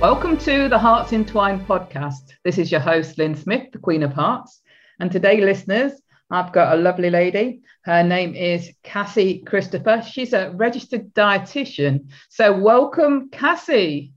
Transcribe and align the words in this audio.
Welcome 0.00 0.38
to 0.38 0.66
the 0.70 0.78
Hearts 0.78 1.12
Entwined 1.12 1.68
podcast. 1.68 2.32
This 2.42 2.56
is 2.56 2.72
your 2.72 2.80
host, 2.80 3.18
Lynn 3.18 3.34
Smith, 3.34 3.70
the 3.70 3.78
Queen 3.78 4.02
of 4.02 4.14
Hearts. 4.14 4.62
And 4.98 5.12
today, 5.12 5.42
listeners, 5.42 5.92
I've 6.30 6.52
got 6.52 6.72
a 6.72 6.80
lovely 6.80 7.10
lady. 7.10 7.60
Her 7.84 8.02
name 8.02 8.34
is 8.34 8.72
Cassie 8.82 9.40
Christopher. 9.40 10.02
She's 10.02 10.32
a 10.32 10.52
registered 10.52 11.12
dietitian. 11.12 12.08
So, 12.30 12.58
welcome, 12.58 13.28
Cassie. 13.28 14.14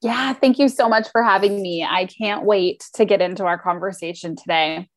Yeah, 0.00 0.32
thank 0.32 0.58
you 0.58 0.70
so 0.70 0.88
much 0.88 1.08
for 1.12 1.22
having 1.22 1.60
me. 1.60 1.84
I 1.84 2.06
can't 2.06 2.46
wait 2.46 2.82
to 2.94 3.04
get 3.04 3.20
into 3.20 3.44
our 3.44 3.58
conversation 3.58 4.36
today. 4.36 4.88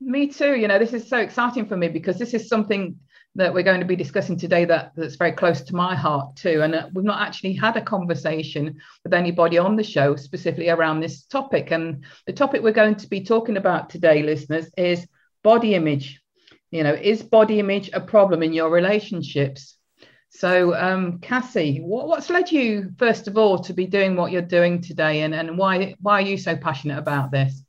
Me 0.00 0.26
too. 0.26 0.56
You 0.56 0.66
know, 0.66 0.80
this 0.80 0.92
is 0.92 1.08
so 1.08 1.18
exciting 1.18 1.66
for 1.66 1.76
me 1.76 1.86
because 1.86 2.18
this 2.18 2.34
is 2.34 2.48
something 2.48 2.96
that 3.38 3.54
we're 3.54 3.62
going 3.62 3.78
to 3.78 3.86
be 3.86 3.94
discussing 3.94 4.36
today 4.36 4.64
that, 4.64 4.92
that's 4.96 5.14
very 5.14 5.30
close 5.30 5.60
to 5.60 5.76
my 5.76 5.94
heart 5.94 6.34
too. 6.34 6.60
And 6.60 6.74
uh, 6.74 6.88
we've 6.92 7.04
not 7.04 7.22
actually 7.22 7.52
had 7.52 7.76
a 7.76 7.80
conversation 7.80 8.80
with 9.04 9.14
anybody 9.14 9.58
on 9.58 9.76
the 9.76 9.84
show 9.84 10.16
specifically 10.16 10.70
around 10.70 10.98
this 10.98 11.24
topic. 11.24 11.70
And 11.70 12.04
the 12.26 12.32
topic 12.32 12.62
we're 12.62 12.72
going 12.72 12.96
to 12.96 13.08
be 13.08 13.22
talking 13.22 13.56
about 13.56 13.90
today, 13.90 14.24
listeners, 14.24 14.68
is 14.76 15.06
body 15.44 15.76
image. 15.76 16.20
You 16.72 16.82
know, 16.82 16.94
is 16.94 17.22
body 17.22 17.60
image 17.60 17.90
a 17.92 18.00
problem 18.00 18.42
in 18.42 18.52
your 18.52 18.70
relationships? 18.70 19.76
So, 20.30 20.74
um, 20.74 21.20
Cassie, 21.20 21.78
what, 21.78 22.08
what's 22.08 22.30
led 22.30 22.50
you, 22.50 22.90
first 22.98 23.28
of 23.28 23.38
all, 23.38 23.60
to 23.60 23.72
be 23.72 23.86
doing 23.86 24.16
what 24.16 24.32
you're 24.32 24.42
doing 24.42 24.82
today, 24.82 25.22
and, 25.22 25.34
and 25.34 25.56
why 25.56 25.94
why 26.00 26.18
are 26.18 26.26
you 26.26 26.36
so 26.36 26.54
passionate 26.56 26.98
about 26.98 27.30
this? 27.30 27.62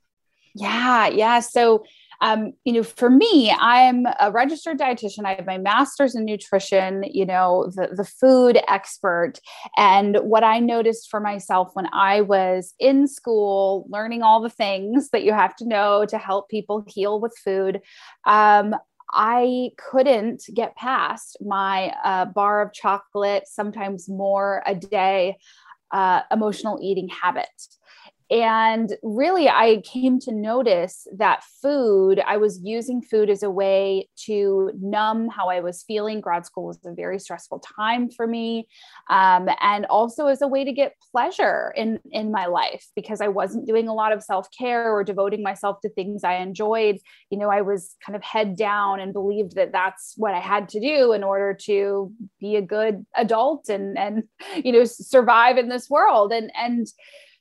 Yeah, 0.55 1.07
yeah. 1.07 1.39
So, 1.39 1.85
um, 2.21 2.53
you 2.65 2.73
know, 2.73 2.83
for 2.83 3.09
me, 3.09 3.51
I'm 3.57 4.05
a 4.19 4.31
registered 4.31 4.77
dietitian. 4.77 5.25
I 5.25 5.35
have 5.35 5.45
my 5.45 5.57
master's 5.57 6.15
in 6.15 6.25
nutrition, 6.25 7.03
you 7.09 7.25
know, 7.25 7.71
the, 7.75 7.95
the 7.95 8.03
food 8.03 8.59
expert. 8.67 9.33
And 9.77 10.17
what 10.17 10.43
I 10.43 10.59
noticed 10.59 11.09
for 11.09 11.19
myself 11.19 11.69
when 11.73 11.87
I 11.93 12.21
was 12.21 12.73
in 12.79 13.07
school, 13.07 13.87
learning 13.89 14.21
all 14.21 14.41
the 14.41 14.49
things 14.49 15.09
that 15.11 15.23
you 15.23 15.31
have 15.33 15.55
to 15.57 15.67
know 15.67 16.05
to 16.05 16.17
help 16.17 16.49
people 16.49 16.83
heal 16.87 17.21
with 17.21 17.37
food, 17.43 17.81
um, 18.25 18.75
I 19.11 19.71
couldn't 19.77 20.43
get 20.53 20.75
past 20.75 21.37
my 21.41 21.93
uh, 22.03 22.25
bar 22.25 22.61
of 22.61 22.73
chocolate, 22.73 23.43
sometimes 23.47 24.07
more 24.07 24.61
a 24.67 24.75
day, 24.75 25.37
uh, 25.91 26.21
emotional 26.31 26.79
eating 26.81 27.09
habit. 27.09 27.47
And 28.31 28.95
really, 29.01 29.49
I 29.49 29.81
came 29.83 30.19
to 30.19 30.31
notice 30.31 31.07
that 31.17 31.43
food, 31.63 32.19
I 32.19 32.37
was 32.37 32.61
using 32.63 33.01
food 33.01 33.27
as 33.27 33.41
a 33.41 33.49
way 33.49 34.07
to 34.25 34.71
numb 34.79 35.29
how 35.29 35.49
I 35.49 35.61
was 35.61 35.83
feeling. 35.83 36.21
Grad 36.21 36.45
school 36.45 36.67
was 36.67 36.77
a 36.85 36.93
very 36.93 37.17
stressful 37.17 37.59
time 37.59 38.11
for 38.11 38.27
me. 38.27 38.67
Um, 39.09 39.49
and 39.61 39.87
also 39.87 40.27
as 40.27 40.43
a 40.43 40.47
way 40.47 40.63
to 40.63 40.71
get 40.71 40.93
pleasure 41.11 41.73
in, 41.75 41.99
in 42.11 42.31
my 42.31 42.45
life 42.45 42.85
because 42.95 43.19
I 43.19 43.29
wasn't 43.29 43.65
doing 43.65 43.87
a 43.87 43.95
lot 43.95 44.11
of 44.11 44.21
self 44.21 44.47
care 44.55 44.93
or 44.93 45.03
devoting 45.03 45.41
myself 45.41 45.81
to 45.81 45.89
things 45.89 46.23
I 46.23 46.35
enjoyed. 46.35 46.99
You 47.31 47.39
know, 47.39 47.49
I 47.49 47.61
was 47.61 47.95
kind 48.05 48.15
of 48.15 48.23
head 48.23 48.55
down 48.55 48.99
and 48.99 49.11
believed 49.11 49.55
that 49.55 49.71
that's 49.71 50.13
what 50.17 50.35
I 50.35 50.39
had 50.39 50.69
to 50.69 50.79
do 50.79 51.13
in 51.13 51.23
order 51.23 51.57
to 51.61 52.11
be 52.39 52.57
a 52.57 52.61
good 52.61 53.07
adult 53.15 53.69
and, 53.69 53.97
and, 53.97 54.23
you 54.63 54.71
know, 54.71 54.85
survive 54.85 55.57
in 55.57 55.69
this 55.69 55.89
world. 55.89 56.31
And, 56.31 56.51
and, 56.55 56.85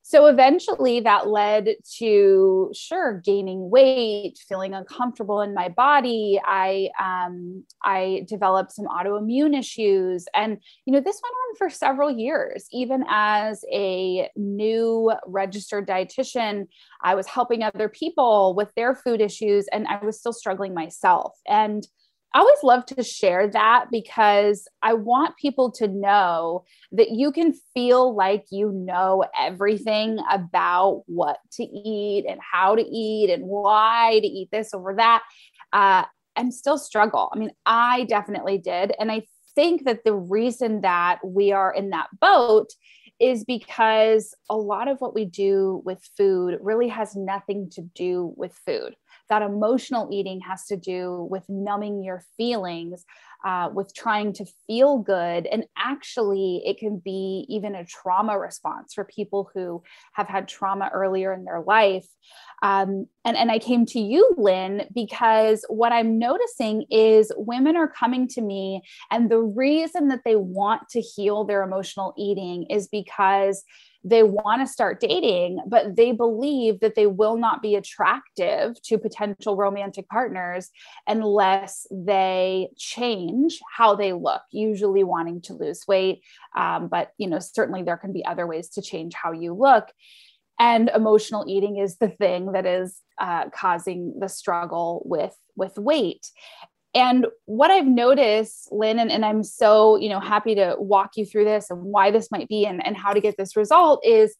so 0.09 0.25
eventually 0.25 1.01
that 1.01 1.29
led 1.29 1.69
to 1.99 2.71
sure 2.73 3.21
gaining 3.23 3.69
weight 3.69 4.39
feeling 4.49 4.73
uncomfortable 4.73 5.43
in 5.43 5.53
my 5.53 5.69
body. 5.69 6.41
I 6.43 6.89
um, 6.99 7.63
i 7.85 8.25
developed 8.27 8.73
some 8.73 8.87
autoimmune 8.87 9.55
issues. 9.55 10.25
And 10.35 10.57
you 10.87 10.95
know 10.95 11.01
this 11.01 11.21
went 11.23 11.35
on 11.35 11.57
for 11.59 11.69
several 11.69 12.11
years. 12.11 12.69
Even 12.73 13.05
as 13.07 13.63
a 13.71 14.31
new 14.35 15.13
registered 15.27 15.87
dietitian 15.87 16.69
i 17.03 17.15
was 17.15 17.27
helping 17.27 17.63
other 17.63 17.91
people 17.91 18.55
with 18.55 18.75
their 18.77 18.95
food 18.95 19.21
issues 19.21 19.67
and 19.73 19.87
i 19.89 20.03
was 20.03 20.19
still 20.19 20.33
struggling 20.33 20.73
myself. 20.73 21.39
And 21.47 21.87
I 22.35 22.41
always 22.41 22.63
love 22.63 22.85
to 22.87 23.03
share 23.03 23.49
that 23.49 23.87
because 23.91 24.69
I 24.83 24.93
want 24.95 25.39
people 25.39 25.73
to 25.73 25.89
know 25.89 26.65
that 26.93 27.11
you 27.11 27.33
can 27.33 27.55
feel 27.75 28.15
like 28.15 28.45
you 28.51 28.71
know 28.73 29.25
everything 29.39 30.19
about 30.31 31.05
what 31.07 31.39
to 31.53 31.65
eat 31.65 32.27
and 32.29 32.39
how 32.41 32.75
to 32.75 32.83
eat 32.83 33.31
and 33.31 33.45
why 33.45 34.21
to 34.21 34.27
eat 34.27 34.51
this 34.53 34.75
over 34.75 34.95
that, 34.97 35.23
uh, 35.73 36.05
and 36.37 36.53
still 36.53 36.79
struggle. 36.79 37.31
I 37.35 37.39
mean, 37.39 37.51
I 37.65 38.05
definitely 38.05 38.59
did. 38.59 38.93
And 39.01 39.11
I 39.11 39.23
think 39.55 39.87
that 39.87 40.05
the 40.05 40.15
reason 40.15 40.83
that 40.83 41.19
we 41.25 41.51
are 41.53 41.73
in 41.73 41.91
that 41.91 42.09
boat 42.21 42.69
is 43.19 43.45
because 43.45 44.35
a 44.49 44.57
lot 44.57 44.87
of 44.87 45.01
what 45.01 45.15
we 45.15 45.25
do 45.25 45.83
with 45.85 45.99
food 46.17 46.59
really 46.61 46.89
has 46.89 47.17
nothing 47.17 47.69
to 47.71 47.83
do 47.95 48.33
with 48.37 48.53
food 48.65 48.95
that 49.29 49.43
emotional 49.43 50.09
eating 50.13 50.41
has 50.41 50.67
to 50.67 50.77
do 50.77 51.27
with 51.31 51.45
numbing 51.49 52.03
your 52.03 52.25
feelings 52.37 53.05
uh, 53.45 53.71
with 53.73 53.95
trying 53.95 54.33
to 54.33 54.45
feel 54.67 54.99
good. 54.99 55.47
And 55.47 55.65
actually, 55.77 56.63
it 56.65 56.79
can 56.79 56.99
be 56.99 57.47
even 57.49 57.75
a 57.75 57.85
trauma 57.85 58.39
response 58.39 58.95
for 58.95 59.05
people 59.05 59.51
who 59.55 59.83
have 60.15 60.27
had 60.27 60.49
trauma 60.49 60.91
earlier 60.93 61.33
in 61.33 61.45
their 61.45 61.61
life. 61.61 62.07
Um, 62.63 63.07
and, 63.25 63.37
and 63.37 63.51
I 63.53 63.61
came 63.61 63.87
to 63.87 64.01
you, 64.01 64.35
Lynn, 64.37 64.87
because 64.93 65.65
what 65.69 65.93
I'm 65.93 66.19
noticing 66.19 66.87
is 66.91 67.33
women 67.37 67.77
are 67.77 67.89
coming 67.89 68.27
to 68.29 68.41
me, 68.41 68.83
and 69.11 69.31
the 69.31 69.39
reason 69.39 70.09
that 70.09 70.23
they 70.25 70.37
want 70.37 70.89
to 70.91 71.01
heal 71.01 71.45
their 71.45 71.63
emotional 71.63 72.15
eating 72.19 72.65
is 72.65 72.89
because 72.89 73.63
they 74.05 74.23
want 74.23 74.63
to 74.63 74.73
start 74.73 75.01
dating, 75.01 75.61
but 75.67 75.97
they 75.97 76.13
believe 76.13 76.81
that 76.81 76.95
they 76.95 77.07
will 77.07 77.37
not 77.37 77.63
be 77.63 77.75
attractive 77.75 78.81
to 78.83 78.99
potential 78.99 79.57
romantic 79.57 80.09
partners 80.09 80.71
unless 81.07 81.87
they 81.91 82.69
change 82.77 83.61
how 83.77 83.95
they 83.95 84.13
look, 84.13 84.43
usually 84.53 85.05
wanting 85.05 85.41
to 85.43 85.55
lose 85.55 85.85
weight. 85.89 86.23
Um, 86.57 86.89
but, 86.89 87.11
you 87.19 87.29
know, 87.29 87.41
certainly 87.41 87.83
there 87.83 87.97
can 87.97 88.13
be 88.13 88.25
other 88.25 88.47
ways 88.47 88.69
to 88.71 88.83
change 88.83 89.15
how 89.15 89.33
you 89.33 89.53
look. 89.53 89.93
And 90.61 90.91
emotional 90.95 91.45
eating 91.47 91.77
is 91.79 91.99
the 91.99 92.09
thing 92.09 92.53
that 92.53 92.67
is 92.67 93.01
uh, 93.19 93.49
causing 93.51 94.19
the 94.19 94.29
struggle 94.29 95.03
with 95.05 95.35
with 95.57 95.77
weight 95.77 96.31
and 96.99 97.29
what 97.45 97.71
I've 97.71 97.87
noticed, 97.87 98.73
Lynn, 98.73 98.99
and, 98.99 99.13
and, 99.13 99.25
I'm 99.25 99.45
so, 99.45 99.95
you 99.95 100.09
know, 100.09 100.19
happy 100.19 100.57
to 100.57 100.75
walk 100.81 101.13
you 101.17 101.25
through 101.25 101.45
this 101.45 101.71
and 101.71 101.81
why 101.81 102.11
this 102.11 102.33
might 102.33 102.49
be 102.49 102.67
and, 102.67 102.85
and 102.85 102.97
how 102.97 103.13
to 103.13 103.21
get 103.21 103.37
this 103.39 103.55
result 103.55 104.05
is 104.05 104.35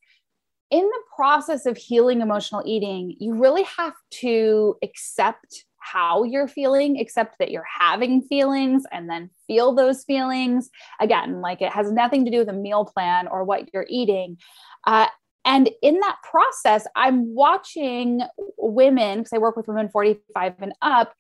in 0.73 0.83
the 0.83 1.03
process 1.15 1.67
of 1.67 1.77
healing 1.77 2.21
emotional 2.21 2.65
eating, 2.67 3.15
you 3.21 3.35
really 3.35 3.63
have 3.63 3.95
to 4.23 4.77
accept 4.83 5.67
how 5.79 6.25
you're 6.25 6.49
feeling, 6.49 6.99
accept 6.99 7.37
that 7.39 7.53
you're 7.53 7.65
having 7.79 8.23
feelings 8.23 8.83
and 8.91 9.09
then 9.09 9.31
feel 9.47 9.73
those 9.73 10.03
feelings. 10.03 10.69
Again, 11.01 11.41
like 11.41 11.63
it 11.63 11.71
has 11.71 11.93
nothing 11.93 12.25
to 12.25 12.31
do 12.33 12.39
with 12.39 12.49
a 12.49 12.53
meal 12.53 12.85
plan 12.85 13.29
or 13.29 13.45
what 13.45 13.73
you're 13.73 13.87
eating. 13.89 14.37
Uh, 14.85 15.07
and 15.45 15.71
in 15.81 16.01
that 16.01 16.17
process, 16.29 16.89
I'm 16.97 17.33
watching 17.37 18.23
women, 18.59 19.19
because 19.21 19.33
I 19.33 19.39
work 19.39 19.57
with 19.57 19.69
women 19.69 19.89
45 19.91 20.55
and 20.59 20.75
up, 20.83 21.15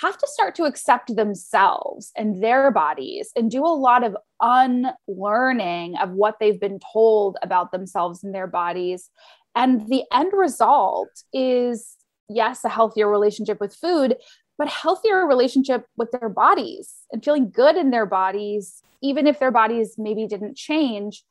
have 0.00 0.16
to 0.16 0.26
start 0.26 0.54
to 0.56 0.64
accept 0.64 1.14
themselves 1.14 2.12
and 2.16 2.42
their 2.42 2.70
bodies 2.70 3.30
and 3.36 3.50
do 3.50 3.64
a 3.64 3.68
lot 3.68 4.04
of 4.04 4.16
unlearning 4.40 5.96
of 5.96 6.10
what 6.12 6.36
they've 6.40 6.60
been 6.60 6.78
told 6.92 7.36
about 7.42 7.72
themselves 7.72 8.24
and 8.24 8.34
their 8.34 8.46
bodies. 8.46 9.10
And 9.54 9.86
the 9.88 10.04
end 10.12 10.32
result 10.32 11.10
is, 11.32 11.96
yes, 12.28 12.64
a 12.64 12.68
healthier 12.68 13.08
relationship 13.08 13.60
with 13.60 13.74
food, 13.74 14.16
but 14.56 14.68
healthier 14.68 15.26
relationship 15.26 15.86
with 15.96 16.10
their 16.10 16.28
bodies 16.28 16.94
and 17.10 17.22
feeling 17.22 17.50
good 17.50 17.76
in 17.76 17.90
their 17.90 18.06
bodies, 18.06 18.82
even 19.02 19.26
if 19.26 19.38
their 19.38 19.50
bodies 19.50 19.94
maybe 19.98 20.26
didn't 20.26 20.56
change 20.56 21.22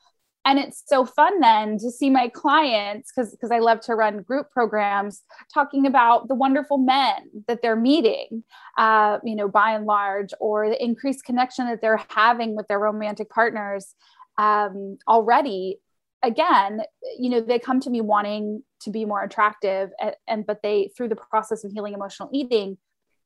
and 0.46 0.58
it's 0.58 0.84
so 0.86 1.06
fun 1.06 1.40
then 1.40 1.78
to 1.78 1.92
see 1.92 2.10
my 2.10 2.28
clients 2.28 3.12
because 3.12 3.32
because 3.32 3.52
i 3.52 3.60
love 3.60 3.80
to 3.80 3.96
run 3.96 4.22
group 4.22 4.50
programs 4.52 5.24
talking 5.54 5.86
about 5.86 6.28
the 6.28 6.36
wonderful 6.36 6.78
men 6.78 7.30
that 7.48 7.62
they're 7.62 7.76
meeting 7.76 8.44
uh, 8.78 9.18
you 9.24 9.36
know 9.36 9.48
by 9.48 9.72
and 9.72 9.86
large 9.86 10.30
or 10.40 10.70
the 10.70 10.84
increased 10.84 11.24
connection 11.26 11.68
that 11.68 11.82
they're 11.82 12.04
having 12.10 12.56
with 12.56 12.68
their 12.68 12.80
romantic 12.80 13.30
partners 13.30 13.96
um, 14.38 14.98
already. 15.08 15.78
Again 16.24 16.82
you 17.18 17.30
know 17.30 17.42
they 17.42 17.58
come 17.58 17.80
to 17.80 17.90
me 17.90 18.00
wanting 18.00 18.62
to 18.82 18.92
be 18.92 19.06
more 19.06 19.24
attractive 19.24 19.90
and, 20.00 20.16
and 20.28 20.46
but 20.46 20.62
they 20.62 20.92
through 20.96 21.10
the 21.10 21.16
process 21.16 21.64
of 21.64 21.72
healing 21.72 21.94
emotional 21.94 22.30
eating 22.32 22.78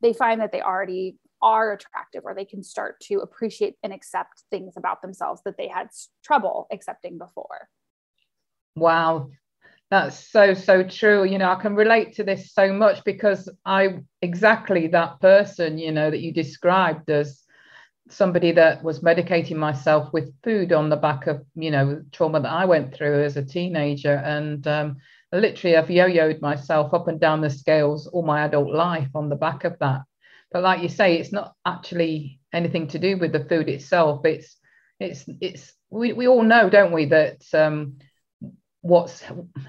they 0.01 0.13
find 0.13 0.39
that 0.39 0.51
they 0.51 0.62
already 0.62 1.17
are 1.45 1.74
attractive 1.74 2.24
or 2.25 2.33
they 2.33 2.44
can 2.44 2.63
start 2.63 3.00
to 3.00 3.19
appreciate 3.19 3.75
and 3.83 3.94
accept 3.94 4.44
things 4.50 4.74
about 4.75 5.03
themselves 5.03 5.42
that 5.45 5.57
they 5.57 5.68
had 5.68 5.88
trouble 6.24 6.68
accepting 6.71 7.19
before. 7.19 7.69
Wow. 8.75 9.30
That's 9.92 10.18
so 10.31 10.56
so 10.56 10.81
true. 10.83 11.24
You 11.24 11.38
know 11.38 11.51
i 11.51 11.62
can 11.62 11.75
relate 11.75 12.15
to 12.15 12.24
this 12.24 12.51
so 12.51 12.74
much 12.74 13.03
because 13.06 13.47
i 13.63 14.00
exactly 14.24 14.88
that 14.88 15.21
person 15.21 15.77
you 15.77 15.92
know 15.92 16.09
that 16.09 16.19
you 16.19 16.33
described 16.33 17.09
as 17.12 17.44
somebody 18.09 18.51
that 18.51 18.83
was 18.83 19.01
medicating 19.01 19.56
myself 19.56 20.12
with 20.13 20.33
food 20.44 20.74
on 20.74 20.89
the 20.89 20.95
back 20.95 21.27
of 21.27 21.44
you 21.56 21.69
know 21.69 22.01
trauma 22.12 22.39
that 22.39 22.51
I 22.51 22.65
went 22.65 22.94
through 22.95 23.24
as 23.24 23.38
a 23.38 23.45
teenager. 23.45 24.15
And 24.15 24.68
um, 24.68 24.98
literally 25.31 25.77
I've 25.77 25.91
yo-yoed 25.91 26.41
myself 26.41 26.94
up 26.94 27.07
and 27.07 27.19
down 27.19 27.41
the 27.41 27.50
scales 27.50 28.07
all 28.07 28.24
my 28.24 28.45
adult 28.45 28.71
life 28.71 29.09
on 29.13 29.30
the 29.30 29.36
back 29.36 29.63
of 29.63 29.77
that 29.80 30.01
but 30.55 30.63
like 30.63 30.81
you 30.81 30.87
say 30.87 31.17
it's 31.17 31.33
not 31.33 31.53
actually 31.65 32.39
anything 32.53 32.87
to 32.87 32.97
do 32.97 33.17
with 33.17 33.33
the 33.33 33.43
food 33.43 33.67
itself. 33.67 34.23
It's 34.23 34.55
it's 35.01 35.25
it's 35.41 35.73
we, 35.89 36.13
we 36.13 36.29
all 36.29 36.43
know 36.43 36.69
don't 36.69 36.93
we 36.93 37.07
that 37.07 37.43
um, 37.53 37.97
what's 38.79 39.21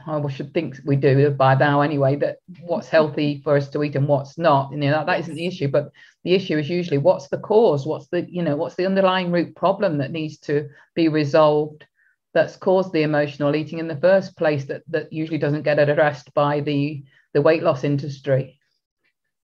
I 0.06 0.28
should 0.28 0.54
think 0.54 0.76
we 0.84 0.94
do 0.94 1.28
by 1.30 1.56
now 1.56 1.80
anyway 1.80 2.14
that 2.18 2.36
what's 2.60 2.86
healthy 2.86 3.40
for 3.42 3.56
us 3.56 3.68
to 3.70 3.82
eat 3.82 3.96
and 3.96 4.06
what's 4.06 4.38
not. 4.38 4.70
You 4.70 4.78
know 4.78 4.92
that, 4.92 5.06
that 5.06 5.18
isn't 5.18 5.34
the 5.34 5.48
issue 5.48 5.66
but 5.66 5.90
the 6.22 6.34
issue 6.34 6.56
is 6.56 6.70
usually 6.70 6.98
what's 6.98 7.26
the 7.30 7.38
cause? 7.38 7.84
What's 7.84 8.06
the 8.06 8.24
you 8.30 8.44
know 8.44 8.54
what's 8.54 8.76
the 8.76 8.86
underlying 8.86 9.32
root 9.32 9.56
problem 9.56 9.98
that 9.98 10.12
needs 10.12 10.38
to 10.42 10.68
be 10.94 11.08
resolved 11.08 11.84
that's 12.32 12.54
caused 12.54 12.92
the 12.92 13.02
emotional 13.02 13.56
eating 13.56 13.80
in 13.80 13.88
the 13.88 13.96
first 13.96 14.36
place 14.36 14.66
that 14.66 14.82
that 14.86 15.12
usually 15.12 15.38
doesn't 15.38 15.62
get 15.62 15.80
addressed 15.80 16.32
by 16.32 16.60
the 16.60 17.02
the 17.34 17.42
weight 17.42 17.64
loss 17.64 17.82
industry 17.82 18.60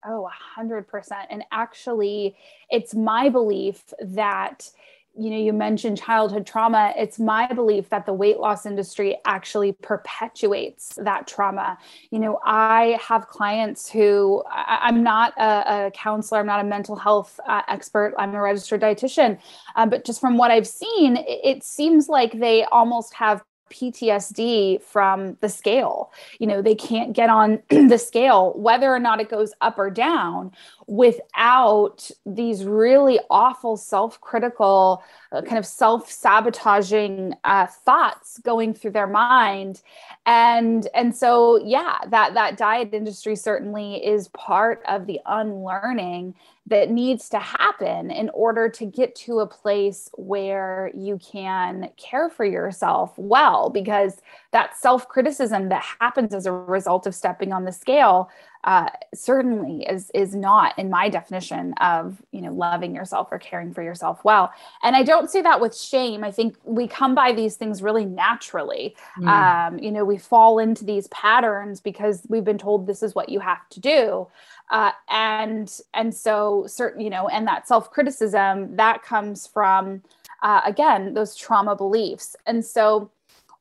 oh 0.05 0.29
100% 0.59 0.87
and 1.31 1.45
actually 1.53 2.37
it's 2.71 2.95
my 2.95 3.29
belief 3.29 3.93
that 4.01 4.71
you 5.15 5.31
know 5.31 5.37
you 5.37 5.53
mentioned 5.53 5.99
childhood 5.99 6.47
trauma. 6.47 6.95
It's 6.97 7.19
my 7.19 7.47
belief 7.53 7.91
that 7.91 8.07
the 8.07 8.15
weight 8.15 8.39
loss 8.39 8.65
industry 8.65 9.19
actually 9.25 9.73
perpetuates 9.73 10.95
that 10.97 11.27
trauma. 11.27 11.79
You 12.11 12.19
know 12.19 12.41
i 12.45 12.99
have 13.01 13.29
clients 13.29 13.91
who 13.91 14.43
I, 14.51 14.89
am 14.89 15.03
not 15.03 15.35
a, 15.37 15.87
a, 15.87 15.91
counselor. 15.91 16.41
I'm 16.41 16.47
not 16.47 16.61
a 16.61 16.65
mental 16.65 16.97
health 16.97 17.39
uh, 17.47 17.63
expert. 17.69 18.15
I'm 18.19 18.35
a 18.35 18.41
registered 18.41 18.81
dietitian. 18.81 19.39
Um, 19.77 19.91
but 19.91 20.05
just 20.05 20.21
from 20.21 20.39
what 20.39 20.51
i've 20.51 20.67
seen 20.67 21.17
it, 21.17 21.41
it 21.45 21.63
seems 21.63 22.09
like 22.09 22.39
they 22.39 22.65
almost 22.65 23.13
have 23.15 23.43
PTSD 23.73 24.83
from 24.83 25.37
the 25.41 25.49
scale. 25.49 26.13
You 26.39 26.47
know, 26.47 26.63
they 26.63 26.75
can't 26.75 27.13
get 27.13 27.31
on 27.31 27.63
the 27.71 27.99
scale, 27.99 28.53
whether 28.55 28.93
or 28.95 29.01
not 29.01 29.21
it 29.21 29.29
goes 29.29 29.53
up 29.61 29.79
or 29.79 29.91
down, 29.91 30.53
without 30.87 32.11
these 32.27 32.65
really 32.65 33.19
awful 33.31 33.77
self 33.77 34.21
critical, 34.21 35.03
uh, 35.33 35.43
kind 35.43 35.59
of 35.59 35.67
self 35.67 36.11
sabotaging 36.11 37.35
uh, 37.45 37.67
thoughts 37.67 38.39
going 38.39 38.75
through 38.75 38.93
their 38.93 39.07
mind. 39.07 39.83
And, 40.27 40.87
and 40.95 41.17
so, 41.17 41.57
yeah, 41.65 41.99
that, 42.09 42.35
that 42.35 42.57
diet 42.57 42.91
industry 42.93 43.35
certainly 43.35 44.05
is 44.05 44.29
part 44.29 44.83
of 44.87 45.07
the 45.07 45.21
unlearning 45.27 46.35
that 46.67 46.91
needs 46.91 47.29
to 47.29 47.39
happen 47.39 48.11
in 48.11 48.31
order 48.31 48.69
to 48.69 48.87
get 48.87 49.15
to 49.17 49.41
a 49.41 49.47
place 49.47 50.09
where 50.15 50.93
you 50.95 51.19
can 51.19 51.91
care 51.97 52.29
for 52.29 52.45
yourself 52.45 53.13
well 53.17 53.69
because 53.69 54.23
that 54.53 54.77
self-criticism 54.77 55.69
that 55.71 55.85
happens 56.01 56.33
as 56.33 56.47
a 56.47 56.53
result 56.53 57.07
of 57.07 57.15
stepping 57.15 57.53
on 57.53 57.65
the 57.65 57.73
scale 57.73 58.31
uh, 58.65 58.89
certainly 59.13 59.85
is 59.89 60.09
is 60.15 60.37
not 60.37 60.79
in 60.79 60.89
my 60.89 61.09
definition 61.09 61.75
of 61.81 62.23
you 62.31 62.41
know 62.41 62.53
loving 62.53 62.95
yourself 62.95 63.27
or 63.33 63.39
caring 63.39 63.75
for 63.75 63.83
yourself 63.83 64.25
well. 64.25 64.53
And 64.85 64.95
i 64.95 65.03
don't 65.03 65.29
say 65.29 65.43
that 65.43 65.61
with 65.61 65.77
shame. 65.77 66.23
I 66.23 66.31
think 66.31 66.57
we 66.63 66.87
come 66.87 67.15
by 67.15 67.33
these 67.33 67.57
things 67.57 67.83
really 67.83 68.05
naturally. 68.05 68.95
Mm. 69.19 69.27
um, 69.29 69.79
you 69.81 69.91
know 69.91 70.05
we 70.05 70.17
fall 70.17 70.61
into 70.61 70.85
these 70.85 71.09
patterns 71.09 71.81
because 71.81 72.23
we've 72.29 72.45
been 72.45 72.59
told 72.59 72.87
this 72.87 73.03
is 73.03 73.17
what 73.17 73.31
you 73.31 73.41
have 73.41 73.69
to 73.71 73.81
do 73.81 74.29
uh, 74.71 74.93
and 75.11 75.81
and 75.95 76.15
so 76.15 76.65
certain 76.67 77.01
you 77.01 77.11
know 77.11 77.29
and 77.29 77.47
that 77.47 77.67
self-criticism 77.69 78.77
that 78.77 79.03
comes 79.03 79.47
from 79.47 80.03
uh, 80.43 80.61
again 80.65 81.15
those 81.15 81.37
trauma 81.37 81.77
beliefs 81.77 82.37
and 82.47 82.65
so 82.65 83.11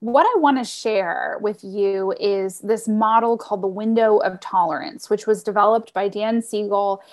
what 0.02 0.26
I 0.26 0.40
want 0.40 0.58
to 0.58 0.64
share 0.64 1.38
with 1.42 1.64
you 1.64 2.12
is 2.20 2.60
this 2.62 2.88
model 2.88 3.38
called 3.38 3.62
the 3.62 3.68
window 3.68 4.18
of 4.18 4.40
tolerance, 4.40 5.12
which 5.12 5.28
was 5.28 5.44
developed 5.44 5.94
by 5.94 6.08
Dan 6.08 6.42
Siegel 6.42 7.04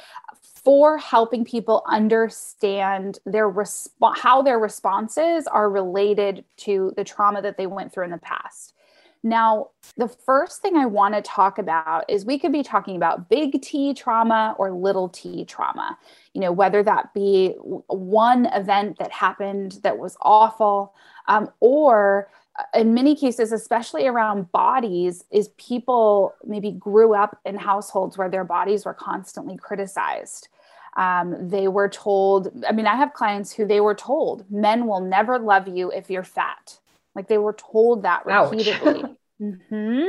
for 0.42 0.96
helping 0.96 1.44
people 1.44 1.82
understand 1.86 3.18
their 3.26 3.50
resp- 3.50 3.90
how 4.16 4.40
their 4.40 4.58
responses 4.58 5.46
are 5.46 5.68
related 5.68 6.44
to 6.56 6.92
the 6.96 7.04
trauma 7.04 7.42
that 7.42 7.58
they 7.58 7.66
went 7.66 7.92
through 7.92 8.04
in 8.04 8.10
the 8.10 8.18
past. 8.18 8.72
Now, 9.22 9.70
the 9.96 10.08
first 10.08 10.62
thing 10.62 10.76
I 10.76 10.86
want 10.86 11.14
to 11.14 11.22
talk 11.22 11.58
about 11.58 12.08
is 12.08 12.24
we 12.24 12.38
could 12.38 12.52
be 12.52 12.62
talking 12.62 12.96
about 12.96 13.28
big 13.28 13.60
T 13.62 13.92
trauma 13.94 14.54
or 14.58 14.70
little 14.70 15.08
t 15.08 15.44
trauma. 15.44 15.98
You 16.34 16.40
know, 16.40 16.52
whether 16.52 16.82
that 16.84 17.12
be 17.14 17.54
one 17.58 18.46
event 18.46 18.98
that 18.98 19.10
happened 19.10 19.80
that 19.82 19.98
was 19.98 20.16
awful, 20.22 20.94
um, 21.26 21.50
or 21.60 22.30
in 22.74 22.94
many 22.94 23.14
cases, 23.14 23.52
especially 23.52 24.06
around 24.06 24.50
bodies, 24.52 25.24
is 25.30 25.48
people 25.58 26.34
maybe 26.44 26.72
grew 26.72 27.14
up 27.14 27.38
in 27.44 27.56
households 27.56 28.18
where 28.18 28.28
their 28.28 28.44
bodies 28.44 28.84
were 28.84 28.94
constantly 28.94 29.56
criticized. 29.56 30.48
Um, 30.96 31.48
they 31.48 31.68
were 31.68 31.88
told, 31.88 32.64
I 32.68 32.72
mean, 32.72 32.86
I 32.86 32.96
have 32.96 33.12
clients 33.12 33.52
who 33.52 33.64
they 33.64 33.80
were 33.80 33.94
told 33.94 34.50
men 34.50 34.86
will 34.86 35.00
never 35.00 35.38
love 35.38 35.68
you 35.68 35.92
if 35.92 36.10
you're 36.10 36.24
fat. 36.24 36.78
Like 37.18 37.26
they 37.26 37.38
were 37.38 37.54
told 37.54 38.04
that 38.04 38.24
repeatedly. 38.24 39.02
mm-hmm. 39.42 40.06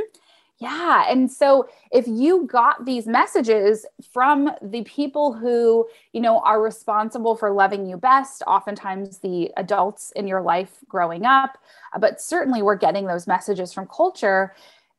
Yeah. 0.60 1.06
And 1.10 1.32
so 1.32 1.68
if 1.92 2.06
you 2.08 2.46
got 2.46 2.86
these 2.86 3.08
messages 3.08 3.84
from 4.14 4.52
the 4.62 4.84
people 4.84 5.34
who, 5.34 5.88
you 6.14 6.22
know, 6.22 6.40
are 6.42 6.62
responsible 6.62 7.36
for 7.36 7.50
loving 7.50 7.90
you 7.90 7.98
best, 7.98 8.44
oftentimes 8.46 9.18
the 9.18 9.50
adults 9.58 10.12
in 10.16 10.28
your 10.28 10.42
life 10.44 10.78
growing 10.88 11.26
up, 11.26 11.58
but 12.00 12.22
certainly 12.22 12.62
we're 12.62 12.76
getting 12.76 13.08
those 13.08 13.26
messages 13.26 13.74
from 13.74 13.88
culture, 13.88 14.54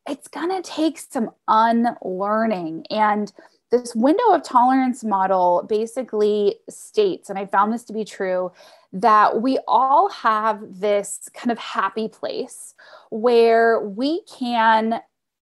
it's 0.09 0.27
going 0.27 0.51
to 0.51 0.69
take 0.69 0.99
some 0.99 1.31
unlearning. 1.47 2.87
And 2.91 3.33
this 3.71 3.95
window 3.95 4.33
of 4.33 4.43
tolerance 4.43 5.05
model 5.05 5.65
basically 5.69 6.57
states, 6.69 7.31
and 7.31 7.39
I 7.39 7.47
found 7.47 7.73
this 7.73 7.85
to 7.85 7.93
be 7.93 8.05
true, 8.05 8.51
that 8.93 9.41
we 9.41 9.59
all 9.69 10.09
have 10.11 10.61
this 10.81 11.29
kind 11.35 11.53
of 11.53 11.59
happy 11.59 12.09
place 12.09 12.75
where 13.11 13.81
we 13.81 14.23
can 14.23 15.01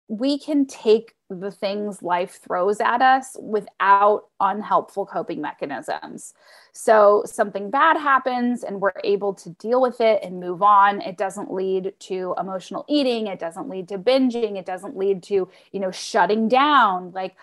we 0.07 0.37
can 0.37 0.65
take 0.65 1.15
the 1.29 1.49
things 1.51 2.03
life 2.03 2.41
throws 2.43 2.81
at 2.81 3.01
us 3.01 3.37
without 3.39 4.23
unhelpful 4.41 5.05
coping 5.05 5.39
mechanisms. 5.39 6.33
So 6.73 7.23
something 7.25 7.71
bad 7.71 7.95
happens 7.95 8.63
and 8.63 8.81
we're 8.81 8.91
able 9.05 9.33
to 9.35 9.51
deal 9.51 9.81
with 9.81 10.01
it 10.01 10.21
and 10.21 10.41
move 10.41 10.61
on. 10.61 10.99
It 10.99 11.17
doesn't 11.17 11.53
lead 11.53 11.93
to 11.99 12.35
emotional 12.37 12.83
eating, 12.89 13.27
it 13.27 13.39
doesn't 13.39 13.69
lead 13.69 13.87
to 13.87 13.97
binging, 13.97 14.57
it 14.57 14.65
doesn't 14.65 14.97
lead 14.97 15.23
to, 15.23 15.49
you 15.71 15.79
know, 15.79 15.91
shutting 15.91 16.49
down. 16.49 17.11
Like 17.11 17.37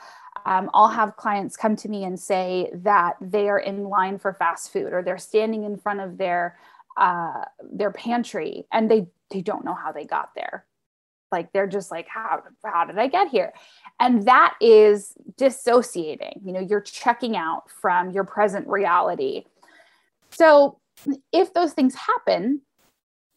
um, 0.49 0.71
I'll 0.73 0.89
have 0.89 1.17
clients 1.17 1.59
come 1.59 1.77
to 1.77 1.91
me 1.91 2.05
and 2.05 2.19
say 2.19 2.71
that 2.73 3.17
they 3.21 3.51
are 3.51 3.59
in 3.59 3.85
line 3.85 4.19
for 4.19 4.33
fast 4.33 4.73
food 4.73 4.95
or 4.95 5.03
they're 5.03 5.19
standing 5.19 5.65
in 5.65 5.77
front 5.77 6.01
of 6.01 6.17
their 6.17 6.59
uh, 6.97 7.45
their 7.71 7.91
pantry 7.91 8.67
and 8.73 8.91
they 8.91 9.07
they 9.31 9.43
don't 9.43 9.63
know 9.63 9.75
how 9.75 9.93
they 9.93 10.07
got 10.07 10.31
there. 10.35 10.65
Like 11.31 11.53
they're 11.53 11.67
just 11.67 11.91
like 11.91 12.09
how 12.09 12.43
how 12.65 12.87
did 12.87 12.99
i 12.99 13.09
get 13.09 13.29
here? 13.29 13.53
And 14.01 14.27
that 14.27 14.55
is 14.59 15.13
dissociating 15.37 16.41
you 16.43 16.53
know 16.55 16.61
you're 16.61 16.81
checking 16.81 17.37
out 17.37 17.71
from 17.71 18.11
your 18.11 18.25
present 18.25 18.67
reality. 18.69 19.45
So 20.31 20.79
if 21.31 21.53
those 21.53 21.75
things 21.75 21.95
happen 21.95 22.63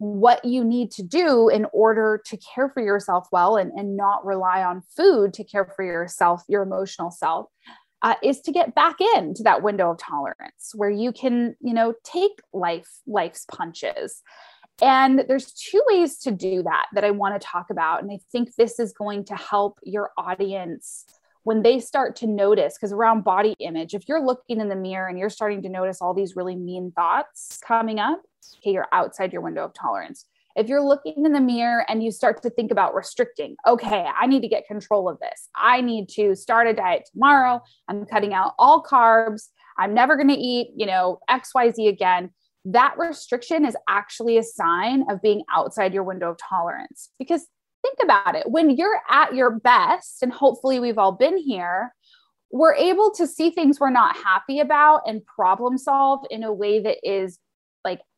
what 0.02 0.44
you 0.44 0.64
need 0.64 0.90
to 0.90 1.04
do 1.04 1.48
in 1.48 1.66
order 1.74 2.20
to 2.26 2.36
care 2.38 2.70
for 2.70 2.82
yourself 2.82 3.28
well 3.32 3.56
and, 3.56 3.72
and 3.74 3.96
not 3.96 4.26
rely 4.26 4.64
on 4.64 4.82
food 4.98 5.32
to 5.32 5.44
care 5.44 5.72
for 5.76 5.86
yourself 5.86 6.42
your 6.48 6.64
emotional 6.64 7.12
self 7.12 7.46
uh, 8.02 8.16
is 8.24 8.42
to 8.42 8.52
get 8.52 8.74
back 8.74 8.96
into 9.16 9.44
that 9.44 9.62
window 9.62 9.92
of 9.92 10.00
tolerance 10.00 10.72
where 10.74 10.90
you 10.90 11.12
can 11.12 11.56
you 11.62 11.72
know 11.72 11.94
take 12.04 12.32
life 12.52 12.90
life's 13.06 13.46
punches 13.46 14.24
and 14.82 15.24
there's 15.28 15.52
two 15.54 15.82
ways 15.90 16.18
to 16.20 16.32
do 16.32 16.64
that 16.64 16.88
that 16.94 17.04
I 17.04 17.12
want 17.12 17.40
to 17.40 17.48
talk 17.48 17.70
about. 17.70 18.02
And 18.02 18.12
I 18.12 18.18
think 18.32 18.56
this 18.56 18.80
is 18.80 18.94
going 18.94 19.26
to 19.26 19.36
help 19.36 19.78
your 19.84 20.10
audience 20.18 21.06
when 21.44 21.62
they 21.62 21.80
start 21.80 22.16
to 22.18 22.28
notice, 22.28 22.76
because 22.78 22.92
around 22.92 23.24
body 23.24 23.56
image, 23.60 23.94
if 23.94 24.08
you're 24.08 24.26
looking 24.26 24.60
in 24.60 24.70
the 24.70 24.76
mirror 24.76 25.08
and 25.08 25.20
you're 25.20 25.30
starting 25.30 25.62
to 25.64 25.70
notice 25.70 26.02
all 26.02 26.14
these 26.14 26.36
really 26.36 26.56
mean 26.56 26.92
thoughts 26.96 27.60
coming 27.66 28.00
up, 28.00 28.22
okay, 28.58 28.72
you're 28.72 28.88
outside 28.92 29.34
your 29.34 29.42
window 29.42 29.66
of 29.66 29.74
tolerance. 29.74 30.26
If 30.56 30.68
you're 30.68 30.84
looking 30.84 31.26
in 31.26 31.34
the 31.34 31.40
mirror 31.40 31.86
and 31.88 32.04
you 32.04 32.12
start 32.12 32.42
to 32.44 32.50
think 32.50 32.72
about 32.72 32.94
restricting, 32.94 33.56
okay, 33.68 34.06
I 34.20 34.28
need 34.28 34.42
to 34.42 34.50
get 34.50 34.68
control 34.68 35.08
of 35.08 35.20
this. 35.20 35.50
I 35.56 35.82
need 35.82 36.10
to 36.10 36.36
start 36.36 36.68
a 36.68 36.74
diet 36.74 37.10
tomorrow. 37.12 37.62
I'm 37.88 38.06
cutting 38.06 38.34
out 38.34 38.54
all 38.60 38.84
carbs. 38.84 39.50
I'm 39.78 39.94
never 39.94 40.16
going 40.16 40.28
to 40.28 40.34
eat, 40.34 40.72
you 40.76 40.86
know, 40.86 41.20
XYZ 41.30 41.88
again. 41.88 42.32
That 42.66 42.96
restriction 42.98 43.66
is 43.66 43.76
actually 43.90 44.38
a 44.38 44.44
sign 44.44 45.06
of 45.10 45.22
being 45.22 45.44
outside 45.54 45.94
your 45.94 46.04
window 46.04 46.32
of 46.32 46.38
tolerance. 46.38 47.10
Because 47.18 47.48
think 47.82 47.98
about 48.04 48.36
it 48.36 48.50
when 48.50 48.70
you're 48.70 49.02
at 49.10 49.34
your 49.34 49.52
best, 49.52 50.22
and 50.22 50.32
hopefully 50.32 50.80
we've 50.80 50.98
all 50.98 51.14
been 51.14 51.38
here, 51.38 51.94
we're 52.52 52.76
able 52.76 53.12
to 53.12 53.26
see 53.26 53.50
things 53.50 53.80
we're 53.80 53.90
not 53.90 54.18
happy 54.18 54.60
about 54.60 55.02
and 55.08 55.26
problem 55.26 55.78
solve 55.78 56.26
in 56.30 56.44
a 56.44 56.52
way 56.52 56.82
that 56.82 56.98
is 57.04 57.40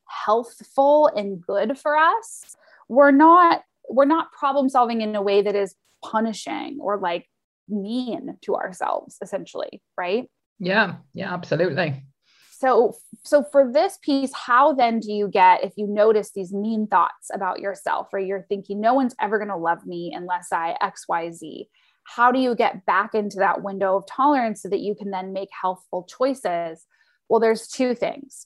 healthful 0.07 1.07
and 1.15 1.41
good 1.41 1.77
for 1.77 1.98
us 1.98 2.55
we're 2.89 3.12
not 3.12 3.63
we're 3.89 4.05
not 4.05 4.31
problem 4.31 4.69
solving 4.69 5.01
in 5.01 5.15
a 5.15 5.22
way 5.22 5.41
that 5.41 5.55
is 5.55 5.75
punishing 6.03 6.77
or 6.81 6.98
like 6.98 7.27
mean 7.69 8.38
to 8.41 8.55
ourselves 8.55 9.17
essentially 9.22 9.81
right? 9.98 10.29
Yeah 10.60 10.95
yeah 11.13 11.33
absolutely. 11.33 12.03
So 12.51 12.95
so 13.24 13.43
for 13.51 13.72
this 13.72 13.98
piece 14.01 14.31
how 14.33 14.74
then 14.74 15.00
do 15.00 15.12
you 15.12 15.27
get 15.27 15.63
if 15.63 15.74
you 15.75 15.88
notice 15.88 16.31
these 16.31 16.53
mean 16.53 16.88
thoughts 16.88 17.29
about 17.33 17.60
yourself 17.60 18.07
or 18.13 18.19
you're 18.19 18.45
thinking 18.48 18.79
no 18.79 18.93
one's 18.93 19.15
ever 19.19 19.38
going 19.38 19.50
to 19.50 19.57
love 19.57 19.86
me 19.86 20.13
unless 20.15 20.51
i 20.51 20.75
xyz 20.81 21.67
how 22.05 22.31
do 22.31 22.39
you 22.39 22.53
get 22.53 22.86
back 22.86 23.13
into 23.13 23.38
that 23.38 23.63
window 23.63 23.95
of 23.95 24.05
tolerance 24.05 24.62
so 24.62 24.69
that 24.69 24.81
you 24.81 24.93
can 24.93 25.10
then 25.10 25.31
make 25.31 25.50
healthful 25.62 26.03
choices? 26.03 26.86
Well 27.29 27.39
there's 27.39 27.67
two 27.67 27.95
things 27.95 28.45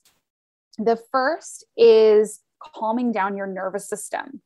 the 0.77 0.99
first 1.11 1.65
is 1.75 2.41
calming 2.59 3.11
down 3.11 3.37
your 3.37 3.47
nervous 3.47 3.87
system. 3.89 4.41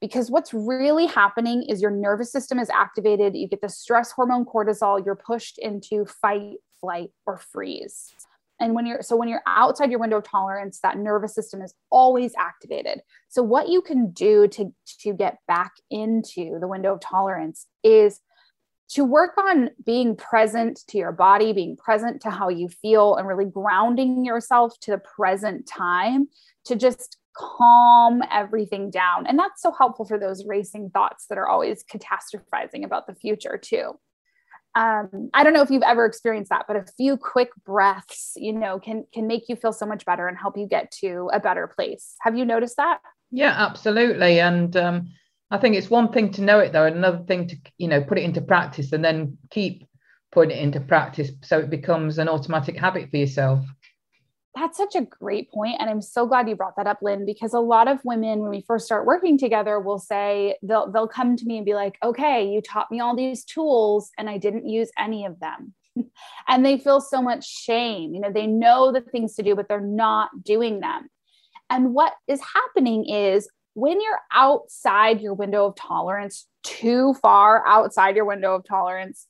Because 0.00 0.30
what's 0.30 0.54
really 0.54 1.06
happening 1.06 1.62
is 1.64 1.82
your 1.82 1.90
nervous 1.90 2.32
system 2.32 2.58
is 2.58 2.70
activated. 2.70 3.36
You 3.36 3.48
get 3.48 3.60
the 3.60 3.68
stress 3.68 4.10
hormone 4.10 4.46
cortisol, 4.46 5.04
you're 5.04 5.14
pushed 5.14 5.58
into 5.58 6.06
fight, 6.06 6.56
flight, 6.80 7.10
or 7.26 7.36
freeze. 7.36 8.10
And 8.60 8.74
when 8.74 8.86
you're 8.86 9.02
so 9.02 9.16
when 9.16 9.28
you're 9.28 9.42
outside 9.46 9.90
your 9.90 10.00
window 10.00 10.18
of 10.18 10.24
tolerance, 10.24 10.80
that 10.82 10.98
nervous 10.98 11.34
system 11.34 11.62
is 11.62 11.74
always 11.90 12.32
activated. 12.38 13.00
So 13.28 13.42
what 13.42 13.68
you 13.68 13.80
can 13.80 14.10
do 14.12 14.48
to 14.48 14.72
to 15.00 15.12
get 15.14 15.38
back 15.48 15.72
into 15.90 16.58
the 16.60 16.68
window 16.68 16.94
of 16.94 17.00
tolerance 17.00 17.66
is 17.82 18.20
to 18.90 19.04
work 19.04 19.38
on 19.38 19.70
being 19.84 20.16
present 20.16 20.80
to 20.88 20.98
your 20.98 21.12
body, 21.12 21.52
being 21.52 21.76
present 21.76 22.20
to 22.22 22.30
how 22.30 22.48
you 22.48 22.68
feel, 22.68 23.16
and 23.16 23.26
really 23.26 23.44
grounding 23.44 24.24
yourself 24.24 24.78
to 24.80 24.90
the 24.90 24.98
present 24.98 25.66
time 25.66 26.28
to 26.64 26.76
just 26.76 27.16
calm 27.36 28.22
everything 28.32 28.90
down. 28.90 29.26
And 29.26 29.38
that's 29.38 29.62
so 29.62 29.72
helpful 29.72 30.04
for 30.04 30.18
those 30.18 30.44
racing 30.46 30.90
thoughts 30.90 31.26
that 31.28 31.38
are 31.38 31.46
always 31.48 31.84
catastrophizing 31.84 32.84
about 32.84 33.06
the 33.06 33.14
future, 33.14 33.56
too. 33.56 33.92
Um, 34.76 35.30
I 35.34 35.42
don't 35.42 35.52
know 35.52 35.62
if 35.62 35.70
you've 35.70 35.82
ever 35.82 36.04
experienced 36.04 36.50
that, 36.50 36.66
but 36.68 36.76
a 36.76 36.84
few 36.96 37.16
quick 37.16 37.50
breaths, 37.64 38.32
you 38.36 38.52
know, 38.52 38.78
can 38.78 39.04
can 39.12 39.26
make 39.26 39.48
you 39.48 39.56
feel 39.56 39.72
so 39.72 39.84
much 39.84 40.04
better 40.04 40.28
and 40.28 40.38
help 40.38 40.56
you 40.56 40.66
get 40.66 40.92
to 41.00 41.28
a 41.32 41.40
better 41.40 41.66
place. 41.66 42.14
Have 42.20 42.36
you 42.36 42.44
noticed 42.44 42.76
that? 42.76 43.00
Yeah, 43.32 43.54
absolutely. 43.56 44.40
And 44.40 44.76
um, 44.76 45.08
I 45.50 45.58
think 45.58 45.74
it's 45.74 45.90
one 45.90 46.12
thing 46.12 46.30
to 46.32 46.42
know 46.42 46.60
it 46.60 46.72
though, 46.72 46.84
and 46.84 46.96
another 46.96 47.24
thing 47.24 47.48
to 47.48 47.56
you 47.78 47.88
know 47.88 48.02
put 48.02 48.18
it 48.18 48.22
into 48.24 48.40
practice 48.40 48.92
and 48.92 49.04
then 49.04 49.36
keep 49.50 49.84
putting 50.32 50.56
it 50.56 50.62
into 50.62 50.80
practice 50.80 51.30
so 51.42 51.58
it 51.58 51.70
becomes 51.70 52.18
an 52.18 52.28
automatic 52.28 52.76
habit 52.76 53.10
for 53.10 53.16
yourself. 53.16 53.64
That's 54.54 54.76
such 54.76 54.94
a 54.96 55.02
great 55.02 55.50
point, 55.50 55.76
and 55.80 55.88
I'm 55.88 56.02
so 56.02 56.26
glad 56.26 56.48
you 56.48 56.56
brought 56.56 56.76
that 56.76 56.86
up, 56.86 56.98
Lynn, 57.02 57.24
because 57.24 57.52
a 57.54 57.60
lot 57.60 57.88
of 57.88 57.98
women, 58.04 58.40
when 58.40 58.50
we 58.50 58.64
first 58.66 58.84
start 58.84 59.06
working 59.06 59.38
together, 59.38 59.80
will 59.80 59.98
say 59.98 60.56
they'll 60.62 60.90
they'll 60.90 61.08
come 61.08 61.36
to 61.36 61.44
me 61.44 61.56
and 61.56 61.66
be 61.66 61.74
like, 61.74 61.98
"Okay, 62.02 62.48
you 62.48 62.60
taught 62.60 62.90
me 62.90 63.00
all 63.00 63.16
these 63.16 63.44
tools, 63.44 64.10
and 64.18 64.30
I 64.30 64.38
didn't 64.38 64.68
use 64.68 64.90
any 64.98 65.24
of 65.24 65.38
them." 65.40 65.74
and 66.48 66.64
they 66.64 66.78
feel 66.78 67.00
so 67.00 67.20
much 67.20 67.48
shame. 67.48 68.14
You 68.14 68.20
know, 68.20 68.32
they 68.32 68.46
know 68.46 68.92
the 68.92 69.00
things 69.00 69.34
to 69.34 69.42
do, 69.42 69.56
but 69.56 69.68
they're 69.68 69.80
not 69.80 70.30
doing 70.44 70.80
them. 70.80 71.08
And 71.68 71.94
what 71.94 72.14
is 72.26 72.40
happening 72.54 73.08
is 73.08 73.48
when 73.74 74.00
you're 74.00 74.20
outside 74.32 75.20
your 75.20 75.34
window 75.34 75.66
of 75.66 75.76
tolerance, 75.76 76.46
too 76.62 77.14
far 77.14 77.66
outside 77.66 78.16
your 78.16 78.24
window 78.24 78.54
of 78.54 78.64
tolerance, 78.64 79.26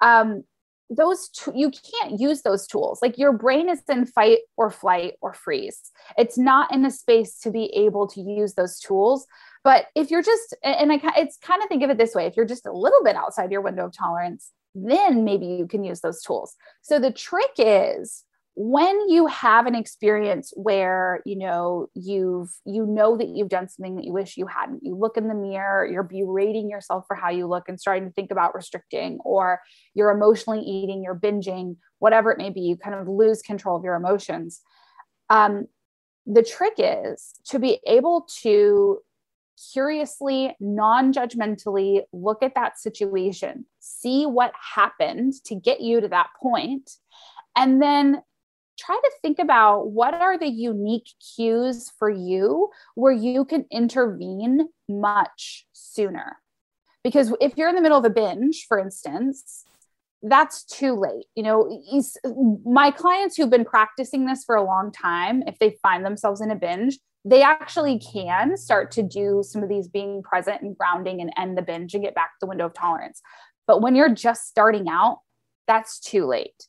um, 0.00 0.44
those 0.90 1.28
t- 1.28 1.52
you 1.54 1.70
can't 1.70 2.18
use 2.18 2.42
those 2.42 2.66
tools. 2.66 3.00
Like 3.02 3.18
your 3.18 3.32
brain 3.32 3.68
is 3.68 3.82
in 3.88 4.06
fight 4.06 4.38
or 4.56 4.70
flight 4.70 5.14
or 5.20 5.34
freeze. 5.34 5.90
It's 6.16 6.38
not 6.38 6.72
in 6.72 6.84
a 6.84 6.90
space 6.90 7.38
to 7.40 7.50
be 7.50 7.66
able 7.74 8.06
to 8.08 8.20
use 8.20 8.54
those 8.54 8.78
tools. 8.78 9.26
But 9.64 9.86
if 9.94 10.10
you're 10.10 10.22
just, 10.22 10.56
and 10.62 10.92
I, 10.92 11.00
it's 11.16 11.36
kind 11.38 11.62
of 11.62 11.68
think 11.68 11.82
of 11.82 11.90
it 11.90 11.98
this 11.98 12.14
way: 12.14 12.26
if 12.26 12.36
you're 12.36 12.46
just 12.46 12.66
a 12.66 12.72
little 12.72 13.02
bit 13.04 13.16
outside 13.16 13.50
your 13.52 13.60
window 13.60 13.86
of 13.86 13.92
tolerance, 13.92 14.50
then 14.74 15.24
maybe 15.24 15.46
you 15.46 15.66
can 15.66 15.84
use 15.84 16.00
those 16.00 16.22
tools. 16.22 16.54
So 16.82 16.98
the 16.98 17.10
trick 17.10 17.50
is 17.58 18.24
when 18.60 19.08
you 19.08 19.26
have 19.26 19.66
an 19.66 19.76
experience 19.76 20.52
where 20.56 21.22
you 21.24 21.38
know 21.38 21.86
you've 21.94 22.50
you 22.64 22.84
know 22.84 23.16
that 23.16 23.28
you've 23.28 23.48
done 23.48 23.68
something 23.68 23.94
that 23.94 24.04
you 24.04 24.12
wish 24.12 24.36
you 24.36 24.48
hadn't. 24.48 24.82
You 24.82 24.96
look 24.96 25.16
in 25.16 25.28
the 25.28 25.34
mirror 25.34 25.86
you're 25.86 26.02
berating 26.02 26.68
yourself 26.68 27.04
for 27.06 27.14
how 27.14 27.30
you 27.30 27.46
look 27.46 27.68
and 27.68 27.78
starting 27.78 28.08
to 28.08 28.12
think 28.12 28.32
about 28.32 28.56
restricting 28.56 29.20
or 29.24 29.60
you're 29.94 30.10
emotionally 30.10 30.58
eating 30.58 31.04
you're 31.04 31.14
binging 31.14 31.76
whatever 32.00 32.32
it 32.32 32.38
may 32.38 32.50
be 32.50 32.62
you 32.62 32.76
kind 32.76 32.96
of 32.96 33.06
lose 33.06 33.42
control 33.42 33.76
of 33.76 33.84
your 33.84 33.94
emotions. 33.94 34.60
Um, 35.30 35.68
the 36.26 36.42
trick 36.42 36.74
is 36.78 37.34
to 37.50 37.60
be 37.60 37.78
able 37.86 38.26
to 38.42 38.98
curiously 39.72 40.56
non-judgmentally 40.58 42.02
look 42.12 42.42
at 42.42 42.56
that 42.56 42.78
situation 42.78 43.66
see 43.78 44.26
what 44.26 44.52
happened 44.74 45.32
to 45.44 45.54
get 45.54 45.80
you 45.80 46.00
to 46.00 46.08
that 46.08 46.28
point 46.40 46.90
and 47.56 47.82
then 47.82 48.22
try 48.78 48.96
to 48.96 49.10
think 49.20 49.38
about 49.38 49.90
what 49.90 50.14
are 50.14 50.38
the 50.38 50.48
unique 50.48 51.08
cues 51.36 51.90
for 51.98 52.08
you 52.08 52.70
where 52.94 53.12
you 53.12 53.44
can 53.44 53.66
intervene 53.70 54.68
much 54.88 55.66
sooner. 55.72 56.36
Because 57.02 57.34
if 57.40 57.56
you're 57.56 57.68
in 57.68 57.74
the 57.74 57.82
middle 57.82 57.98
of 57.98 58.04
a 58.04 58.10
binge, 58.10 58.66
for 58.68 58.78
instance, 58.78 59.64
that's 60.22 60.64
too 60.64 60.94
late. 60.94 61.26
You 61.34 61.42
know, 61.44 61.82
my 62.64 62.90
clients 62.90 63.36
who've 63.36 63.50
been 63.50 63.64
practicing 63.64 64.26
this 64.26 64.44
for 64.44 64.56
a 64.56 64.64
long 64.64 64.90
time, 64.90 65.42
if 65.46 65.58
they 65.58 65.76
find 65.82 66.04
themselves 66.04 66.40
in 66.40 66.50
a 66.50 66.56
binge, 66.56 66.98
they 67.24 67.42
actually 67.42 67.98
can 67.98 68.56
start 68.56 68.90
to 68.92 69.02
do 69.02 69.42
some 69.44 69.62
of 69.62 69.68
these 69.68 69.88
being 69.88 70.22
present 70.22 70.62
and 70.62 70.76
grounding 70.76 71.20
and 71.20 71.32
end 71.36 71.56
the 71.56 71.62
binge 71.62 71.94
and 71.94 72.02
get 72.02 72.14
back 72.14 72.30
to 72.30 72.36
the 72.40 72.46
window 72.46 72.66
of 72.66 72.74
tolerance. 72.74 73.20
But 73.66 73.82
when 73.82 73.94
you're 73.94 74.14
just 74.14 74.48
starting 74.48 74.88
out, 74.88 75.20
that's 75.66 76.00
too 76.00 76.26
late. 76.26 76.66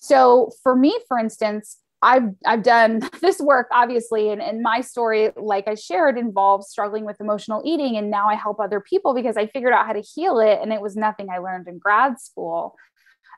So 0.00 0.50
for 0.62 0.74
me, 0.74 0.98
for 1.06 1.18
instance, 1.18 1.78
I've 2.00 2.30
I've 2.44 2.62
done 2.62 3.08
this 3.20 3.38
work 3.40 3.68
obviously, 3.70 4.30
and, 4.30 4.42
and 4.42 4.62
my 4.62 4.80
story, 4.80 5.30
like 5.36 5.68
I 5.68 5.74
shared, 5.74 6.18
involves 6.18 6.68
struggling 6.68 7.04
with 7.04 7.20
emotional 7.20 7.62
eating, 7.64 7.96
and 7.96 8.10
now 8.10 8.28
I 8.28 8.34
help 8.34 8.58
other 8.58 8.80
people 8.80 9.14
because 9.14 9.36
I 9.36 9.46
figured 9.46 9.72
out 9.72 9.86
how 9.86 9.92
to 9.92 10.00
heal 10.00 10.38
it, 10.40 10.58
and 10.60 10.72
it 10.72 10.80
was 10.80 10.96
nothing 10.96 11.28
I 11.30 11.38
learned 11.38 11.68
in 11.68 11.78
grad 11.78 12.20
school. 12.20 12.74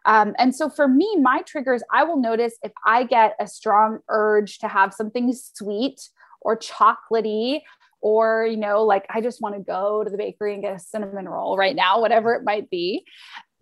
Um, 0.07 0.35
and 0.39 0.55
so 0.55 0.69
for 0.69 0.87
me, 0.87 1.17
my 1.21 1.43
triggers, 1.43 1.83
I 1.93 2.05
will 2.05 2.19
notice 2.19 2.59
if 2.63 2.73
I 2.87 3.05
get 3.05 3.37
a 3.41 3.47
strong 3.47 4.01
urge 4.09 4.59
to 4.59 4.69
have 4.69 4.93
something 4.93 5.33
sweet 5.33 6.01
or 6.41 6.59
chocolatey, 6.59 7.61
or 8.01 8.47
you 8.47 8.59
know, 8.59 8.85
like 8.85 9.07
I 9.11 9.21
just 9.21 9.41
want 9.43 9.57
to 9.57 9.63
go 9.63 10.05
to 10.05 10.11
the 10.11 10.19
bakery 10.19 10.55
and 10.55 10.63
get 10.63 10.77
a 10.77 10.79
cinnamon 10.79 11.29
roll 11.29 11.57
right 11.57 11.75
now, 11.75 12.01
whatever 12.01 12.35
it 12.35 12.45
might 12.45 12.71
be. 12.71 13.05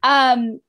Um, 0.02 0.60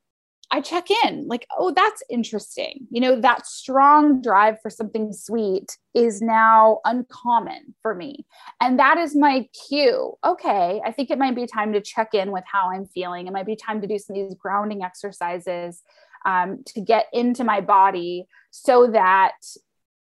I 0.54 0.62
check 0.62 0.86
in 1.04 1.28
like, 1.28 1.48
oh, 1.58 1.74
that's 1.76 2.04
interesting. 2.12 2.86
You 2.92 3.02
know, 3.02 3.20
that 3.20 3.48
strong 3.48 4.22
drive 4.22 4.62
for 4.62 4.70
something 4.70 5.12
sweet 5.12 5.76
is 5.96 6.22
now 6.22 6.80
uncommon 6.86 7.74
for 7.82 7.96
me. 7.96 8.28
And 8.62 8.78
that 8.78 9.00
is 9.00 9.16
my 9.16 9.48
cue. 9.68 10.14
Okay, 10.24 10.80
I 10.86 10.92
think 10.92 11.10
it 11.10 11.18
might 11.18 11.36
be 11.36 11.48
time 11.48 11.74
to 11.74 11.82
check 11.82 12.14
in 12.14 12.32
with 12.32 12.44
how 12.46 12.70
I'm 12.72 12.86
feeling. 12.86 13.26
It 13.26 13.34
might 13.34 13.48
be 13.48 13.56
time 13.56 13.82
to 13.82 13.88
do 13.88 13.98
some 13.98 14.16
of 14.16 14.30
these 14.30 14.38
grounding 14.38 14.84
exercises 14.84 15.82
um, 16.24 16.64
to 16.68 16.82
get 16.82 17.08
into 17.12 17.44
my 17.44 17.60
body 17.60 18.28
so 18.52 18.86
that 18.92 19.34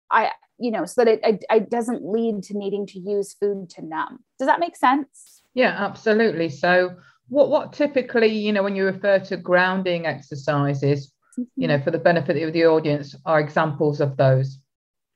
I, 0.09 0.31
you 0.57 0.71
know, 0.71 0.85
so 0.85 1.03
that 1.03 1.09
it, 1.09 1.19
it, 1.23 1.45
it 1.49 1.69
doesn't 1.69 2.09
lead 2.09 2.43
to 2.43 2.57
needing 2.57 2.87
to 2.87 2.99
use 2.99 3.33
food 3.33 3.69
to 3.71 3.81
numb. 3.85 4.19
Does 4.39 4.47
that 4.47 4.61
make 4.61 4.77
sense? 4.77 5.41
Yeah, 5.53 5.75
absolutely. 5.77 6.47
So, 6.47 6.95
what 7.29 7.49
what 7.49 7.73
typically 7.73 8.27
you 8.27 8.51
know 8.51 8.63
when 8.63 8.75
you 8.75 8.85
refer 8.85 9.19
to 9.19 9.37
grounding 9.37 10.05
exercises 10.05 11.11
mm-hmm. 11.37 11.43
you 11.55 11.67
know 11.67 11.79
for 11.81 11.91
the 11.91 11.97
benefit 11.97 12.41
of 12.41 12.53
the 12.53 12.65
audience 12.65 13.15
are 13.25 13.39
examples 13.39 13.99
of 14.01 14.17
those 14.17 14.59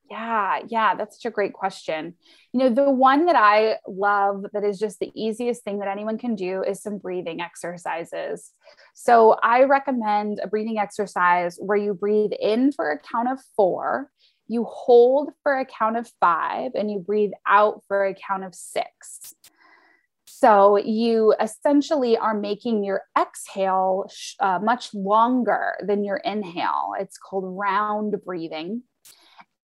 yeah 0.09 0.59
yeah 0.67 0.93
that's 0.93 1.21
such 1.21 1.29
a 1.29 1.33
great 1.33 1.53
question 1.53 2.13
you 2.53 2.59
know 2.59 2.69
the 2.69 2.89
one 2.89 3.25
that 3.25 3.35
i 3.35 3.77
love 3.87 4.45
that 4.53 4.63
is 4.63 4.77
just 4.77 4.99
the 4.99 5.11
easiest 5.15 5.63
thing 5.63 5.79
that 5.79 5.87
anyone 5.87 6.17
can 6.17 6.35
do 6.35 6.63
is 6.63 6.81
some 6.81 6.97
breathing 6.97 7.39
exercises 7.39 8.51
so 8.93 9.37
i 9.41 9.63
recommend 9.63 10.39
a 10.43 10.47
breathing 10.47 10.77
exercise 10.77 11.57
where 11.59 11.77
you 11.77 11.93
breathe 11.93 12.31
in 12.41 12.71
for 12.71 12.91
a 12.91 12.99
count 12.99 13.29
of 13.29 13.39
four 13.55 14.09
you 14.51 14.65
hold 14.65 15.29
for 15.43 15.57
a 15.57 15.65
count 15.65 15.95
of 15.95 16.11
five 16.19 16.71
and 16.75 16.91
you 16.91 16.99
breathe 16.99 17.31
out 17.47 17.83
for 17.87 18.05
a 18.05 18.13
count 18.13 18.43
of 18.43 18.53
six. 18.53 19.33
So 20.41 20.75
you 20.75 21.35
essentially 21.39 22.17
are 22.17 22.33
making 22.33 22.83
your 22.83 23.03
exhale 23.15 24.09
uh, 24.39 24.57
much 24.57 24.91
longer 24.95 25.75
than 25.85 26.03
your 26.03 26.17
inhale. 26.17 26.93
It's 26.99 27.19
called 27.19 27.43
round 27.45 28.15
breathing. 28.25 28.81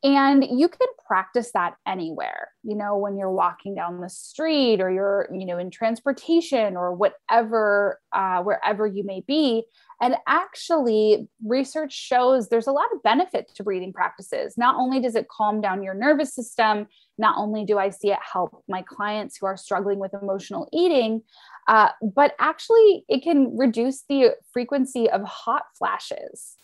And 0.03 0.45
you 0.45 0.69
can 0.69 0.87
practice 1.07 1.49
that 1.53 1.73
anywhere, 1.87 2.49
you 2.61 2.75
know, 2.75 2.95
when 2.95 3.17
you're 3.17 3.31
walking 3.31 3.73
down 3.73 3.99
the 3.99 4.09
street 4.09 4.79
or 4.79 4.91
you're, 4.91 5.27
you 5.33 5.47
know, 5.47 5.57
in 5.57 5.71
transportation 5.71 6.77
or 6.77 6.93
whatever, 6.93 7.99
uh, 8.13 8.43
wherever 8.43 8.85
you 8.85 9.03
may 9.03 9.21
be. 9.21 9.63
And 10.01 10.15
actually, 10.27 11.27
research 11.43 11.91
shows 11.91 12.49
there's 12.49 12.67
a 12.67 12.71
lot 12.71 12.85
of 12.93 13.01
benefit 13.01 13.51
to 13.55 13.63
breathing 13.63 13.93
practices. 13.93 14.57
Not 14.57 14.75
only 14.75 14.99
does 14.99 15.15
it 15.15 15.27
calm 15.27 15.59
down 15.59 15.81
your 15.81 15.95
nervous 15.95 16.35
system, 16.35 16.87
not 17.17 17.35
only 17.37 17.65
do 17.65 17.79
I 17.79 17.89
see 17.89 18.11
it 18.11 18.19
help 18.21 18.63
my 18.67 18.83
clients 18.83 19.37
who 19.37 19.47
are 19.47 19.57
struggling 19.57 19.97
with 19.97 20.13
emotional 20.13 20.69
eating, 20.71 21.23
uh, 21.67 21.89
but 22.01 22.35
actually, 22.39 23.05
it 23.09 23.23
can 23.23 23.57
reduce 23.57 24.03
the 24.07 24.35
frequency 24.53 25.09
of 25.09 25.23
hot 25.23 25.63
flashes. 25.77 26.55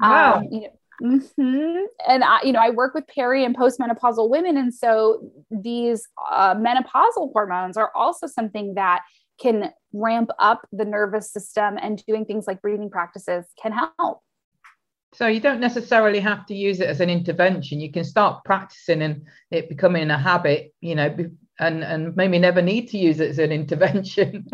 Wow. 0.00 0.36
Um, 0.36 0.48
you 0.50 0.60
know, 0.62 0.70
Mm-hmm. 1.02 1.84
And 2.06 2.24
I, 2.24 2.42
you 2.42 2.52
know, 2.52 2.60
I 2.60 2.70
work 2.70 2.94
with 2.94 3.06
peri 3.06 3.44
and 3.44 3.56
postmenopausal 3.56 4.28
women, 4.28 4.56
and 4.56 4.72
so 4.72 5.30
these 5.50 6.06
uh, 6.30 6.54
menopausal 6.54 7.32
hormones 7.32 7.76
are 7.76 7.90
also 7.94 8.26
something 8.26 8.74
that 8.74 9.02
can 9.40 9.72
ramp 9.92 10.30
up 10.38 10.66
the 10.72 10.84
nervous 10.84 11.32
system, 11.32 11.78
and 11.80 12.04
doing 12.06 12.24
things 12.24 12.46
like 12.46 12.62
breathing 12.62 12.90
practices 12.90 13.46
can 13.60 13.72
help. 13.72 14.20
So 15.12 15.26
you 15.26 15.40
don't 15.40 15.60
necessarily 15.60 16.20
have 16.20 16.46
to 16.46 16.54
use 16.54 16.80
it 16.80 16.88
as 16.88 17.00
an 17.00 17.10
intervention. 17.10 17.80
You 17.80 17.90
can 17.90 18.04
start 18.04 18.44
practicing 18.44 19.02
and 19.02 19.22
it 19.50 19.68
becoming 19.68 20.10
a 20.10 20.18
habit, 20.18 20.72
you 20.80 20.94
know, 20.94 21.14
and 21.58 21.82
and 21.82 22.16
maybe 22.16 22.38
never 22.38 22.62
need 22.62 22.88
to 22.90 22.98
use 22.98 23.18
it 23.18 23.30
as 23.30 23.38
an 23.38 23.50
intervention. 23.60 24.46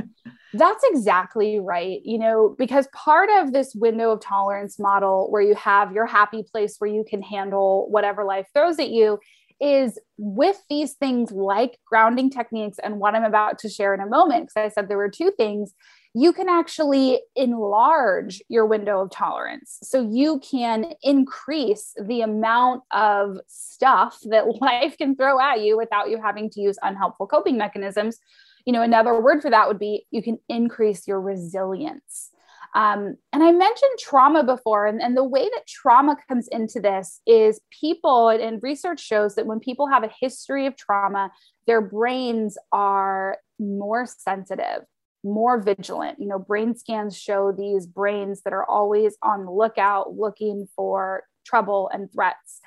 That's 0.55 0.83
exactly 0.85 1.61
right. 1.61 2.01
You 2.05 2.19
know, 2.19 2.55
because 2.57 2.89
part 2.95 3.29
of 3.39 3.53
this 3.53 3.75
window 3.75 4.13
of 4.13 4.21
tolerance 4.21 4.79
model 4.79 5.31
where 5.31 5.43
you 5.43 5.55
have 5.57 5.93
your 5.93 6.07
happy 6.07 6.43
place 6.43 6.77
where 6.79 6.91
you 6.91 7.05
can 7.07 7.21
handle 7.21 7.91
whatever 7.91 8.25
life 8.25 8.47
throws 8.55 8.79
at 8.79 8.89
you 8.89 9.19
is 9.61 9.99
with 10.19 10.63
these 10.69 10.95
things 10.95 11.31
like 11.33 11.79
grounding 11.87 12.31
techniques 12.31 12.79
and 12.83 12.99
what 12.99 13.15
I'm 13.15 13.25
about 13.25 13.59
to 13.61 13.69
share 13.69 13.95
in 13.95 14.01
a 14.01 14.07
moment, 14.07 14.49
because 14.49 14.71
I 14.71 14.75
said 14.75 14.89
there 14.89 14.97
were 14.97 15.11
two 15.11 15.33
things, 15.37 15.75
you 16.15 16.33
can 16.33 16.49
actually 16.49 17.21
enlarge 17.35 18.43
your 18.49 18.67
window 18.67 19.03
of 19.03 19.11
tolerance. 19.11 19.79
So 19.83 20.09
you 20.11 20.41
can 20.41 20.95
increase 21.03 21.95
the 22.03 22.23
amount 22.23 22.83
of 22.91 23.39
stuff 23.47 24.19
that 24.31 24.47
life 24.61 24.97
can 24.97 25.17
throw 25.17 25.41
at 25.41 25.61
you 25.61 25.77
without 25.77 26.11
you 26.11 26.21
having 26.23 26.51
to 26.51 26.61
use 26.61 26.79
unhelpful 26.83 27.27
coping 27.27 27.59
mechanisms 27.59 28.19
you 28.67 28.73
know, 28.73 28.83
another 28.83 29.19
word 29.21 29.41
for 29.41 29.51
that 29.51 29.69
would 29.69 29.79
be 29.79 30.07
you 30.11 30.23
can 30.23 30.39
increase 30.49 31.07
your 31.07 31.21
resilience. 31.21 32.33
Um, 32.75 33.17
and 33.33 33.43
I 33.43 33.53
mentioned 33.53 33.99
trauma 33.99 34.45
before, 34.45 34.87
and, 34.87 35.01
and 35.01 35.17
the 35.17 35.25
way 35.25 35.45
that 35.45 35.67
trauma 35.67 36.17
comes 36.29 36.49
into 36.49 36.81
this 36.81 37.21
is 37.27 37.61
people, 37.71 38.29
and 38.29 38.63
research 38.63 39.01
shows 39.01 39.35
that 39.35 39.47
when 39.47 39.61
people 39.61 39.89
have 39.89 40.05
a 40.05 40.11
history 40.21 40.67
of 40.67 40.77
trauma, 40.77 41.31
their 41.67 41.81
brains 41.81 42.59
are 42.73 43.39
more 43.59 44.07
sensitive, 44.07 44.85
more 45.25 45.61
vigilant. 45.61 46.19
You 46.21 46.29
know, 46.29 46.39
brain 46.39 46.77
scans 46.77 47.17
show 47.17 47.53
these 47.53 47.87
brains 47.87 48.43
that 48.43 48.53
are 48.53 48.69
always 48.69 49.17
on 49.23 49.45
the 49.45 49.53
lookout, 49.53 50.15
looking 50.15 50.69
for 50.77 51.25
trouble 51.45 51.89
and 51.93 52.13
threats. 52.13 52.61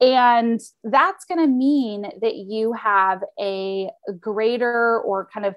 And 0.00 0.60
that's 0.84 1.24
going 1.24 1.40
to 1.40 1.46
mean 1.46 2.10
that 2.20 2.36
you 2.36 2.72
have 2.74 3.22
a 3.40 3.88
greater 4.20 5.00
or 5.00 5.28
kind 5.32 5.46
of 5.46 5.54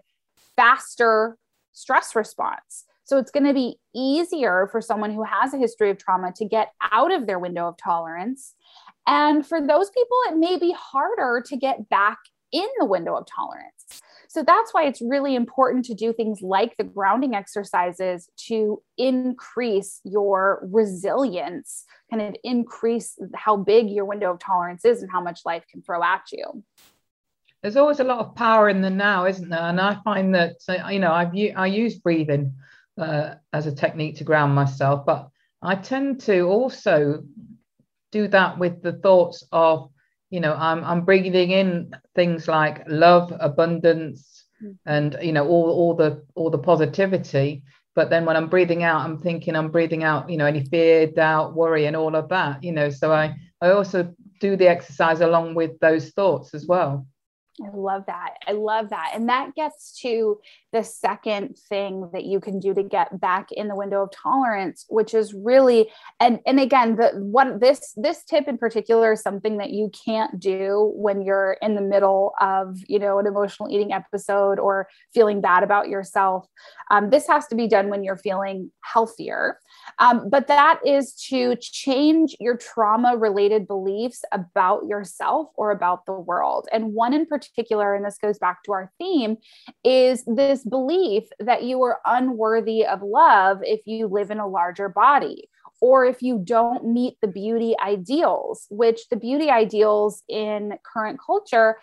faster 0.56 1.38
stress 1.74 2.16
response. 2.16 2.86
So 3.10 3.18
it's 3.18 3.32
going 3.32 3.48
to 3.48 3.56
be 3.56 3.80
easier 3.96 4.70
for 4.72 4.82
someone 4.82 5.12
who 5.12 5.24
has 5.24 5.52
a 5.52 5.58
history 5.58 5.90
of 5.90 5.98
trauma 5.98 6.32
to 6.34 6.46
get 6.46 6.74
out 6.92 7.12
of 7.12 7.26
their 7.26 7.40
window 7.40 7.68
of 7.68 7.76
tolerance. 7.76 8.54
And 9.08 9.44
for 9.44 9.60
those 9.60 9.90
people, 9.90 10.18
it 10.28 10.38
may 10.38 10.60
be 10.60 10.76
harder 10.78 11.42
to 11.48 11.58
get 11.58 11.90
back 11.90 12.20
in 12.52 12.68
the 12.78 12.86
window 12.86 13.16
of 13.16 13.26
tolerance. 13.26 14.00
So 14.28 14.44
that's 14.44 14.76
why 14.76 14.86
it's 14.86 15.02
really 15.02 15.34
important 15.34 15.86
to 15.86 15.96
do 15.96 16.14
things 16.14 16.44
like 16.44 16.78
the 16.78 16.84
grounding 16.84 17.34
exercises 17.34 18.30
to 18.48 18.84
increase 18.96 20.02
your 20.04 20.70
resilience, 20.72 21.86
kind 22.12 22.22
of 22.22 22.36
increase 22.44 23.18
how 23.34 23.58
big 23.58 23.90
your 23.90 24.06
window 24.06 24.34
of 24.34 24.38
tolerance 24.38 24.86
is 24.86 25.02
and 25.02 25.12
how 25.12 25.22
much 25.22 25.40
life 25.48 25.64
can 25.72 25.82
throw 25.82 26.04
at 26.04 26.26
you. 26.32 26.64
There's 27.64 27.76
always 27.76 28.00
a 28.00 28.04
lot 28.04 28.20
of 28.20 28.36
power 28.36 28.70
in 28.70 28.82
the 28.82 28.92
now, 28.92 29.26
isn't 29.26 29.50
there? 29.50 29.60
And 29.60 29.82
I 29.82 29.98
find 30.04 30.36
that 30.36 30.58
you 30.92 31.00
know 31.00 31.12
I've 31.12 31.34
I 31.56 31.66
use 31.66 31.98
breathing 31.98 32.54
uh, 33.00 33.36
as 33.54 33.66
a 33.66 33.72
technique 33.72 34.18
to 34.18 34.24
ground 34.24 34.54
myself, 34.54 35.06
but 35.06 35.30
I 35.62 35.76
tend 35.76 36.22
to 36.22 36.42
also 36.42 37.24
do 38.12 38.28
that 38.28 38.58
with 38.58 38.82
the 38.82 38.94
thoughts 38.94 39.44
of 39.52 39.90
you 40.30 40.40
know 40.40 40.54
i'm 40.54 40.84
i'm 40.84 41.06
bringing 41.06 41.52
in 41.52 41.92
things 42.16 42.48
like 42.48 42.84
love 42.88 43.34
abundance 43.40 44.46
mm-hmm. 44.64 44.74
and 44.86 45.18
you 45.22 45.32
know 45.32 45.48
all 45.48 45.70
all 45.70 45.96
the 45.96 46.24
all 46.36 46.50
the 46.50 46.58
positivity. 46.58 47.64
But 47.96 48.10
then 48.10 48.24
when 48.24 48.38
i'm 48.38 48.48
breathing 48.48 48.84
out 48.84 49.02
i'm 49.02 49.18
thinking 49.18 49.56
i'm 49.56 49.72
breathing 49.72 50.04
out 50.04 50.30
you 50.30 50.38
know 50.38 50.46
any 50.46 50.64
fear 50.64 51.08
doubt 51.08 51.56
worry 51.56 51.86
and 51.86 51.96
all 51.96 52.16
of 52.16 52.30
that 52.30 52.64
you 52.64 52.72
know. 52.72 52.90
So 52.90 53.12
i 53.12 53.36
i 53.62 53.72
also 53.72 54.14
do 54.40 54.56
the 54.56 54.70
exercise 54.70 55.20
along 55.20 55.56
with 55.56 55.78
those 55.80 56.12
thoughts 56.12 56.54
as 56.54 56.66
well 56.66 57.06
I 57.62 57.76
love 57.76 58.06
that. 58.08 58.36
I 58.48 58.54
love 58.54 58.90
that. 58.90 59.12
And 59.14 59.28
that 59.28 59.54
gets 59.54 60.00
to 60.02 60.40
the 60.72 60.84
second 60.84 61.58
thing 61.58 62.10
that 62.14 62.24
you 62.24 62.40
can 62.40 62.60
do 62.60 62.74
to 62.74 62.84
get 62.84 63.20
back 63.20 63.52
in 63.52 63.68
the 63.68 63.76
window 63.76 64.04
of 64.04 64.12
tolerance, 64.12 64.86
which 64.88 65.14
is 65.14 65.34
really 65.34 65.90
and 66.20 66.40
and 66.46 66.60
again, 66.60 66.96
the 66.96 67.12
one 67.16 67.60
this 67.60 67.94
this 67.98 68.24
tip 68.24 68.48
in 68.48 68.58
particular 68.58 69.14
is 69.14 69.22
something 69.22 69.58
that 69.58 69.72
you 69.72 69.92
can't 70.06 70.40
do 70.40 70.94
when 70.96 71.22
you're 71.22 71.58
in 71.62 71.76
the 71.76 71.82
middle 71.82 72.34
of, 72.40 72.78
you 72.88 73.00
know, 73.00 73.20
an 73.20 73.28
emotional 73.28 73.70
eating 73.70 73.92
episode 73.92 74.60
or 74.60 74.88
feeling 75.14 75.42
bad 75.42 75.64
about 75.64 75.90
yourself. 75.90 76.48
Um, 76.92 77.10
this 77.10 77.28
has 77.28 77.48
to 77.48 77.56
be 77.56 77.68
done 77.68 77.90
when 77.90 78.04
you're 78.04 78.18
feeling 78.18 78.72
healthier. 78.82 79.60
Um, 79.98 80.30
but 80.30 80.48
that 80.48 80.80
is 80.86 81.14
to 81.30 81.56
change 81.58 82.36
your 82.40 82.58
trauma 82.58 83.18
related 83.18 83.68
beliefs 83.68 84.24
about 84.32 84.86
yourself 84.88 85.50
or 85.56 85.72
about 85.72 86.06
the 86.06 86.14
world. 86.14 86.68
And 86.72 86.94
one 86.94 87.14
in 87.14 87.26
particular, 87.26 87.96
and 87.96 88.06
this 88.06 88.18
goes 88.18 88.38
back 88.38 88.64
to 88.64 88.74
our 88.74 88.92
theme, 89.00 89.38
is 89.84 90.24
this 90.26 90.64
belief 90.64 91.26
that 91.40 91.64
you 91.64 91.82
are 91.84 92.00
unworthy 92.06 92.86
of 92.86 93.02
love 93.02 93.60
if 93.64 93.82
you 93.86 94.08
live 94.08 94.32
in 94.32 94.40
a 94.40 94.48
larger 94.48 94.90
body 94.90 95.50
or 95.82 96.06
if 96.06 96.22
you 96.22 96.42
don't 96.44 96.86
meet 96.86 97.16
the 97.22 97.28
beauty 97.28 97.76
ideals, 97.80 98.68
which 98.70 99.08
the 99.10 99.16
beauty 99.16 99.50
ideals 99.50 100.24
in 100.28 100.74
current 100.84 101.20
culture 101.26 101.78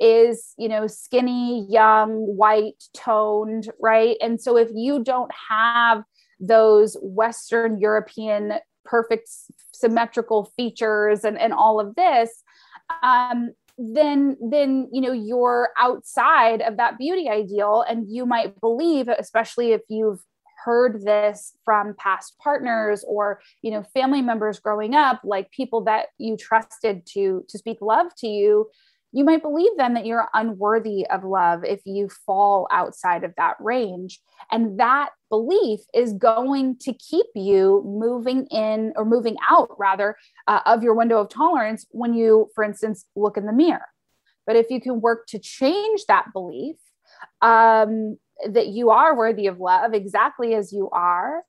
is 0.00 0.54
you 0.58 0.68
know 0.68 0.88
skinny 0.88 1.64
young 1.70 2.16
white 2.36 2.82
toned 2.92 3.70
right 3.80 4.16
and 4.20 4.40
so 4.40 4.56
if 4.56 4.68
you 4.74 5.04
don't 5.04 5.30
have 5.48 6.02
those 6.42 6.96
Western 7.00 7.78
European 7.80 8.54
perfect 8.84 9.28
symmetrical 9.72 10.52
features 10.56 11.24
and, 11.24 11.38
and 11.38 11.52
all 11.54 11.80
of 11.80 11.94
this, 11.94 12.42
um, 13.02 13.52
then 13.78 14.36
then 14.40 14.88
you 14.92 15.00
know 15.00 15.12
you're 15.12 15.70
outside 15.78 16.60
of 16.60 16.76
that 16.76 16.98
beauty 16.98 17.28
ideal. 17.30 17.84
And 17.88 18.06
you 18.10 18.26
might 18.26 18.60
believe 18.60 19.08
especially 19.08 19.72
if 19.72 19.80
you've 19.88 20.20
heard 20.64 21.02
this 21.02 21.56
from 21.64 21.94
past 21.98 22.36
partners 22.42 23.04
or 23.06 23.40
you 23.62 23.70
know 23.70 23.82
family 23.94 24.22
members 24.22 24.60
growing 24.60 24.94
up 24.94 25.20
like 25.24 25.50
people 25.50 25.82
that 25.84 26.06
you 26.18 26.36
trusted 26.36 27.04
to 27.06 27.44
to 27.48 27.58
speak 27.58 27.78
love 27.80 28.14
to 28.16 28.28
you 28.28 28.68
you 29.12 29.24
might 29.24 29.42
believe 29.42 29.70
then 29.76 29.94
that 29.94 30.06
you're 30.06 30.28
unworthy 30.32 31.06
of 31.06 31.22
love 31.22 31.64
if 31.64 31.82
you 31.84 32.08
fall 32.26 32.66
outside 32.70 33.24
of 33.24 33.34
that 33.36 33.56
range. 33.60 34.20
And 34.50 34.80
that 34.80 35.10
belief 35.28 35.80
is 35.92 36.14
going 36.14 36.78
to 36.80 36.94
keep 36.94 37.26
you 37.34 37.82
moving 37.84 38.46
in 38.46 38.92
or 38.96 39.04
moving 39.04 39.36
out, 39.48 39.68
rather, 39.78 40.16
uh, 40.48 40.60
of 40.64 40.82
your 40.82 40.94
window 40.94 41.20
of 41.20 41.28
tolerance 41.28 41.86
when 41.90 42.14
you, 42.14 42.48
for 42.54 42.64
instance, 42.64 43.04
look 43.14 43.36
in 43.36 43.46
the 43.46 43.52
mirror. 43.52 43.86
But 44.46 44.56
if 44.56 44.70
you 44.70 44.80
can 44.80 45.00
work 45.00 45.26
to 45.28 45.38
change 45.38 46.06
that 46.08 46.32
belief, 46.32 46.76
um, 47.42 48.16
that 48.48 48.68
you 48.68 48.90
are 48.90 49.16
worthy 49.16 49.46
of 49.46 49.60
love 49.60 49.94
exactly 49.94 50.54
as 50.54 50.72
you 50.72 50.88
are, 50.90 51.42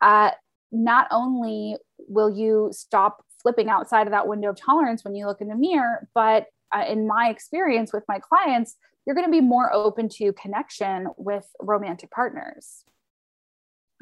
uh, 0.00 0.32
not 0.72 1.06
only 1.10 1.76
will 1.98 2.36
you 2.36 2.70
stop 2.72 3.24
flipping 3.40 3.68
outside 3.68 4.06
of 4.06 4.10
that 4.10 4.26
window 4.26 4.50
of 4.50 4.56
tolerance 4.56 5.04
when 5.04 5.14
you 5.14 5.26
look 5.26 5.40
in 5.40 5.48
the 5.48 5.54
mirror, 5.54 6.08
but 6.14 6.46
uh, 6.74 6.84
in 6.88 7.06
my 7.06 7.28
experience 7.28 7.92
with 7.92 8.04
my 8.08 8.18
clients, 8.18 8.76
you're 9.06 9.14
going 9.14 9.26
to 9.26 9.32
be 9.32 9.40
more 9.40 9.72
open 9.72 10.08
to 10.08 10.32
connection 10.32 11.08
with 11.16 11.46
romantic 11.60 12.10
partners. 12.10 12.84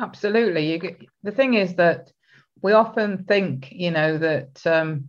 Absolutely. 0.00 0.72
You, 0.72 0.96
the 1.22 1.32
thing 1.32 1.54
is 1.54 1.74
that 1.74 2.12
we 2.62 2.72
often 2.72 3.24
think, 3.24 3.70
you 3.72 3.90
know, 3.90 4.18
that 4.18 4.66
um, 4.66 5.08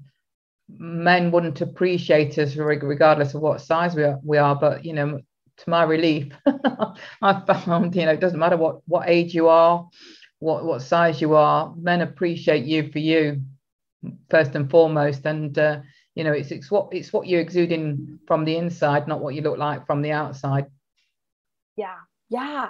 men 0.77 1.31
wouldn't 1.31 1.61
appreciate 1.61 2.37
us 2.37 2.55
regardless 2.55 3.33
of 3.33 3.41
what 3.41 3.61
size 3.61 3.95
we 3.95 4.03
are, 4.03 4.19
we 4.23 4.37
are 4.37 4.55
but 4.55 4.85
you 4.85 4.93
know 4.93 5.19
to 5.57 5.69
my 5.69 5.83
relief 5.83 6.33
i 7.21 7.41
found 7.65 7.95
you 7.95 8.05
know 8.05 8.11
it 8.11 8.19
doesn't 8.19 8.39
matter 8.39 8.57
what 8.57 8.79
what 8.87 9.07
age 9.07 9.33
you 9.33 9.47
are 9.47 9.87
what 10.39 10.63
what 10.63 10.81
size 10.81 11.21
you 11.21 11.35
are 11.35 11.73
men 11.75 12.01
appreciate 12.01 12.65
you 12.65 12.91
for 12.91 12.99
you 12.99 13.41
first 14.29 14.55
and 14.55 14.69
foremost 14.69 15.25
and 15.25 15.57
uh, 15.57 15.79
you 16.15 16.23
know 16.23 16.31
it's 16.31 16.51
it's 16.51 16.69
what 16.69 16.89
it's 16.91 17.11
what 17.11 17.27
you're 17.27 17.41
exuding 17.41 18.19
from 18.27 18.45
the 18.45 18.57
inside 18.57 19.07
not 19.07 19.21
what 19.21 19.35
you 19.35 19.41
look 19.41 19.57
like 19.57 19.85
from 19.85 20.01
the 20.01 20.11
outside. 20.11 20.67
Yeah 21.75 21.97
yeah. 22.33 22.69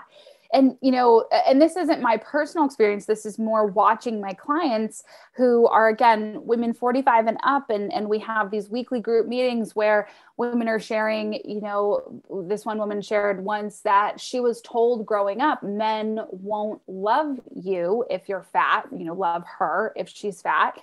And 0.52 0.78
you 0.82 0.92
know 0.92 1.26
and 1.48 1.60
this 1.60 1.76
isn't 1.76 2.00
my 2.02 2.18
personal 2.18 2.68
experience. 2.68 3.08
This 3.08 3.26
is 3.26 3.40
more 3.40 3.66
watching 3.66 4.22
my 4.22 4.34
clients 4.34 5.04
who 5.36 5.66
are 5.68 5.88
again 5.88 6.42
women 6.44 6.74
45 6.74 7.26
and 7.26 7.38
up 7.44 7.72
and 7.72 7.92
and 7.92 8.08
we 8.08 8.20
have 8.20 8.52
these 8.52 8.70
weekly 8.70 9.00
group 9.00 9.28
meetings 9.28 9.76
where 9.76 10.08
women 10.38 10.68
are 10.68 10.80
sharing 10.80 11.34
you 11.44 11.60
know 11.60 12.22
this 12.48 12.66
one 12.66 12.78
woman 12.78 13.02
shared 13.02 13.44
once 13.44 13.80
that 13.80 14.20
she 14.20 14.40
was 14.40 14.62
told 14.62 15.08
growing 15.08 15.42
up 15.42 15.64
men 15.64 16.20
won't 16.30 16.82
love 16.88 17.40
you 17.56 18.06
if 18.12 18.30
you're 18.30 18.44
fat 18.44 18.86
you 18.92 19.06
know 19.06 19.16
love 19.16 19.44
her 19.58 19.92
if 19.96 20.08
she's 20.08 20.40
fat. 20.40 20.80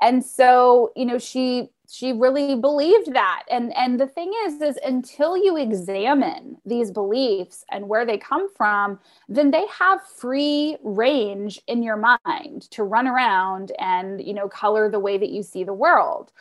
And 0.00 0.24
so 0.24 0.90
you 0.96 1.04
know 1.04 1.18
she 1.18 1.68
she 1.92 2.10
really 2.10 2.54
believed 2.54 3.12
that. 3.12 3.42
And 3.50 3.76
and 3.76 4.00
the 4.00 4.06
thing 4.06 4.32
is 4.46 4.62
is 4.62 4.78
until 4.82 5.36
you 5.36 5.58
examine 5.58 6.56
these 6.64 6.90
beliefs 6.90 7.64
and 7.70 7.86
where 7.86 8.06
they 8.06 8.16
come 8.16 8.48
from 8.56 8.98
then 9.28 9.50
they 9.50 9.66
have 9.66 10.00
free 10.02 10.78
range 10.82 11.60
in 11.66 11.82
your 11.82 11.96
mind 12.24 12.62
to 12.70 12.82
run 12.82 13.06
around 13.06 13.72
and 13.78 14.26
you 14.26 14.32
know 14.32 14.48
color 14.48 14.88
the 14.90 14.98
way 14.98 15.18
that 15.18 15.28
you 15.28 15.42
see 15.42 15.64
the 15.64 15.74
world. 15.74 16.32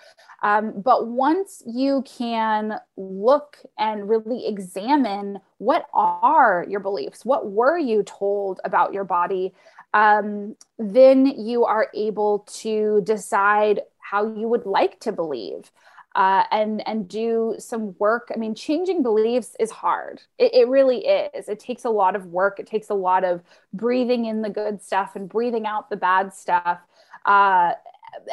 Um, 0.41 0.81
but 0.81 1.07
once 1.07 1.61
you 1.67 2.03
can 2.07 2.79
look 2.95 3.57
and 3.77 4.09
really 4.09 4.47
examine 4.47 5.39
what 5.57 5.85
are 5.93 6.65
your 6.67 6.79
beliefs 6.79 7.25
what 7.25 7.51
were 7.51 7.77
you 7.77 8.03
told 8.03 8.59
about 8.63 8.93
your 8.93 9.03
body 9.03 9.53
um, 9.93 10.55
then 10.79 11.25
you 11.25 11.65
are 11.65 11.89
able 11.93 12.39
to 12.61 13.01
decide 13.03 13.81
how 14.11 14.27
you 14.35 14.47
would 14.47 14.65
like 14.65 14.99
to 14.99 15.11
believe 15.11 15.71
uh, 16.15 16.43
and 16.51 16.85
and 16.87 17.07
do 17.07 17.55
some 17.57 17.95
work. 17.97 18.29
I 18.33 18.37
mean, 18.37 18.53
changing 18.53 19.03
beliefs 19.03 19.55
is 19.59 19.71
hard. 19.71 20.21
It, 20.37 20.53
it, 20.53 20.67
really 20.67 21.05
is. 21.05 21.47
It 21.47 21.59
takes 21.59 21.85
a 21.85 21.89
lot 21.89 22.15
of 22.17 22.25
work. 22.25 22.59
It 22.59 22.67
takes 22.67 22.89
a 22.89 22.93
lot 22.93 23.23
of 23.23 23.41
breathing 23.73 24.25
in 24.25 24.41
the 24.41 24.49
good 24.49 24.81
stuff 24.81 25.15
and 25.15 25.29
breathing 25.29 25.65
out 25.65 25.89
the 25.89 25.95
bad 25.95 26.33
stuff. 26.33 26.79
Uh, 27.25 27.71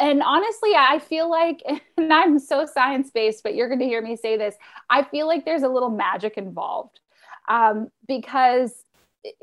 and 0.00 0.22
honestly, 0.24 0.70
I 0.76 0.98
feel 0.98 1.30
like, 1.30 1.62
and 1.96 2.12
I'm 2.12 2.40
so 2.40 2.66
science 2.66 3.10
based, 3.10 3.44
but 3.44 3.54
you're 3.54 3.68
going 3.68 3.78
to 3.78 3.86
hear 3.86 4.02
me 4.02 4.16
say 4.16 4.36
this. 4.36 4.56
I 4.90 5.04
feel 5.04 5.28
like 5.28 5.44
there's 5.44 5.62
a 5.62 5.68
little 5.68 5.90
magic 5.90 6.36
involved 6.36 6.98
um, 7.48 7.92
because 8.08 8.84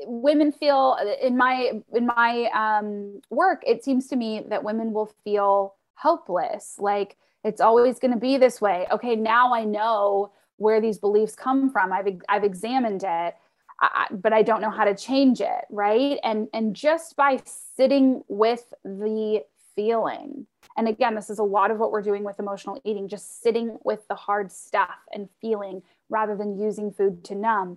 women 0.00 0.52
feel 0.52 0.98
in 1.22 1.36
my 1.36 1.70
in 1.94 2.06
my 2.06 2.50
um, 2.54 3.20
work 3.30 3.62
it 3.66 3.84
seems 3.84 4.08
to 4.08 4.16
me 4.16 4.42
that 4.48 4.64
women 4.64 4.92
will 4.92 5.12
feel 5.22 5.75
helpless. 5.96 6.76
Like 6.78 7.16
it's 7.44 7.60
always 7.60 7.98
going 7.98 8.12
to 8.12 8.20
be 8.20 8.36
this 8.36 8.60
way. 8.60 8.86
Okay 8.90 9.16
now 9.16 9.52
i 9.52 9.64
know 9.64 10.32
where 10.58 10.80
these 10.80 10.98
beliefs 10.98 11.34
come 11.34 11.70
from. 11.70 11.92
I've 11.92 12.06
i've 12.28 12.44
examined 12.44 13.02
it 13.04 13.34
I, 13.78 14.06
but 14.10 14.32
i 14.32 14.42
don't 14.42 14.62
know 14.62 14.70
how 14.70 14.84
to 14.84 14.94
change 14.94 15.40
it 15.40 15.64
right? 15.70 16.18
And 16.22 16.48
and 16.54 16.74
just 16.74 17.16
by 17.16 17.40
sitting 17.76 18.22
with 18.28 18.72
the 18.84 19.42
feeling 19.74 20.46
and 20.78 20.88
again 20.88 21.14
this 21.14 21.28
is 21.28 21.38
a 21.38 21.42
lot 21.44 21.70
of 21.70 21.78
what 21.78 21.92
we're 21.92 22.00
doing 22.00 22.24
with 22.24 22.38
emotional 22.38 22.80
eating 22.84 23.08
just 23.08 23.42
sitting 23.42 23.76
with 23.84 24.08
the 24.08 24.14
hard 24.14 24.50
stuff 24.50 24.96
and 25.12 25.28
feeling 25.42 25.82
rather 26.08 26.34
than 26.34 26.58
using 26.58 26.90
food 26.90 27.22
to 27.24 27.34
numb 27.34 27.76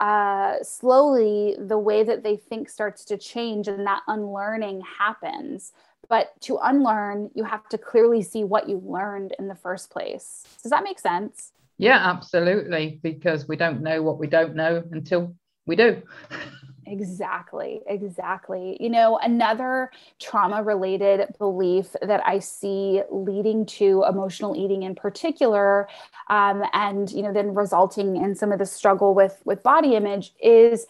uh, 0.00 0.56
slowly 0.62 1.56
the 1.58 1.78
way 1.78 2.02
that 2.02 2.22
they 2.22 2.36
think 2.36 2.68
starts 2.68 3.04
to 3.06 3.16
change 3.16 3.68
and 3.68 3.86
that 3.86 4.02
unlearning 4.08 4.82
happens. 4.98 5.72
But 6.14 6.40
to 6.42 6.58
unlearn, 6.62 7.32
you 7.34 7.42
have 7.42 7.68
to 7.70 7.76
clearly 7.76 8.22
see 8.22 8.44
what 8.44 8.68
you 8.68 8.80
learned 8.86 9.34
in 9.36 9.48
the 9.48 9.56
first 9.56 9.90
place. 9.90 10.44
Does 10.62 10.70
that 10.70 10.84
make 10.84 11.00
sense? 11.00 11.50
Yeah, 11.76 11.96
absolutely. 11.96 13.00
Because 13.02 13.48
we 13.48 13.56
don't 13.56 13.82
know 13.82 14.00
what 14.00 14.20
we 14.20 14.28
don't 14.28 14.54
know 14.54 14.84
until 14.92 15.34
we 15.66 15.74
do. 15.74 16.00
Exactly, 16.86 17.80
exactly. 17.86 18.76
You 18.78 18.90
know, 18.90 19.18
another 19.22 19.90
trauma 20.20 20.62
related 20.62 21.34
belief 21.38 21.96
that 22.02 22.20
I 22.26 22.40
see 22.40 23.00
leading 23.10 23.64
to 23.78 24.04
emotional 24.06 24.54
eating 24.54 24.82
in 24.82 24.94
particular, 24.94 25.88
um, 26.28 26.62
and, 26.74 27.10
you 27.10 27.22
know, 27.22 27.32
then 27.32 27.54
resulting 27.54 28.16
in 28.16 28.34
some 28.34 28.52
of 28.52 28.58
the 28.58 28.66
struggle 28.66 29.14
with, 29.14 29.40
with 29.46 29.62
body 29.62 29.94
image 29.94 30.34
is 30.42 30.86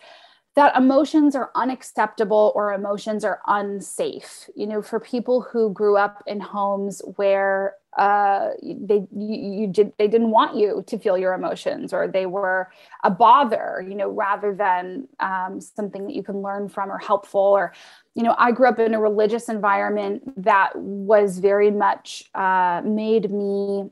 that 0.57 0.77
emotions 0.77 1.35
are 1.35 1.51
unacceptable 1.55 2.53
or 2.55 2.73
emotions 2.73 3.25
are 3.25 3.40
unsafe. 3.47 4.49
You 4.55 4.67
know, 4.67 4.83
for 4.83 5.01
people 5.01 5.40
who 5.40 5.73
grew 5.73 5.97
up 5.97 6.23
in 6.27 6.40
homes 6.40 7.03
where 7.17 7.75
uh, 7.97 8.51
they 8.62 9.07
you, 9.17 9.61
you, 9.61 9.67
did 9.69 9.93
they 9.99 10.09
didn't 10.09 10.31
want 10.31 10.57
you 10.57 10.83
to 10.87 10.99
feel 10.99 11.17
your 11.17 11.33
emotions 11.33 11.93
or 11.93 12.09
they 12.09 12.27
were 12.27 12.69
a 13.05 13.11
bother 13.11 13.85
you 13.88 13.95
know 13.95 14.09
rather 14.09 14.53
than 14.53 15.07
um, 15.21 15.61
something 15.61 16.07
that 16.07 16.14
you 16.14 16.23
can 16.23 16.43
learn 16.43 16.69
from 16.69 16.90
or 16.90 16.99
helpful 16.99 17.40
or 17.40 17.73
you 18.14 18.25
know 18.25 18.35
i 18.37 18.51
grew 18.51 18.69
up 18.69 18.81
in 18.81 18.95
a 18.95 19.01
religious 19.01 19.49
environment 19.49 20.23
that 20.43 20.75
was 20.75 21.38
very 21.38 21.71
much 21.71 22.25
uh, 22.35 22.83
made 22.85 23.31
me 23.31 23.88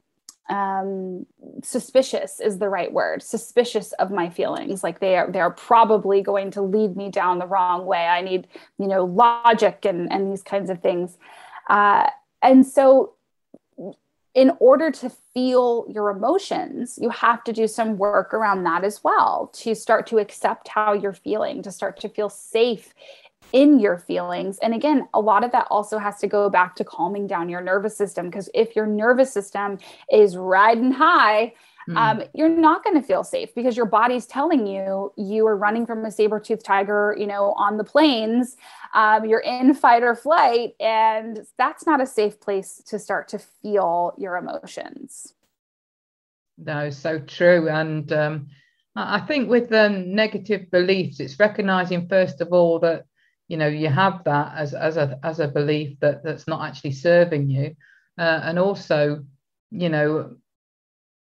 um, 0.49 1.27
suspicious 1.63 2.41
is 2.41 2.59
the 2.59 2.69
right 2.69 2.93
word 2.93 3.23
suspicious 3.23 3.93
of 3.93 4.11
my 4.11 4.29
feelings. 4.29 4.83
Like 4.83 5.01
they 5.01 5.17
are 5.17 5.31
they 5.31 5.41
are 5.41 5.53
probably 5.53 6.21
going 6.21 6.51
to 6.53 6.63
lead 6.63 6.97
me 6.97 7.11
down 7.11 7.39
the 7.39 7.47
wrong 7.47 7.87
way. 7.87 8.07
I 8.07 8.21
need 8.23 8.49
you 8.79 8.89
know 8.89 9.05
logic 9.05 9.85
and 9.85 10.13
and 10.13 10.31
these 10.31 10.43
kinds 10.43 10.71
of 10.71 10.81
things. 10.81 11.17
Uh, 11.69 12.09
and 12.43 12.67
so 12.67 13.15
in 14.35 14.51
order 14.61 14.91
to 14.91 15.11
feel 15.35 15.85
your 15.89 16.09
emotions, 16.09 16.99
you 17.01 17.11
have 17.11 17.45
to 17.45 17.53
do 17.53 17.69
some 17.69 17.99
work 17.99 18.33
around 18.33 18.65
that 18.65 18.83
as 18.83 19.05
well 19.05 19.51
to 19.53 19.75
start 19.75 20.07
to 20.07 20.19
accept 20.19 20.69
how 20.69 20.95
you're 20.95 21.13
feeling, 21.13 21.63
to 21.63 21.71
start 21.71 22.01
to 22.01 22.09
feel 22.09 22.31
safe 22.31 22.95
in 23.53 23.79
your 23.79 23.99
feelings. 23.99 24.59
And 24.59 24.75
again, 24.75 25.09
a 25.15 25.21
lot 25.21 25.45
of 25.45 25.53
that 25.53 25.67
also 25.71 25.99
has 25.99 26.19
to 26.21 26.27
go 26.27 26.49
back 26.49 26.75
to 26.77 26.85
calming 26.85 27.27
down 27.27 27.49
your 27.49 27.61
nervous 27.61 27.97
system 27.97 28.27
because 28.27 28.49
if 28.55 28.75
your 28.75 28.87
nervous 28.87 29.33
system 29.33 29.79
is 30.11 30.37
riding 30.37 30.93
high, 30.93 31.55
mm. 31.89 31.97
um, 31.97 32.23
you're 32.35 32.49
not 32.49 32.83
going 32.83 33.01
to 33.01 33.07
feel 33.07 33.25
safe 33.25 33.55
because 33.55 33.77
your 33.77 33.87
body's 33.87 34.27
telling 34.27 34.67
you 34.67 35.13
you 35.17 35.47
are 35.47 35.57
running 35.57 35.87
from 35.87 36.05
a 36.05 36.11
saber-toothed 36.11 36.65
tiger, 36.65 37.15
you 37.19 37.27
know, 37.27 37.53
on 37.53 37.77
the 37.77 37.85
plains. 37.85 38.57
Um, 38.95 39.25
you're 39.25 39.41
in 39.41 39.75
fight 39.75 40.03
or 40.03 40.15
flight, 40.15 40.75
and 40.81 41.47
that's 41.59 41.87
not 41.87 42.01
a 42.01 42.07
safe 42.07 42.41
place 42.41 42.83
to 42.87 42.99
start 42.99 43.29
to 43.29 43.39
feel 43.39 44.15
your 44.19 44.37
emotions. 44.37 45.35
No, 46.59 46.91
so 46.91 47.19
true. 47.19 47.69
And 47.69 48.13
um, 48.13 48.49
I 48.95 49.21
think 49.21 49.49
with 49.49 49.71
the 49.71 49.89
negative 49.89 50.71
beliefs, 50.71 51.19
it's 51.21 51.39
recognizing 51.41 52.09
first 52.09 52.41
of 52.41 52.53
all 52.53 52.79
that 52.81 53.07
you 53.53 53.59
know 53.59 53.69
you 53.69 53.89
have 53.89 54.25
that 54.25 54.55
as 54.57 54.73
as 54.73 54.97
a 54.97 55.19
as 55.23 55.39
a 55.39 55.47
belief 55.47 56.01
that 56.01 56.25
that's 56.25 56.49
not 56.49 56.67
actually 56.67 56.93
serving 56.93 57.51
you, 57.51 57.77
uh, 58.17 58.41
and 58.45 58.59
also 58.59 59.23
you 59.71 59.91
know 59.91 60.37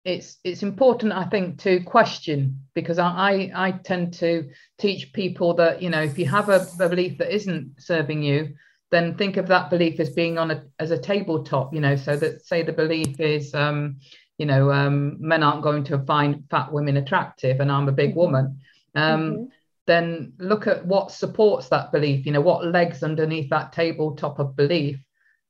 it's 0.05 0.39
it's 0.45 0.63
important 0.63 1.13
i 1.13 1.25
think 1.25 1.59
to 1.59 1.83
question 1.83 2.61
because 2.75 2.99
I, 2.99 3.51
I 3.55 3.73
tend 3.73 4.15
to 4.15 4.49
teach 4.79 5.13
people 5.13 5.55
that 5.55 5.83
you 5.83 5.91
know 5.91 6.03
if 6.03 6.17
you 6.17 6.27
have 6.27 6.49
a, 6.49 6.65
a, 6.81 6.89
belief 6.89 7.19
that 7.19 7.35
isn't 7.35 7.75
serving 7.79 8.23
you 8.23 8.55
then 8.91 9.17
think 9.17 9.37
of 9.37 9.49
that 9.49 9.71
belief 9.71 9.99
as 10.01 10.11
being 10.11 10.39
on 10.39 10.51
a 10.51 10.65
as 10.79 10.91
a 10.91 10.99
tabletop 10.99 11.75
you 11.75 11.81
know. 11.81 11.97
So 11.97 12.17
that 12.17 12.45
say 12.45 12.63
the 12.63 12.73
belief 12.73 13.21
is 13.21 13.55
um 13.55 13.99
you 14.39 14.47
know 14.47 14.71
um 14.71 15.17
men 15.21 15.43
aren't 15.43 15.63
going 15.63 15.85
to 15.85 15.99
find 16.01 16.45
fat 16.51 16.73
women 16.73 16.97
attractive 16.97 17.61
and 17.61 17.71
i'm 17.71 17.89
a 17.89 17.93
big 17.93 18.15
woman. 18.15 18.61
Um 18.95 19.21
mm-hmm. 19.21 19.45
Then 19.87 20.33
look 20.39 20.67
at 20.67 20.85
what 20.87 21.11
supports 21.11 21.69
that 21.69 21.93
belief 21.93 22.27
you 22.27 22.33
know 22.33 22.41
what 22.41 22.67
legs 22.67 23.03
underneath 23.03 23.49
that 23.51 23.73
tabletop 23.73 24.39
of 24.39 24.57
belief 24.57 24.99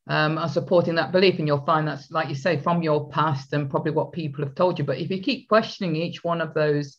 um, 0.09 0.39
are 0.39 0.49
supporting 0.49 0.95
that 0.97 1.13
belief. 1.13 1.39
And 1.39 1.47
you'll 1.49 1.65
find 1.65 1.87
that's, 1.87 2.11
like 2.11 2.29
you 2.29 2.35
say, 2.35 2.59
from 2.59 2.83
your 2.83 3.09
past 3.11 3.53
and 3.53 3.71
probably 3.71 3.93
what 3.93 4.13
people 4.13 4.45
have 4.45 4.55
told 4.55 4.79
you. 4.79 4.85
But 4.85 4.99
if 4.99 5.11
you 5.11 5.21
keep 5.23 5.49
questioning 5.49 5.97
each 5.97 6.23
one 6.23 6.41
of 6.41 6.55
those 6.55 6.99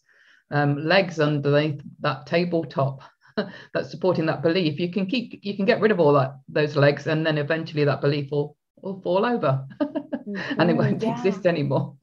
um, 0.51 0.77
legs 0.77 1.19
underneath 1.19 1.81
that 2.01 2.25
tabletop 2.25 3.01
that's 3.73 3.91
supporting 3.91 4.25
that 4.27 4.41
belief, 4.41 4.79
you 4.79 4.91
can 4.91 5.05
keep, 5.05 5.39
you 5.41 5.55
can 5.55 5.65
get 5.65 5.81
rid 5.81 5.91
of 5.91 5.99
all 5.99 6.13
that 6.13 6.35
those 6.49 6.75
legs, 6.75 7.07
and 7.07 7.25
then 7.25 7.37
eventually 7.37 7.85
that 7.85 8.01
belief 8.01 8.29
will 8.31 8.55
will 8.81 9.01
fall 9.01 9.25
over, 9.25 9.65
mm-hmm. 9.81 10.35
and 10.59 10.69
it 10.69 10.77
won't 10.77 11.01
yeah. 11.01 11.13
exist 11.13 11.45
anymore. 11.45 11.95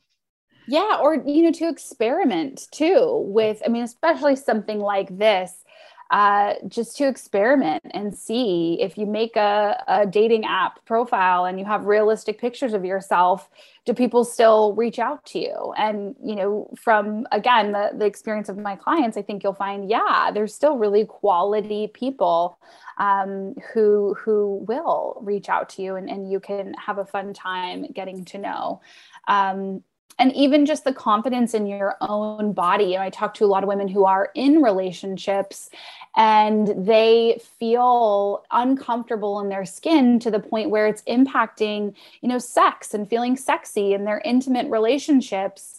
Yeah, 0.66 0.98
or 1.02 1.14
you 1.14 1.42
know, 1.42 1.52
to 1.52 1.68
experiment 1.68 2.68
too 2.70 3.24
with, 3.26 3.62
I 3.64 3.68
mean, 3.68 3.82
especially 3.82 4.36
something 4.36 4.78
like 4.78 5.16
this 5.18 5.64
uh, 6.10 6.54
just 6.68 6.96
to 6.98 7.08
experiment 7.08 7.82
and 7.90 8.14
see 8.14 8.78
if 8.80 8.96
you 8.96 9.06
make 9.06 9.36
a, 9.36 9.82
a 9.88 10.06
dating 10.06 10.44
app 10.44 10.84
profile 10.84 11.44
and 11.46 11.58
you 11.58 11.64
have 11.64 11.86
realistic 11.86 12.38
pictures 12.38 12.72
of 12.72 12.84
yourself 12.84 13.48
do 13.84 13.92
people 13.92 14.24
still 14.24 14.74
reach 14.74 14.98
out 14.98 15.24
to 15.26 15.38
you? 15.38 15.74
And 15.76 16.14
you 16.22 16.36
know 16.36 16.70
from 16.78 17.26
again 17.32 17.72
the, 17.72 17.90
the 17.96 18.04
experience 18.04 18.48
of 18.48 18.56
my 18.56 18.76
clients 18.76 19.16
i 19.16 19.22
think 19.22 19.42
you'll 19.42 19.54
find 19.54 19.90
yeah 19.90 20.30
there's 20.32 20.54
still 20.54 20.78
really 20.78 21.04
quality 21.04 21.88
people 21.88 22.58
um, 22.98 23.54
who 23.72 24.14
who 24.14 24.64
will 24.68 25.18
reach 25.22 25.48
out 25.48 25.68
to 25.70 25.82
you 25.82 25.96
and, 25.96 26.08
and 26.08 26.30
you 26.30 26.40
can 26.40 26.74
have 26.74 26.98
a 26.98 27.04
fun 27.04 27.34
time 27.34 27.86
getting 27.92 28.24
to 28.26 28.38
know. 28.38 28.80
Um, 29.26 29.82
and 30.18 30.32
even 30.34 30.66
just 30.66 30.84
the 30.84 30.92
confidence 30.92 31.54
in 31.54 31.66
your 31.66 31.96
own 32.00 32.52
body. 32.52 32.94
Know, 32.94 33.02
I 33.02 33.10
talk 33.10 33.34
to 33.34 33.44
a 33.44 33.46
lot 33.46 33.62
of 33.62 33.68
women 33.68 33.88
who 33.88 34.04
are 34.04 34.30
in 34.34 34.62
relationships 34.62 35.70
and 36.16 36.86
they 36.86 37.40
feel 37.58 38.44
uncomfortable 38.50 39.40
in 39.40 39.48
their 39.48 39.64
skin 39.64 40.18
to 40.20 40.30
the 40.30 40.38
point 40.38 40.70
where 40.70 40.86
it's 40.86 41.02
impacting, 41.02 41.94
you 42.20 42.28
know, 42.28 42.38
sex 42.38 42.94
and 42.94 43.08
feeling 43.08 43.36
sexy 43.36 43.94
in 43.94 44.04
their 44.04 44.20
intimate 44.24 44.70
relationships. 44.70 45.78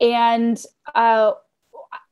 And 0.00 0.62
uh, 0.94 1.32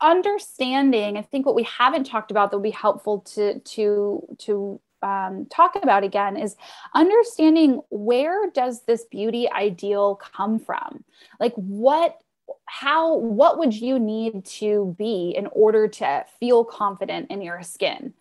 understanding, 0.00 1.16
I 1.16 1.22
think 1.22 1.46
what 1.46 1.54
we 1.54 1.64
haven't 1.64 2.04
talked 2.04 2.30
about 2.30 2.50
that 2.50 2.58
would 2.58 2.62
be 2.62 2.70
helpful 2.70 3.20
to 3.34 3.58
to 3.58 4.36
to 4.38 4.80
um, 5.04 5.46
talk 5.50 5.76
about 5.80 6.02
again 6.02 6.36
is 6.36 6.56
understanding 6.94 7.82
where 7.90 8.50
does 8.50 8.82
this 8.82 9.04
beauty 9.04 9.48
ideal 9.50 10.16
come 10.16 10.58
from? 10.58 11.04
Like 11.38 11.54
what 11.54 12.18
how 12.66 13.16
what 13.16 13.58
would 13.58 13.74
you 13.74 13.98
need 13.98 14.44
to 14.44 14.94
be 14.98 15.34
in 15.36 15.46
order 15.48 15.86
to 15.86 16.24
feel 16.40 16.64
confident 16.64 17.30
in 17.30 17.42
your 17.42 17.62
skin? 17.62 18.14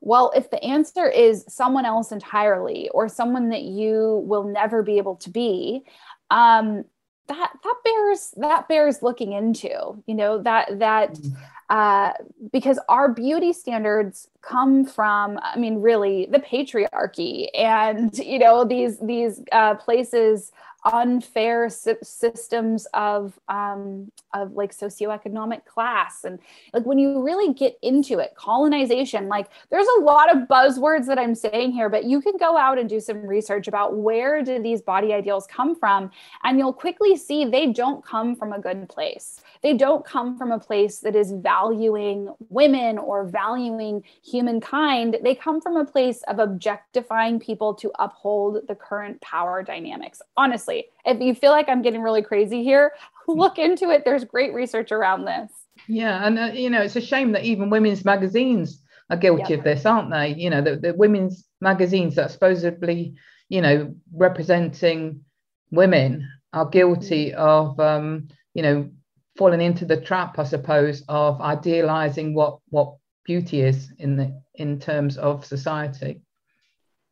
Well 0.00 0.32
if 0.34 0.50
the 0.50 0.62
answer 0.62 1.08
is 1.08 1.44
someone 1.48 1.84
else 1.84 2.12
entirely 2.12 2.88
or 2.90 3.08
someone 3.08 3.50
that 3.50 3.62
you 3.62 4.22
will 4.24 4.44
never 4.44 4.82
be 4.82 4.98
able 4.98 5.16
to 5.16 5.30
be 5.30 5.82
um, 6.30 6.84
that 7.30 7.52
that 7.62 7.76
bears 7.84 8.34
that 8.36 8.68
bears 8.68 9.02
looking 9.02 9.32
into 9.32 10.02
you 10.06 10.14
know 10.14 10.42
that 10.42 10.78
that 10.80 11.14
mm. 11.14 11.36
uh, 11.70 12.12
because 12.52 12.78
our 12.88 13.12
beauty 13.12 13.52
standards 13.52 14.28
come 14.42 14.84
from 14.84 15.38
i 15.42 15.56
mean 15.56 15.80
really 15.80 16.26
the 16.30 16.40
patriarchy 16.40 17.46
and 17.54 18.18
you 18.18 18.38
know 18.38 18.64
these 18.64 18.98
these 18.98 19.42
uh, 19.52 19.74
places 19.76 20.52
unfair 20.84 21.68
systems 21.68 22.86
of 22.94 23.38
um, 23.48 24.10
of 24.34 24.52
like 24.52 24.74
socioeconomic 24.76 25.64
class. 25.64 26.24
And 26.24 26.38
like 26.72 26.86
when 26.86 26.98
you 26.98 27.22
really 27.22 27.52
get 27.52 27.78
into 27.82 28.18
it 28.18 28.34
colonization 28.36 29.28
like 29.28 29.48
there's 29.70 29.86
a 29.98 30.00
lot 30.02 30.34
of 30.34 30.48
buzzwords 30.48 31.06
that 31.06 31.18
i'm 31.18 31.34
saying 31.34 31.72
here 31.72 31.88
but 31.88 32.04
you 32.04 32.20
can 32.20 32.36
go 32.36 32.56
out 32.56 32.78
and 32.78 32.88
do 32.88 33.00
some 33.00 33.26
research 33.26 33.68
about 33.68 33.96
where 33.96 34.42
did 34.42 34.62
these 34.62 34.80
body 34.80 35.12
ideals 35.12 35.46
come 35.46 35.74
from 35.74 36.10
and 36.44 36.58
you'll 36.58 36.72
quickly 36.72 37.16
see 37.16 37.44
they 37.44 37.66
don't 37.72 38.04
come 38.04 38.36
from 38.36 38.52
a 38.52 38.58
good 38.58 38.88
place. 38.88 39.40
They 39.62 39.74
don't 39.74 40.04
come 40.04 40.36
from 40.36 40.52
a 40.52 40.58
place 40.58 40.98
that 41.00 41.16
is 41.16 41.32
valuing 41.32 42.32
women 42.48 42.98
or 42.98 43.24
valuing 43.24 44.02
humankind. 44.24 45.18
They 45.22 45.34
come 45.34 45.60
from 45.60 45.76
a 45.76 45.84
place 45.84 46.22
of 46.28 46.38
objectifying 46.38 47.40
people 47.40 47.74
to 47.74 47.90
uphold 47.98 48.66
the 48.68 48.74
current 48.74 49.20
power 49.20 49.62
dynamics. 49.62 50.22
Honestly 50.36 50.69
If 51.04 51.20
you 51.20 51.34
feel 51.34 51.50
like 51.50 51.68
I'm 51.68 51.82
getting 51.82 52.02
really 52.02 52.22
crazy 52.22 52.62
here, 52.62 52.92
look 53.28 53.58
into 53.58 53.90
it. 53.90 54.04
There's 54.04 54.24
great 54.24 54.54
research 54.54 54.92
around 54.92 55.24
this. 55.24 55.50
Yeah, 55.86 56.26
and 56.26 56.38
uh, 56.38 56.50
you 56.52 56.70
know, 56.70 56.82
it's 56.82 56.96
a 56.96 57.00
shame 57.00 57.32
that 57.32 57.44
even 57.44 57.70
women's 57.70 58.04
magazines 58.04 58.82
are 59.10 59.16
guilty 59.16 59.50
yep. 59.50 59.58
of 59.58 59.64
this, 59.64 59.86
aren't 59.86 60.10
they? 60.10 60.34
You 60.34 60.50
know, 60.50 60.62
the, 60.62 60.76
the 60.76 60.94
women's 60.94 61.46
magazines 61.60 62.14
that 62.14 62.30
supposedly, 62.30 63.14
you 63.48 63.60
know, 63.60 63.94
representing 64.12 65.24
women 65.70 66.28
are 66.52 66.66
guilty 66.66 67.30
mm-hmm. 67.30 67.40
of, 67.40 67.80
um, 67.80 68.28
you 68.54 68.62
know, 68.62 68.90
falling 69.36 69.60
into 69.60 69.84
the 69.84 70.00
trap, 70.00 70.38
I 70.38 70.44
suppose, 70.44 71.02
of 71.08 71.40
idealizing 71.40 72.34
what 72.34 72.58
what 72.68 72.96
beauty 73.24 73.60
is 73.62 73.92
in 73.98 74.16
the 74.16 74.42
in 74.54 74.78
terms 74.78 75.16
of 75.16 75.44
society. 75.44 76.20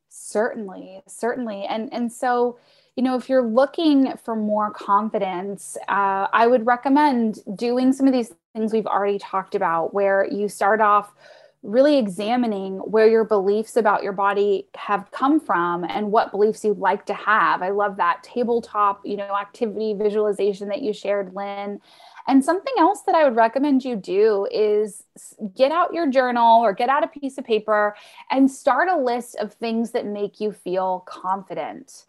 Certainly, 0.09 1.03
certainly, 1.07 1.65
and 1.65 1.93
and 1.93 2.13
so 2.13 2.59
you 2.99 3.05
know, 3.05 3.15
if 3.15 3.29
you're 3.29 3.47
looking 3.47 4.13
for 4.25 4.35
more 4.35 4.73
confidence, 4.73 5.77
uh, 5.89 6.27
I 6.33 6.49
would 6.49 6.67
recommend 6.67 7.39
doing 7.55 7.93
some 7.93 8.09
of 8.09 8.13
these 8.13 8.35
things 8.57 8.73
we've 8.73 8.89
already 8.89 9.21
talked 9.21 9.55
about, 9.55 9.95
where 9.95 10.27
you 10.29 10.49
start 10.49 10.81
off 10.81 11.15
really 11.63 11.97
examining 11.97 12.79
where 12.79 13.07
your 13.07 13.23
beliefs 13.23 13.77
about 13.77 14.03
your 14.03 14.13
body 14.13 14.67
have 14.75 15.09
come 15.13 15.39
from 15.39 15.85
and 15.85 16.11
what 16.11 16.33
beliefs 16.33 16.65
you'd 16.65 16.79
like 16.79 17.07
to 17.07 17.15
have. 17.15 17.63
I 17.63 17.69
love 17.69 17.99
that 17.99 18.25
tabletop, 18.25 19.03
you 19.05 19.17
know, 19.17 19.33
activity 19.33 19.95
visualization 19.95 20.67
that 20.67 20.83
you 20.83 20.93
shared, 20.93 21.33
Lynn. 21.37 21.81
And 22.27 22.45
something 22.45 22.75
else 22.81 23.03
that 23.03 23.15
I 23.15 23.23
would 23.23 23.37
recommend 23.37 23.85
you 23.85 23.95
do 23.95 24.49
is 24.51 25.05
get 25.57 25.71
out 25.71 25.95
your 25.95 26.11
journal 26.11 26.65
or 26.65 26.73
get 26.73 26.89
out 26.89 27.05
a 27.05 27.21
piece 27.21 27.39
of 27.39 27.45
paper 27.45 27.95
and 28.33 28.51
start 28.51 28.89
a 28.89 28.97
list 28.97 29.37
of 29.37 29.53
things 29.53 29.93
that 29.93 30.05
make 30.05 30.41
you 30.41 30.51
feel 30.51 31.05
confident. 31.07 32.07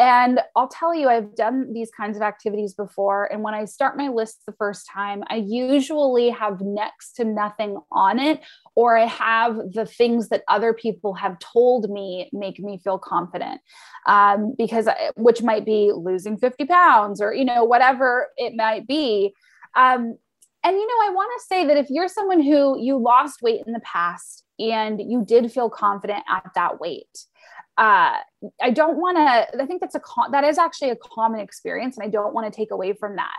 And 0.00 0.40
I'll 0.56 0.68
tell 0.68 0.92
you, 0.92 1.08
I've 1.08 1.36
done 1.36 1.72
these 1.72 1.90
kinds 1.96 2.16
of 2.16 2.22
activities 2.22 2.74
before. 2.74 3.32
And 3.32 3.42
when 3.42 3.54
I 3.54 3.64
start 3.64 3.96
my 3.96 4.08
list 4.08 4.40
the 4.44 4.52
first 4.52 4.88
time, 4.92 5.22
I 5.28 5.36
usually 5.36 6.30
have 6.30 6.60
next 6.60 7.12
to 7.14 7.24
nothing 7.24 7.78
on 7.92 8.18
it, 8.18 8.40
or 8.74 8.96
I 8.96 9.06
have 9.06 9.56
the 9.72 9.86
things 9.86 10.30
that 10.30 10.42
other 10.48 10.72
people 10.74 11.14
have 11.14 11.38
told 11.38 11.90
me 11.90 12.28
make 12.32 12.58
me 12.58 12.78
feel 12.82 12.98
confident. 12.98 13.60
Um, 14.06 14.54
because, 14.58 14.88
which 15.16 15.42
might 15.42 15.64
be 15.64 15.92
losing 15.94 16.38
50 16.38 16.64
pounds 16.64 17.20
or, 17.20 17.32
you 17.32 17.44
know, 17.44 17.62
whatever 17.62 18.28
it 18.36 18.54
might 18.56 18.88
be. 18.88 19.32
Um, 19.76 20.18
and, 20.64 20.76
you 20.76 20.86
know, 20.86 21.06
I 21.06 21.10
want 21.14 21.30
to 21.38 21.46
say 21.46 21.66
that 21.66 21.76
if 21.76 21.86
you're 21.88 22.08
someone 22.08 22.42
who 22.42 22.80
you 22.80 22.96
lost 22.96 23.42
weight 23.42 23.62
in 23.66 23.72
the 23.72 23.80
past 23.80 24.44
and 24.58 25.00
you 25.00 25.24
did 25.24 25.52
feel 25.52 25.70
confident 25.70 26.24
at 26.28 26.50
that 26.54 26.80
weight, 26.80 27.26
uh, 27.76 28.16
I 28.62 28.70
don't 28.72 28.98
want 28.98 29.16
to, 29.16 29.62
I 29.62 29.66
think 29.66 29.80
that's 29.80 29.94
a, 29.94 30.00
that 30.30 30.44
is 30.44 30.58
actually 30.58 30.90
a 30.90 30.96
common 30.96 31.40
experience. 31.40 31.96
And 31.96 32.06
I 32.06 32.08
don't 32.08 32.34
want 32.34 32.52
to 32.52 32.56
take 32.56 32.70
away 32.70 32.92
from 32.92 33.16
that. 33.16 33.36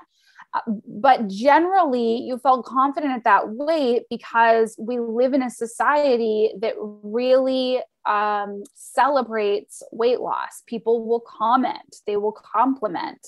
Uh, 0.56 0.62
but 0.88 1.28
generally, 1.28 2.18
you 2.18 2.38
felt 2.38 2.66
confident 2.66 3.12
at 3.12 3.24
that 3.26 3.50
weight 3.50 4.04
because 4.10 4.76
we 4.80 5.00
live 5.00 5.34
in 5.34 5.44
a 5.44 5.50
society 5.50 6.54
that 6.62 6.76
really 6.80 7.82
um, 8.06 8.64
celebrates 8.74 9.84
weight 9.92 10.22
loss. 10.22 10.64
People 10.66 11.06
will 11.06 11.20
comment, 11.20 11.98
they 12.08 12.16
will 12.16 12.32
compliment. 12.32 13.20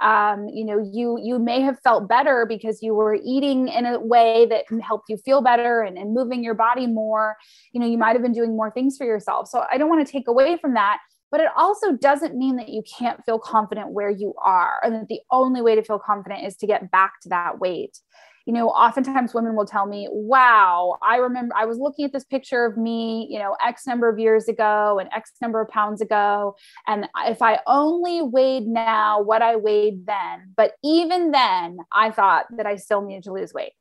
Um, 0.00 0.48
you 0.48 0.64
know, 0.64 0.78
you 0.78 1.18
you 1.22 1.38
may 1.38 1.60
have 1.60 1.78
felt 1.80 2.08
better 2.08 2.46
because 2.46 2.82
you 2.82 2.94
were 2.94 3.18
eating 3.22 3.68
in 3.68 3.84
a 3.84 4.00
way 4.00 4.46
that 4.46 4.64
helped 4.82 5.10
you 5.10 5.18
feel 5.18 5.42
better 5.42 5.82
and, 5.82 5.98
and 5.98 6.14
moving 6.14 6.42
your 6.42 6.54
body 6.54 6.86
more. 6.86 7.36
You 7.72 7.80
know, 7.80 7.86
you 7.86 7.98
might 7.98 8.12
have 8.12 8.22
been 8.22 8.32
doing 8.32 8.56
more 8.56 8.70
things 8.70 8.96
for 8.96 9.04
yourself. 9.04 9.48
So 9.48 9.66
I 9.70 9.76
don't 9.76 9.90
want 9.90 10.06
to 10.06 10.10
take 10.10 10.28
away 10.28 10.56
from 10.56 10.72
that 10.74 11.00
but 11.30 11.40
it 11.40 11.48
also 11.56 11.92
doesn't 11.92 12.36
mean 12.36 12.56
that 12.56 12.68
you 12.68 12.82
can't 12.98 13.24
feel 13.24 13.38
confident 13.38 13.90
where 13.90 14.10
you 14.10 14.34
are 14.42 14.80
and 14.82 14.94
that 14.94 15.08
the 15.08 15.20
only 15.30 15.62
way 15.62 15.74
to 15.74 15.82
feel 15.82 15.98
confident 15.98 16.44
is 16.44 16.56
to 16.56 16.66
get 16.66 16.90
back 16.90 17.20
to 17.22 17.28
that 17.28 17.58
weight 17.58 17.98
you 18.46 18.54
know, 18.54 18.68
oftentimes 18.70 19.34
women 19.34 19.54
will 19.54 19.66
tell 19.66 19.86
me, 19.86 20.08
wow, 20.10 20.96
I 21.02 21.16
remember 21.16 21.54
I 21.56 21.66
was 21.66 21.78
looking 21.78 22.04
at 22.04 22.12
this 22.12 22.24
picture 22.24 22.64
of 22.64 22.76
me, 22.76 23.28
you 23.30 23.38
know, 23.38 23.56
X 23.64 23.86
number 23.86 24.08
of 24.08 24.18
years 24.18 24.48
ago 24.48 24.98
and 24.98 25.08
X 25.12 25.32
number 25.40 25.60
of 25.60 25.68
pounds 25.68 26.00
ago. 26.00 26.56
And 26.86 27.06
if 27.26 27.42
I 27.42 27.60
only 27.66 28.22
weighed 28.22 28.66
now 28.66 29.22
what 29.22 29.42
I 29.42 29.56
weighed 29.56 30.06
then, 30.06 30.52
but 30.56 30.72
even 30.82 31.30
then, 31.30 31.78
I 31.92 32.10
thought 32.10 32.46
that 32.56 32.66
I 32.66 32.76
still 32.76 33.02
needed 33.02 33.24
to 33.24 33.32
lose 33.32 33.52
weight, 33.52 33.72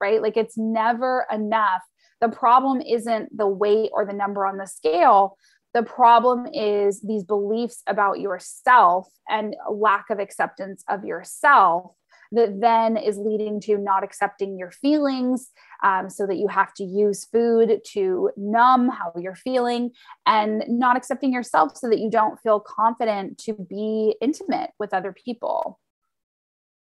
right? 0.00 0.20
Like 0.20 0.36
it's 0.36 0.58
never 0.58 1.26
enough. 1.32 1.82
The 2.20 2.28
problem 2.28 2.80
isn't 2.80 3.36
the 3.36 3.46
weight 3.46 3.90
or 3.94 4.04
the 4.04 4.12
number 4.12 4.44
on 4.46 4.58
the 4.58 4.66
scale. 4.66 5.36
The 5.74 5.82
problem 5.82 6.46
is 6.52 7.00
these 7.02 7.24
beliefs 7.24 7.82
about 7.86 8.20
yourself 8.20 9.08
and 9.28 9.54
lack 9.70 10.10
of 10.10 10.18
acceptance 10.18 10.82
of 10.88 11.04
yourself 11.04 11.92
that 12.32 12.60
then 12.60 12.96
is 12.96 13.16
leading 13.16 13.60
to 13.60 13.78
not 13.78 14.04
accepting 14.04 14.58
your 14.58 14.70
feelings 14.70 15.50
um, 15.82 16.10
so 16.10 16.26
that 16.26 16.36
you 16.36 16.48
have 16.48 16.74
to 16.74 16.84
use 16.84 17.24
food 17.24 17.80
to 17.92 18.30
numb 18.36 18.88
how 18.88 19.12
you're 19.16 19.34
feeling 19.34 19.90
and 20.26 20.64
not 20.68 20.96
accepting 20.96 21.32
yourself 21.32 21.76
so 21.76 21.88
that 21.88 21.98
you 21.98 22.10
don't 22.10 22.38
feel 22.40 22.60
confident 22.60 23.38
to 23.38 23.54
be 23.54 24.14
intimate 24.20 24.70
with 24.78 24.92
other 24.92 25.12
people. 25.12 25.78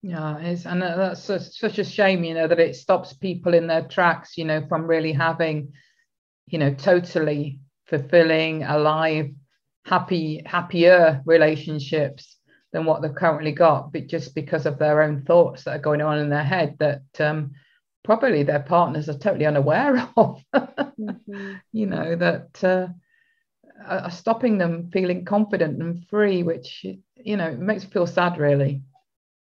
Yeah 0.02 0.38
it's 0.38 0.68
and 0.68 0.84
that's 0.84 1.24
such 1.24 1.80
a 1.80 1.84
shame 1.84 2.24
you 2.24 2.36
know 2.36 2.48
that 2.48 2.60
it 2.60 2.76
stops 2.76 3.14
people 3.14 3.56
in 3.56 3.66
their 3.66 3.88
tracks 3.88 4.38
you 4.38 4.46
know 4.46 4.64
from 4.68 4.86
really 4.86 5.12
having 5.12 5.74
you 6.46 6.60
know 6.60 6.76
totally 6.76 7.60
fulfilling 7.86 8.64
alive 8.64 9.30
happy 9.86 10.42
happier 10.46 11.22
relationships 11.26 12.38
than 12.74 12.86
what 12.86 13.02
they've 13.02 13.16
currently 13.16 13.52
got, 13.54 13.94
but 13.94 14.08
just 14.08 14.36
because 14.36 14.66
of 14.66 14.78
their 14.78 15.02
own 15.02 15.24
thoughts 15.24 15.64
that 15.64 15.76
are 15.76 15.80
going 15.80 16.02
on 16.02 16.20
in 16.20 16.30
their 16.30 16.44
head 16.44 16.76
that 16.80 17.04
um, 17.20 17.52
probably 18.04 18.44
their 18.44 18.60
partners 18.60 19.08
are 19.08 19.18
totally 19.18 19.46
unaware 19.46 20.10
of. 20.18 20.42
mm-hmm. 20.54 21.54
You 21.72 21.86
know 21.86 22.16
that 22.16 22.64
uh, 22.64 22.88
are 23.88 24.12
stopping 24.12 24.58
them 24.58 24.90
feeling 24.92 25.26
confident 25.26 25.82
and 25.82 26.06
free, 26.08 26.44
which 26.44 26.86
you 27.16 27.38
know 27.38 27.56
makes 27.56 27.84
me 27.84 27.92
feel 27.92 28.08
sad, 28.08 28.38
really. 28.38 28.82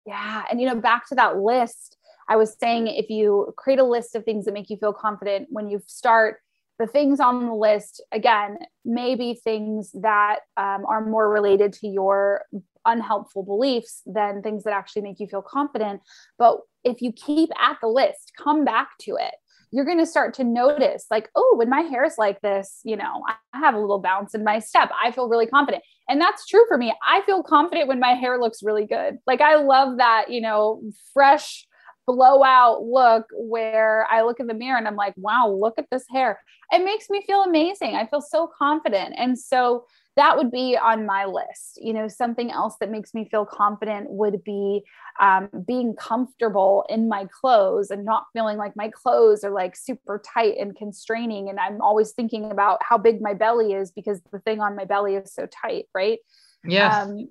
Yeah, 0.06 0.44
and 0.50 0.60
you 0.60 0.66
know, 0.66 0.80
back 0.80 1.08
to 1.08 1.14
that 1.14 1.38
list, 1.38 1.96
I 2.28 2.36
was 2.36 2.56
saying 2.58 2.88
if 2.88 3.08
you 3.08 3.54
create 3.56 3.78
a 3.78 3.84
list 3.84 4.14
of 4.14 4.24
things 4.24 4.44
that 4.44 4.54
make 4.54 4.68
you 4.68 4.76
feel 4.76 4.92
confident, 4.92 5.48
when 5.50 5.68
you 5.68 5.80
start 5.86 6.38
the 6.82 6.90
things 6.90 7.20
on 7.20 7.46
the 7.46 7.54
list, 7.54 8.02
again, 8.10 8.58
may 8.84 9.14
be 9.14 9.34
things 9.34 9.92
that 10.02 10.40
um, 10.56 10.84
are 10.88 11.04
more 11.04 11.30
related 11.30 11.72
to 11.74 11.86
your 11.86 12.42
unhelpful 12.84 13.44
beliefs 13.44 14.02
than 14.04 14.42
things 14.42 14.64
that 14.64 14.72
actually 14.72 15.02
make 15.02 15.20
you 15.20 15.28
feel 15.28 15.42
confident. 15.42 16.00
But 16.38 16.58
if 16.82 17.00
you 17.00 17.12
keep 17.12 17.50
at 17.60 17.76
the 17.80 17.86
list, 17.86 18.32
come 18.36 18.64
back 18.64 18.88
to 19.02 19.12
it. 19.12 19.34
You're 19.70 19.84
going 19.84 20.00
to 20.00 20.06
start 20.06 20.34
to 20.34 20.44
notice, 20.44 21.06
like, 21.10 21.30
oh, 21.36 21.54
when 21.56 21.70
my 21.70 21.82
hair 21.82 22.04
is 22.04 22.16
like 22.18 22.40
this, 22.40 22.80
you 22.84 22.96
know, 22.96 23.22
I 23.28 23.58
have 23.58 23.74
a 23.74 23.78
little 23.78 24.00
bounce 24.00 24.34
in 24.34 24.44
my 24.44 24.58
step. 24.58 24.90
I 25.02 25.12
feel 25.12 25.28
really 25.28 25.46
confident. 25.46 25.84
And 26.08 26.20
that's 26.20 26.46
true 26.46 26.64
for 26.68 26.76
me. 26.76 26.92
I 27.06 27.22
feel 27.22 27.42
confident 27.42 27.88
when 27.88 28.00
my 28.00 28.14
hair 28.14 28.38
looks 28.38 28.62
really 28.62 28.86
good. 28.86 29.18
Like, 29.26 29.40
I 29.40 29.54
love 29.54 29.98
that, 29.98 30.26
you 30.30 30.40
know, 30.40 30.82
fresh, 31.14 31.66
blowout 32.06 32.82
look 32.82 33.26
where 33.32 34.06
I 34.10 34.22
look 34.22 34.40
in 34.40 34.46
the 34.46 34.54
mirror 34.54 34.78
and 34.78 34.88
I'm 34.88 34.96
like, 34.96 35.14
wow, 35.16 35.48
look 35.48 35.74
at 35.78 35.86
this 35.90 36.04
hair. 36.10 36.40
It 36.72 36.84
makes 36.84 37.08
me 37.10 37.22
feel 37.26 37.42
amazing. 37.42 37.94
I 37.94 38.06
feel 38.06 38.20
so 38.20 38.50
confident. 38.58 39.14
And 39.16 39.38
so 39.38 39.84
that 40.16 40.36
would 40.36 40.50
be 40.50 40.76
on 40.76 41.06
my 41.06 41.24
list. 41.24 41.78
You 41.80 41.94
know, 41.94 42.06
something 42.06 42.50
else 42.50 42.76
that 42.80 42.90
makes 42.90 43.14
me 43.14 43.28
feel 43.30 43.46
confident 43.46 44.10
would 44.10 44.44
be 44.44 44.82
um, 45.20 45.48
being 45.66 45.94
comfortable 45.94 46.84
in 46.88 47.08
my 47.08 47.26
clothes 47.40 47.90
and 47.90 48.04
not 48.04 48.26
feeling 48.32 48.58
like 48.58 48.76
my 48.76 48.90
clothes 48.90 49.42
are 49.42 49.50
like 49.50 49.74
super 49.74 50.22
tight 50.34 50.56
and 50.58 50.76
constraining. 50.76 51.48
And 51.48 51.58
I'm 51.58 51.80
always 51.80 52.12
thinking 52.12 52.50
about 52.50 52.82
how 52.82 52.98
big 52.98 53.22
my 53.22 53.32
belly 53.32 53.72
is 53.72 53.90
because 53.90 54.20
the 54.32 54.40
thing 54.40 54.60
on 54.60 54.76
my 54.76 54.84
belly 54.84 55.14
is 55.14 55.32
so 55.32 55.46
tight, 55.46 55.86
right? 55.94 56.18
Yes. 56.64 57.06
Um, 57.06 57.28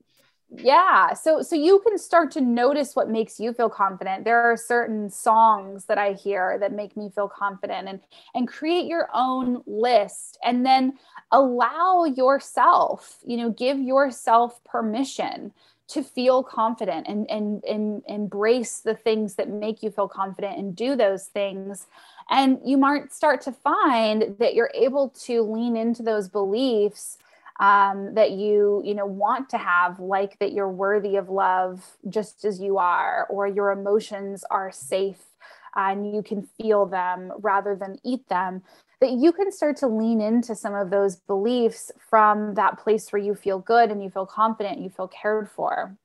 yeah 0.53 1.13
so 1.13 1.41
so 1.41 1.55
you 1.55 1.79
can 1.79 1.97
start 1.97 2.29
to 2.31 2.41
notice 2.41 2.95
what 2.95 3.09
makes 3.09 3.39
you 3.39 3.53
feel 3.53 3.69
confident. 3.69 4.25
There 4.25 4.41
are 4.41 4.57
certain 4.57 5.09
songs 5.09 5.85
that 5.85 5.97
i 5.97 6.13
hear 6.13 6.57
that 6.59 6.73
make 6.73 6.97
me 6.97 7.09
feel 7.13 7.29
confident 7.29 7.87
and 7.87 7.99
and 8.35 8.47
create 8.47 8.85
your 8.85 9.07
own 9.13 9.63
list 9.65 10.37
and 10.43 10.65
then 10.65 10.93
allow 11.31 12.03
yourself 12.03 13.19
you 13.25 13.37
know 13.37 13.49
give 13.49 13.79
yourself 13.79 14.61
permission 14.65 15.53
to 15.91 16.01
feel 16.01 16.41
confident 16.41 17.05
and, 17.07 17.29
and 17.29 17.63
and 17.65 18.01
embrace 18.07 18.79
the 18.79 18.95
things 18.95 19.35
that 19.35 19.49
make 19.49 19.83
you 19.83 19.91
feel 19.91 20.07
confident 20.07 20.57
and 20.57 20.73
do 20.73 20.95
those 20.95 21.25
things. 21.25 21.87
And 22.29 22.59
you 22.63 22.77
might 22.77 23.11
start 23.11 23.41
to 23.41 23.51
find 23.51 24.37
that 24.39 24.55
you're 24.55 24.71
able 24.73 25.09
to 25.25 25.41
lean 25.41 25.75
into 25.75 26.01
those 26.01 26.29
beliefs 26.29 27.17
um, 27.61 28.15
that 28.15 28.31
you 28.31 28.81
you 28.83 28.95
know 28.95 29.05
want 29.05 29.49
to 29.49 29.57
have 29.57 29.99
like 29.99 30.37
that 30.39 30.51
you're 30.51 30.69
worthy 30.69 31.15
of 31.15 31.29
love 31.29 31.85
just 32.09 32.43
as 32.43 32.59
you 32.59 32.79
are 32.79 33.27
or 33.29 33.47
your 33.47 33.71
emotions 33.71 34.43
are 34.49 34.71
safe 34.71 35.23
and 35.75 36.13
you 36.13 36.21
can 36.21 36.41
feel 36.59 36.85
them 36.85 37.31
rather 37.39 37.75
than 37.75 37.97
eat 38.03 38.27
them 38.27 38.63
that 38.99 39.11
you 39.11 39.31
can 39.31 39.51
start 39.51 39.77
to 39.77 39.87
lean 39.87 40.21
into 40.21 40.53
some 40.55 40.75
of 40.75 40.89
those 40.89 41.15
beliefs 41.15 41.91
from 42.09 42.55
that 42.55 42.77
place 42.79 43.11
where 43.11 43.21
you 43.21 43.33
feel 43.33 43.59
good 43.59 43.89
and 43.89 44.03
you 44.03 44.09
feel 44.09 44.25
confident 44.25 44.79
you 44.79 44.89
feel 44.89 45.07
cared 45.07 45.49
for. 45.49 45.95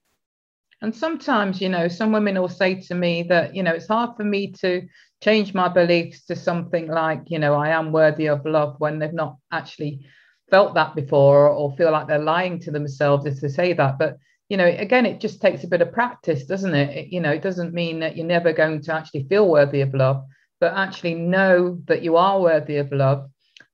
And 0.82 0.94
sometimes 0.94 1.62
you 1.62 1.70
know 1.70 1.88
some 1.88 2.12
women 2.12 2.38
will 2.38 2.50
say 2.50 2.74
to 2.82 2.94
me 2.94 3.22
that 3.30 3.56
you 3.56 3.62
know 3.62 3.72
it's 3.72 3.88
hard 3.88 4.14
for 4.14 4.24
me 4.24 4.52
to 4.60 4.86
change 5.22 5.54
my 5.54 5.68
beliefs 5.68 6.26
to 6.26 6.36
something 6.36 6.88
like 6.88 7.22
you 7.28 7.38
know 7.38 7.54
i 7.54 7.70
am 7.70 7.92
worthy 7.92 8.26
of 8.26 8.44
love 8.44 8.74
when 8.78 8.98
they've 8.98 9.14
not 9.14 9.38
actually 9.50 10.06
felt 10.50 10.74
that 10.74 10.94
before 10.94 11.48
or 11.48 11.74
feel 11.76 11.90
like 11.90 12.06
they're 12.06 12.18
lying 12.18 12.58
to 12.60 12.70
themselves 12.70 13.26
if 13.26 13.40
they 13.40 13.48
say 13.48 13.72
that. 13.72 13.98
But 13.98 14.18
you 14.48 14.56
know, 14.56 14.66
again, 14.66 15.06
it 15.06 15.20
just 15.20 15.40
takes 15.40 15.64
a 15.64 15.68
bit 15.68 15.82
of 15.82 15.92
practice, 15.92 16.44
doesn't 16.44 16.74
it? 16.74 16.96
it? 16.96 17.08
You 17.08 17.20
know, 17.20 17.32
it 17.32 17.42
doesn't 17.42 17.74
mean 17.74 18.00
that 18.00 18.16
you're 18.16 18.26
never 18.26 18.52
going 18.52 18.80
to 18.82 18.94
actually 18.94 19.24
feel 19.24 19.48
worthy 19.48 19.80
of 19.80 19.92
love, 19.92 20.24
but 20.60 20.72
actually 20.72 21.14
know 21.14 21.80
that 21.86 22.02
you 22.02 22.16
are 22.16 22.40
worthy 22.40 22.76
of 22.76 22.92
love. 22.92 23.28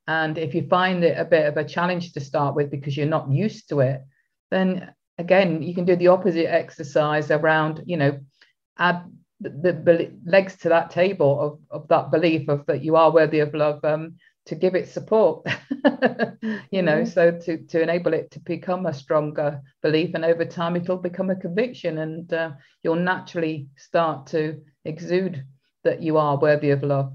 And 0.07 0.39
if 0.39 0.55
you 0.55 0.67
find 0.69 1.05
it 1.05 1.19
a 1.19 1.27
bit 1.27 1.47
of 1.47 1.57
a 1.57 1.69
challenge 1.69 2.13
to 2.13 2.21
start 2.21 2.55
with 2.55 2.71
because 2.71 2.97
you're 2.97 3.07
not 3.07 3.31
used 3.31 3.69
to 3.69 3.81
it, 3.81 4.01
then 4.51 4.93
again, 5.19 5.63
you 5.63 5.75
can 5.75 5.85
do 5.85 5.95
the 5.95 6.09
opposite 6.09 6.51
exercise 6.51 7.31
around, 7.31 7.83
you 7.85 7.99
know, 7.99 8.19
add 8.79 9.05
the, 9.41 9.73
the 9.73 10.13
legs 10.25 10.57
to 10.57 10.69
that 10.71 10.91
table 10.91 11.41
of, 11.71 11.83
of 11.83 11.89
that 11.89 12.11
belief 12.11 12.49
of 12.49 12.65
that 12.67 12.83
you 12.83 12.97
are 12.97 13.13
worthy 13.13 13.41
of 13.41 13.55
love 13.55 13.85
um, 13.85 14.15
to 14.47 14.55
give 14.55 14.75
it 14.75 14.89
support 14.89 15.47
you 16.71 16.83
know 16.83 17.03
mm-hmm. 17.03 17.05
so 17.05 17.31
to 17.31 17.59
to 17.67 17.81
enable 17.81 18.13
it 18.13 18.31
to 18.31 18.41
become 18.41 18.87
a 18.87 18.95
stronger 18.95 19.61
belief 19.83 20.15
and 20.15 20.25
over 20.25 20.45
time 20.45 20.77
it'll 20.77 20.97
become 20.97 21.31
a 21.31 21.37
conviction 21.37 21.99
and 21.99 22.33
uh, 22.33 22.51
you'll 22.83 22.97
naturally 22.97 23.69
start 23.77 24.27
to 24.27 24.61
exude 24.85 25.45
that 25.85 26.03
you 26.03 26.17
are 26.17 26.39
worthy 26.39 26.71
of 26.71 26.83
love 26.83 27.13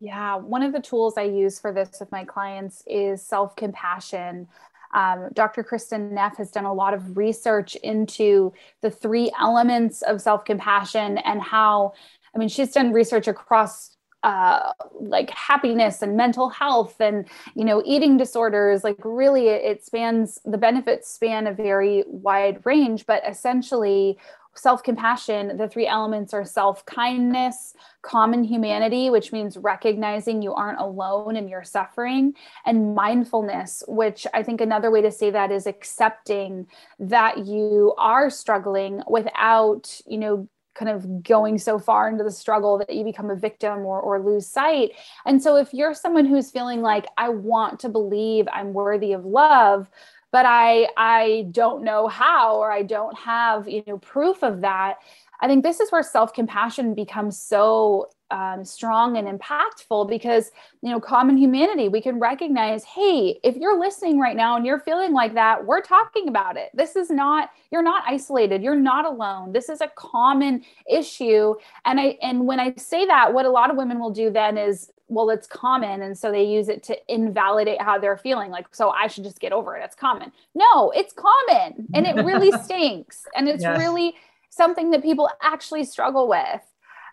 yeah 0.00 0.36
one 0.36 0.62
of 0.62 0.72
the 0.72 0.80
tools 0.80 1.14
i 1.16 1.22
use 1.22 1.58
for 1.58 1.72
this 1.72 1.98
with 2.00 2.12
my 2.12 2.24
clients 2.24 2.82
is 2.86 3.22
self-compassion 3.22 4.46
um, 4.94 5.30
Dr. 5.32 5.64
Kristin 5.64 6.12
Neff 6.12 6.36
has 6.36 6.50
done 6.50 6.66
a 6.66 6.72
lot 6.72 6.92
of 6.92 7.16
research 7.16 7.76
into 7.76 8.52
the 8.82 8.90
three 8.90 9.32
elements 9.40 10.02
of 10.02 10.20
self 10.20 10.44
compassion 10.44 11.18
and 11.18 11.40
how, 11.40 11.94
I 12.34 12.38
mean, 12.38 12.50
she's 12.50 12.72
done 12.72 12.92
research 12.92 13.26
across 13.26 13.96
uh, 14.22 14.72
like 15.00 15.30
happiness 15.30 16.02
and 16.02 16.16
mental 16.16 16.48
health 16.48 17.00
and 17.00 17.28
you 17.54 17.64
know 17.64 17.82
eating 17.84 18.16
disorders 18.16 18.84
like 18.84 18.96
really 19.04 19.48
it, 19.48 19.84
spans 19.84 20.38
the 20.44 20.58
benefits 20.58 21.08
span 21.08 21.46
a 21.46 21.52
very 21.52 22.04
wide 22.06 22.64
range 22.64 23.04
but 23.06 23.22
essentially 23.28 24.16
self-compassion 24.54 25.56
the 25.56 25.66
three 25.66 25.86
elements 25.86 26.34
are 26.34 26.44
self-kindness 26.44 27.74
common 28.02 28.44
humanity 28.44 29.08
which 29.08 29.32
means 29.32 29.56
recognizing 29.56 30.42
you 30.42 30.52
aren't 30.52 30.78
alone 30.78 31.36
in 31.36 31.48
your 31.48 31.64
suffering 31.64 32.34
and 32.66 32.94
mindfulness 32.94 33.82
which 33.88 34.26
i 34.34 34.42
think 34.42 34.60
another 34.60 34.90
way 34.90 35.00
to 35.00 35.10
say 35.10 35.30
that 35.30 35.50
is 35.50 35.66
accepting 35.66 36.66
that 36.98 37.46
you 37.46 37.94
are 37.96 38.28
struggling 38.28 39.02
without 39.08 40.00
you 40.06 40.18
know 40.18 40.46
kind 40.74 40.90
of 40.90 41.22
going 41.22 41.58
so 41.58 41.78
far 41.78 42.08
into 42.08 42.24
the 42.24 42.30
struggle 42.30 42.78
that 42.78 42.94
you 42.94 43.04
become 43.04 43.30
a 43.30 43.36
victim 43.36 43.80
or, 43.80 44.00
or 44.00 44.20
lose 44.20 44.46
sight. 44.46 44.92
And 45.26 45.42
so, 45.42 45.56
if 45.56 45.72
you're 45.72 45.94
someone 45.94 46.26
who's 46.26 46.50
feeling 46.50 46.82
like, 46.82 47.06
I 47.16 47.28
want 47.28 47.80
to 47.80 47.88
believe 47.88 48.46
I'm 48.52 48.72
worthy 48.72 49.12
of 49.12 49.24
love, 49.24 49.88
but 50.30 50.46
I, 50.46 50.88
I 50.96 51.46
don't 51.50 51.84
know 51.84 52.08
how, 52.08 52.56
or 52.56 52.72
I 52.72 52.82
don't 52.82 53.16
have, 53.18 53.68
you 53.68 53.84
know, 53.86 53.98
proof 53.98 54.42
of 54.42 54.62
that, 54.62 54.96
I 55.42 55.48
think 55.48 55.64
this 55.64 55.80
is 55.80 55.90
where 55.90 56.04
self 56.04 56.32
compassion 56.32 56.94
becomes 56.94 57.38
so 57.38 58.08
um, 58.32 58.64
strong 58.64 59.18
and 59.18 59.28
impactful 59.28 60.08
because 60.08 60.50
you 60.80 60.90
know 60.90 60.98
common 60.98 61.36
humanity 61.36 61.88
we 61.88 62.00
can 62.00 62.18
recognize 62.18 62.82
hey 62.82 63.38
if 63.44 63.56
you're 63.56 63.78
listening 63.78 64.18
right 64.18 64.36
now 64.36 64.56
and 64.56 64.64
you're 64.64 64.80
feeling 64.80 65.12
like 65.12 65.34
that 65.34 65.66
we're 65.66 65.82
talking 65.82 66.28
about 66.28 66.56
it. 66.56 66.70
This 66.72 66.96
is 66.96 67.10
not 67.10 67.50
you're 67.70 67.82
not 67.82 68.04
isolated. 68.06 68.62
You're 68.62 68.74
not 68.74 69.04
alone. 69.04 69.52
This 69.52 69.68
is 69.68 69.82
a 69.82 69.88
common 69.96 70.64
issue. 70.90 71.54
And 71.84 72.00
i 72.00 72.16
and 72.22 72.46
when 72.46 72.58
i 72.58 72.72
say 72.76 73.04
that 73.04 73.34
what 73.34 73.44
a 73.44 73.50
lot 73.50 73.70
of 73.70 73.76
women 73.76 74.00
will 74.00 74.10
do 74.10 74.30
then 74.30 74.56
is 74.56 74.90
well 75.08 75.28
it's 75.28 75.46
common. 75.46 76.00
And 76.00 76.16
so 76.16 76.32
they 76.32 76.44
use 76.44 76.70
it 76.70 76.82
to 76.84 76.96
invalidate 77.12 77.82
how 77.82 77.98
they're 77.98 78.16
feeling. 78.16 78.50
Like 78.50 78.74
so 78.74 78.90
i 78.90 79.08
should 79.08 79.24
just 79.24 79.40
get 79.40 79.52
over 79.52 79.76
it. 79.76 79.82
It's 79.84 79.96
common. 79.96 80.32
No 80.54 80.90
it's 80.92 81.12
common. 81.12 81.88
And 81.92 82.06
it 82.06 82.24
really 82.24 82.50
stinks. 82.64 83.26
And 83.36 83.46
it's 83.46 83.62
yes. 83.62 83.78
really 83.78 84.14
something 84.52 84.90
that 84.90 85.02
people 85.02 85.30
actually 85.40 85.84
struggle 85.84 86.28
with. 86.28 86.60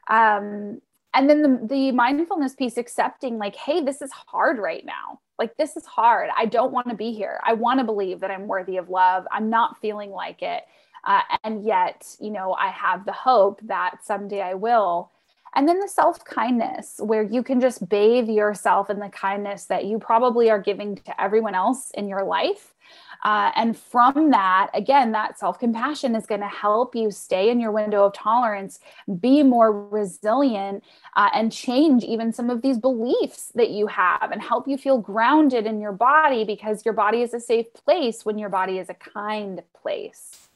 Um, 0.09 0.81
and 1.13 1.29
then 1.29 1.41
the, 1.41 1.67
the 1.67 1.91
mindfulness 1.91 2.53
piece, 2.53 2.77
accepting 2.77 3.37
like, 3.37 3.55
hey, 3.55 3.81
this 3.81 4.01
is 4.01 4.11
hard 4.11 4.59
right 4.59 4.85
now. 4.85 5.19
Like, 5.39 5.55
this 5.57 5.77
is 5.77 5.85
hard. 5.85 6.29
I 6.35 6.45
don't 6.45 6.73
want 6.73 6.89
to 6.89 6.95
be 6.95 7.13
here. 7.13 7.39
I 7.43 7.53
want 7.53 7.79
to 7.79 7.85
believe 7.85 8.19
that 8.19 8.29
I'm 8.29 8.47
worthy 8.47 8.77
of 8.77 8.89
love. 8.89 9.25
I'm 9.31 9.49
not 9.49 9.79
feeling 9.79 10.11
like 10.11 10.41
it. 10.41 10.63
Uh, 11.05 11.21
and 11.43 11.63
yet, 11.63 12.05
you 12.19 12.29
know, 12.29 12.53
I 12.53 12.67
have 12.69 13.05
the 13.05 13.13
hope 13.13 13.61
that 13.63 14.03
someday 14.03 14.41
I 14.41 14.53
will. 14.55 15.09
And 15.55 15.67
then 15.67 15.79
the 15.79 15.87
self 15.87 16.23
kindness, 16.25 16.99
where 16.99 17.23
you 17.23 17.41
can 17.41 17.59
just 17.59 17.87
bathe 17.89 18.29
yourself 18.29 18.89
in 18.89 18.99
the 18.99 19.09
kindness 19.09 19.65
that 19.65 19.85
you 19.85 19.97
probably 19.97 20.51
are 20.51 20.59
giving 20.59 20.97
to 20.97 21.21
everyone 21.21 21.55
else 21.55 21.89
in 21.91 22.07
your 22.07 22.23
life. 22.23 22.75
Uh, 23.23 23.51
and 23.55 23.77
from 23.77 24.31
that, 24.31 24.69
again, 24.73 25.11
that 25.11 25.37
self 25.37 25.59
compassion 25.59 26.15
is 26.15 26.25
going 26.25 26.41
to 26.41 26.47
help 26.47 26.95
you 26.95 27.11
stay 27.11 27.49
in 27.49 27.59
your 27.59 27.71
window 27.71 28.05
of 28.05 28.13
tolerance, 28.13 28.79
be 29.19 29.43
more 29.43 29.87
resilient, 29.89 30.83
uh, 31.15 31.29
and 31.33 31.51
change 31.51 32.03
even 32.03 32.31
some 32.31 32.49
of 32.49 32.61
these 32.61 32.77
beliefs 32.77 33.51
that 33.55 33.71
you 33.71 33.87
have 33.87 34.31
and 34.31 34.41
help 34.41 34.67
you 34.67 34.77
feel 34.77 34.97
grounded 34.97 35.65
in 35.65 35.81
your 35.81 35.91
body 35.91 36.43
because 36.45 36.85
your 36.85 36.93
body 36.93 37.21
is 37.21 37.33
a 37.33 37.39
safe 37.39 37.73
place 37.73 38.25
when 38.25 38.37
your 38.37 38.49
body 38.49 38.77
is 38.77 38.89
a 38.89 38.93
kind 38.93 39.61
place. 39.81 40.47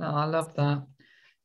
Oh, 0.00 0.14
I 0.14 0.24
love 0.24 0.54
that. 0.54 0.82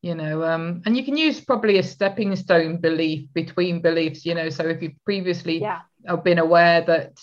you 0.02 0.16
know 0.16 0.44
um, 0.44 0.82
and 0.86 0.96
you 0.96 1.04
can 1.04 1.18
use 1.18 1.42
probably 1.42 1.80
a 1.80 1.84
stepping 1.84 2.36
stone 2.36 2.78
belief 2.78 3.28
between 3.34 3.82
beliefs 3.82 4.26
you 4.26 4.36
know 4.36 4.50
so 4.50 4.64
if 4.68 4.82
you've 4.82 5.04
previously 5.04 5.60
yeah. 5.60 5.82
been 6.24 6.38
aware 6.38 6.82
that 6.82 7.14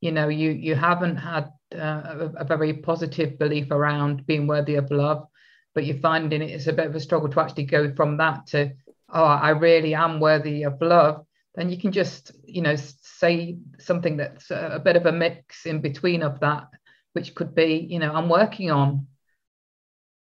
you 0.00 0.12
know 0.12 0.28
you 0.28 0.50
you 0.50 0.74
haven't 0.74 1.16
had 1.16 1.50
uh, 1.74 2.28
a, 2.36 2.44
very 2.44 2.74
positive 2.74 3.38
belief 3.38 3.70
around 3.70 4.26
being 4.26 4.46
worthy 4.46 4.74
of 4.74 4.90
love 4.90 5.26
but 5.74 5.84
you're 5.84 5.98
finding 5.98 6.42
it's 6.42 6.66
a 6.66 6.72
bit 6.72 6.86
of 6.86 6.94
a 6.94 7.00
struggle 7.00 7.28
to 7.28 7.40
actually 7.40 7.64
go 7.64 7.94
from 7.94 8.16
that 8.16 8.46
to 8.46 8.70
oh 9.12 9.24
i 9.24 9.50
really 9.50 9.94
am 9.94 10.20
worthy 10.20 10.62
of 10.64 10.80
love. 10.80 11.24
Then 11.56 11.68
you 11.68 11.78
can 11.78 11.92
just 11.92 12.32
you 12.44 12.62
know 12.62 12.76
say 12.76 13.58
something 13.78 14.16
that's 14.16 14.50
a, 14.50 14.72
a 14.74 14.78
bit 14.78 14.96
of 14.96 15.06
a 15.06 15.12
mix 15.12 15.66
in 15.66 15.80
between 15.80 16.22
of 16.22 16.40
that 16.40 16.68
which 17.12 17.34
could 17.34 17.54
be 17.54 17.86
you 17.90 17.98
know 17.98 18.12
i'm 18.12 18.28
working 18.28 18.70
on 18.70 19.08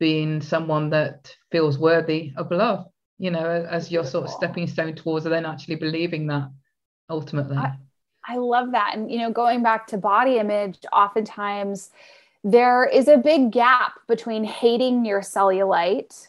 being 0.00 0.40
someone 0.40 0.90
that 0.90 1.32
feels 1.52 1.78
worthy 1.78 2.32
of 2.36 2.50
love 2.50 2.86
you 3.18 3.30
know 3.30 3.66
as 3.70 3.90
your 3.90 4.04
sort 4.04 4.24
of 4.24 4.30
stepping 4.30 4.66
stone 4.66 4.94
towards 4.96 5.24
and 5.24 5.32
then 5.32 5.46
actually 5.46 5.76
believing 5.76 6.26
that 6.26 6.48
ultimately. 7.08 7.56
I, 7.56 7.76
I 8.26 8.36
love 8.36 8.72
that. 8.72 8.92
And 8.94 9.10
you 9.10 9.18
know 9.18 9.30
going 9.30 9.62
back 9.62 9.86
to 9.88 9.98
body 9.98 10.38
image 10.38 10.78
oftentimes 10.92 11.90
there 12.44 12.84
is 12.84 13.08
a 13.08 13.16
big 13.16 13.52
gap 13.52 13.92
between 14.08 14.44
hating 14.44 15.04
your 15.04 15.20
cellulite 15.20 16.28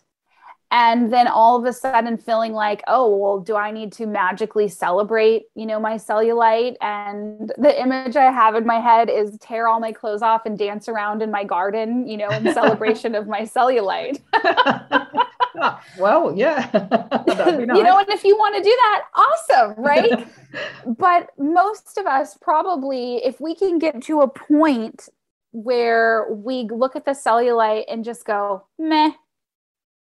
and 0.74 1.14
then 1.14 1.28
all 1.28 1.58
of 1.58 1.66
a 1.66 1.74
sudden 1.74 2.18
feeling 2.18 2.54
like 2.54 2.84
oh 2.88 3.16
well 3.16 3.40
do 3.40 3.56
i 3.56 3.72
need 3.72 3.92
to 3.92 4.06
magically 4.06 4.68
celebrate 4.68 5.44
you 5.56 5.66
know 5.66 5.80
my 5.80 5.96
cellulite? 5.96 6.76
And 6.82 7.52
the 7.58 7.80
image 7.82 8.16
i 8.16 8.32
have 8.32 8.56
in 8.56 8.66
my 8.66 8.80
head 8.80 9.10
is 9.10 9.38
tear 9.40 9.68
all 9.68 9.80
my 9.80 9.92
clothes 9.92 10.22
off 10.22 10.46
and 10.46 10.58
dance 10.58 10.88
around 10.90 11.22
in 11.22 11.32
my 11.32 11.44
garden 11.44 12.08
you 12.08 12.18
know 12.18 12.30
in 12.30 12.54
celebration 12.54 13.16
of 13.16 13.28
my 13.28 13.42
cellulite 13.42 14.20
well 16.00 16.34
yeah 16.36 16.70
nice. 17.28 17.60
you 17.60 17.66
know 17.84 17.98
and 17.98 18.10
if 18.10 18.24
you 18.24 18.38
want 18.38 18.56
to 18.56 18.62
do 18.62 18.70
that 18.70 19.04
awesome 19.16 19.84
right 19.84 20.28
but 20.98 21.30
most 21.38 21.98
of 21.98 22.06
us 22.06 22.38
probably 22.42 23.18
if 23.18 23.40
we 23.40 23.56
can 23.56 23.80
get 23.80 24.02
to 24.02 24.22
a 24.22 24.28
point 24.28 25.10
where 25.52 26.28
we 26.32 26.68
look 26.72 26.96
at 26.96 27.06
the 27.06 27.12
cellulite 27.12 27.86
and 27.88 28.04
just 28.04 28.26
go 28.26 28.64
meh 28.80 29.12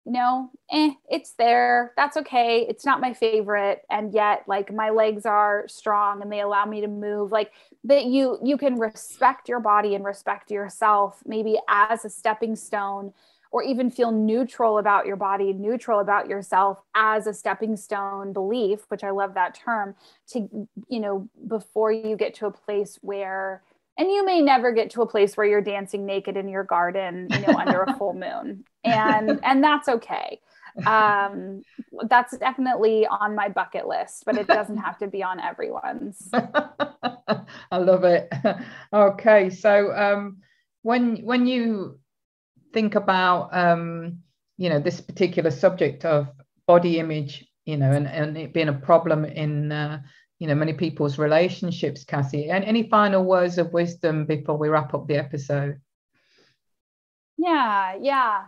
you 0.07 0.13
know, 0.13 0.49
eh, 0.71 0.91
it's 1.09 1.33
there. 1.33 1.91
That's 1.97 2.15
okay. 2.15 2.65
It's 2.69 2.85
not 2.85 3.01
my 3.01 3.13
favorite. 3.13 3.81
And 3.89 4.13
yet, 4.13 4.43
like 4.47 4.73
my 4.73 4.89
legs 4.89 5.25
are 5.25 5.65
strong 5.67 6.21
and 6.21 6.31
they 6.31 6.39
allow 6.39 6.63
me 6.63 6.79
to 6.79 6.87
move. 6.87 7.33
Like 7.33 7.51
that 7.83 8.05
you 8.05 8.39
you 8.41 8.57
can 8.57 8.79
respect 8.79 9.49
your 9.49 9.59
body 9.59 9.95
and 9.95 10.05
respect 10.05 10.49
yourself 10.49 11.21
maybe 11.25 11.57
as 11.67 12.05
a 12.05 12.09
stepping 12.09 12.55
stone 12.55 13.13
or 13.51 13.63
even 13.63 13.89
feel 13.89 14.11
neutral 14.11 14.77
about 14.77 15.05
your 15.05 15.15
body, 15.15 15.53
neutral 15.53 15.99
about 15.99 16.27
yourself 16.27 16.81
as 16.95 17.27
a 17.27 17.33
stepping 17.33 17.75
stone 17.77 18.33
belief, 18.33 18.81
which 18.89 19.03
I 19.03 19.11
love 19.11 19.33
that 19.35 19.55
term, 19.55 19.95
to, 20.29 20.67
you 20.89 20.99
know, 20.99 21.29
before 21.47 21.91
you 21.91 22.15
get 22.15 22.33
to 22.35 22.45
a 22.47 22.51
place 22.51 22.97
where 23.01 23.63
and 23.97 24.11
you 24.11 24.23
may 24.23 24.41
never 24.41 24.71
get 24.71 24.91
to 24.91 25.01
a 25.01 25.07
place 25.07 25.35
where 25.35 25.47
you're 25.47 25.61
dancing 25.61 26.05
naked 26.05 26.37
in 26.37 26.47
your 26.47 26.63
garden 26.63 27.27
you 27.31 27.41
know 27.41 27.57
under 27.57 27.81
a 27.83 27.97
full 27.97 28.13
moon. 28.13 28.63
And 28.83 29.39
and 29.43 29.61
that's 29.61 29.89
okay. 29.89 30.39
Um 30.85 31.63
that's 32.07 32.37
definitely 32.37 33.05
on 33.07 33.35
my 33.35 33.49
bucket 33.49 33.85
list 33.87 34.23
but 34.25 34.37
it 34.37 34.47
doesn't 34.47 34.77
have 34.77 34.97
to 34.99 35.07
be 35.07 35.23
on 35.23 35.39
everyone's. 35.41 36.29
I 36.33 37.77
love 37.77 38.03
it. 38.05 38.31
Okay 38.93 39.49
so 39.49 39.93
um 39.93 40.37
when 40.83 41.17
when 41.25 41.47
you 41.47 41.99
think 42.77 42.93
about 42.93 43.49
um 43.57 44.19
you 44.57 44.69
know 44.69 44.79
this 44.79 45.01
particular 45.01 45.49
subject 45.49 46.05
of 46.05 46.27
body 46.67 46.99
image 46.99 47.43
you 47.65 47.75
know 47.75 47.91
and, 47.91 48.07
and 48.07 48.37
it 48.37 48.53
being 48.53 48.69
a 48.69 48.73
problem 48.89 49.25
in 49.25 49.71
uh, 49.71 49.99
you 50.37 50.45
know 50.45 50.53
many 50.53 50.73
people's 50.73 51.17
relationships 51.17 52.03
cassie. 52.03 52.51
And 52.51 52.63
any 52.63 52.87
final 52.87 53.23
words 53.23 53.57
of 53.57 53.73
wisdom 53.73 54.27
before 54.27 54.57
we 54.57 54.69
wrap 54.69 54.93
up 54.93 55.07
the 55.07 55.17
episode? 55.17 55.81
Yeah 57.37 57.95
yeah 57.99 58.43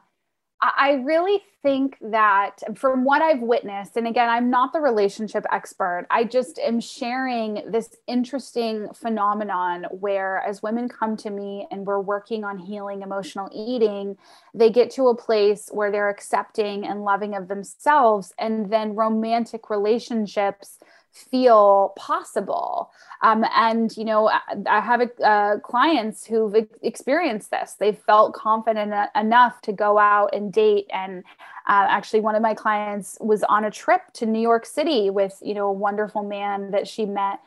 I 0.61 1.01
really 1.05 1.41
think 1.63 1.97
that 2.01 2.57
from 2.75 3.05
what 3.05 3.21
I've 3.21 3.41
witnessed, 3.41 3.95
and 3.95 4.07
again, 4.07 4.27
I'm 4.29 4.49
not 4.49 4.73
the 4.73 4.81
relationship 4.81 5.45
expert, 5.53 6.05
I 6.09 6.25
just 6.25 6.59
am 6.59 6.81
sharing 6.81 7.63
this 7.71 7.95
interesting 8.07 8.89
phenomenon 8.93 9.85
where 9.91 10.41
as 10.45 10.61
women 10.61 10.89
come 10.89 11.15
to 11.17 11.29
me 11.29 11.65
and 11.71 11.85
we're 11.85 12.01
working 12.01 12.43
on 12.43 12.57
healing 12.57 13.03
emotional 13.03 13.49
eating, 13.53 14.17
they 14.53 14.69
get 14.69 14.91
to 14.91 15.07
a 15.07 15.15
place 15.15 15.69
where 15.71 15.91
they're 15.91 16.09
accepting 16.09 16.85
and 16.85 17.03
loving 17.03 17.35
of 17.35 17.47
themselves, 17.47 18.33
and 18.37 18.69
then 18.69 18.95
romantic 18.95 19.69
relationships 19.69 20.79
feel 21.19 21.93
possible. 21.97 22.91
Um, 23.21 23.45
and, 23.55 23.95
you 23.97 24.05
know, 24.05 24.29
I 24.29 24.79
have 24.79 25.01
uh, 25.23 25.57
clients 25.63 26.25
who've 26.25 26.55
experienced 26.81 27.51
this. 27.51 27.73
They've 27.73 27.97
felt 27.97 28.33
confident 28.33 28.93
enough 29.15 29.61
to 29.61 29.73
go 29.73 29.97
out 29.97 30.33
and 30.33 30.51
date. 30.51 30.87
And 30.93 31.23
uh, 31.67 31.85
actually, 31.89 32.21
one 32.21 32.35
of 32.35 32.41
my 32.41 32.53
clients 32.53 33.17
was 33.19 33.43
on 33.43 33.65
a 33.65 33.71
trip 33.71 34.01
to 34.13 34.25
New 34.25 34.41
York 34.41 34.65
City 34.65 35.09
with, 35.09 35.37
you 35.41 35.53
know, 35.53 35.67
a 35.67 35.73
wonderful 35.73 36.23
man 36.23 36.71
that 36.71 36.87
she 36.87 37.05
met. 37.05 37.39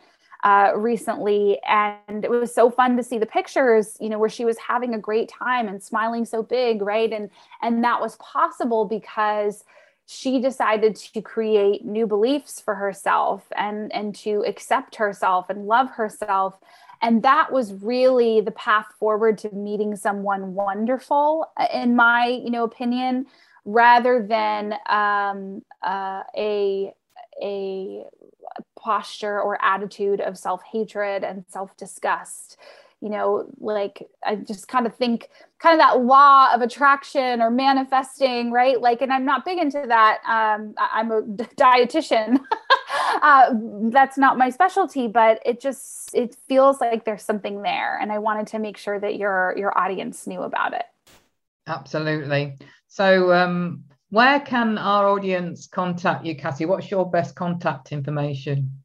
Uh, 0.45 0.73
recently 0.75 1.61
and 1.69 2.25
it 2.25 2.29
was 2.29 2.53
so 2.53 2.69
fun 2.69 2.97
to 2.97 3.03
see 3.05 3.17
the 3.17 3.25
pictures 3.25 3.97
you 4.01 4.09
know 4.09 4.19
where 4.19 4.29
she 4.29 4.45
was 4.45 4.59
having 4.59 4.93
a 4.93 4.99
great 4.99 5.29
time 5.29 5.69
and 5.69 5.81
smiling 5.81 6.25
so 6.25 6.43
big 6.43 6.83
right 6.83 7.13
and 7.13 7.31
and 7.63 7.85
that 7.85 8.01
was 8.01 8.17
possible 8.17 8.85
because 8.85 9.63
she 10.13 10.41
decided 10.41 10.95
to 10.97 11.23
create 11.23 11.85
new 11.85 12.07
beliefs 12.07 12.61
for 12.61 12.75
herself 12.75 13.45
and 13.57 13.93
and 13.93 14.15
to 14.15 14.45
accept 14.47 14.97
herself 14.97 15.49
and 15.49 15.67
love 15.67 15.91
herself. 15.91 16.55
And 17.01 17.23
that 17.25 17.51
was 17.51 17.73
really 17.73 18.41
the 18.41 18.53
path 18.53 18.87
forward 18.99 19.39
to 19.39 19.51
meeting 19.55 19.97
someone 19.97 20.55
wonderful 20.55 21.51
uh, 21.57 21.67
in 21.73 21.97
my 21.97 22.27
you 22.27 22.51
know 22.51 22.65
opinion 22.65 23.27
rather 23.65 24.25
than 24.27 24.75
um, 24.89 25.63
uh, 25.83 26.23
a 26.37 26.93
a 27.43 28.05
posture 28.79 29.41
or 29.41 29.63
attitude 29.65 30.21
of 30.21 30.37
self-hatred 30.37 31.25
and 31.25 31.45
self-disgust 31.49 32.59
you 33.03 33.11
know 33.11 33.47
like 33.59 34.09
i 34.25 34.37
just 34.37 34.69
kind 34.69 34.87
of 34.87 34.95
think 34.95 35.29
kind 35.59 35.75
of 35.75 35.79
that 35.81 36.03
law 36.03 36.55
of 36.55 36.63
attraction 36.63 37.43
or 37.43 37.51
manifesting 37.51 38.51
right? 38.51 38.81
Like 38.81 39.03
and 39.03 39.13
i'm 39.13 39.25
not 39.25 39.45
big 39.45 39.59
into 39.59 39.85
that 39.87 40.19
um, 40.27 40.75
i'm 40.79 41.11
a 41.11 41.23
dietitian. 41.23 42.41
Uh, 43.23 43.55
that's 43.91 44.19
not 44.19 44.37
my 44.37 44.51
specialty 44.51 45.07
but 45.07 45.41
it 45.47 45.61
just 45.61 46.15
it 46.15 46.37
feels 46.49 46.81
like 46.81 47.05
there's 47.05 47.23
something 47.23 47.63
there 47.63 47.99
and 48.01 48.11
i 48.11 48.19
wanted 48.19 48.47
to 48.47 48.59
make 48.59 48.77
sure 48.77 48.99
that 48.99 49.17
your 49.17 49.55
your 49.57 49.77
audience 49.79 50.27
knew 50.27 50.43
about 50.43 50.75
it. 50.75 50.85
Absolutely. 51.67 52.59
So 52.89 53.33
um, 53.33 53.85
where 54.11 54.41
can 54.41 54.79
our 54.79 55.09
audience 55.09 55.67
contact 55.67 56.25
you 56.25 56.37
cassie? 56.37 56.67
What's 56.67 56.91
your 56.91 57.09
best 57.09 57.35
contact 57.35 57.93
information 57.93 58.82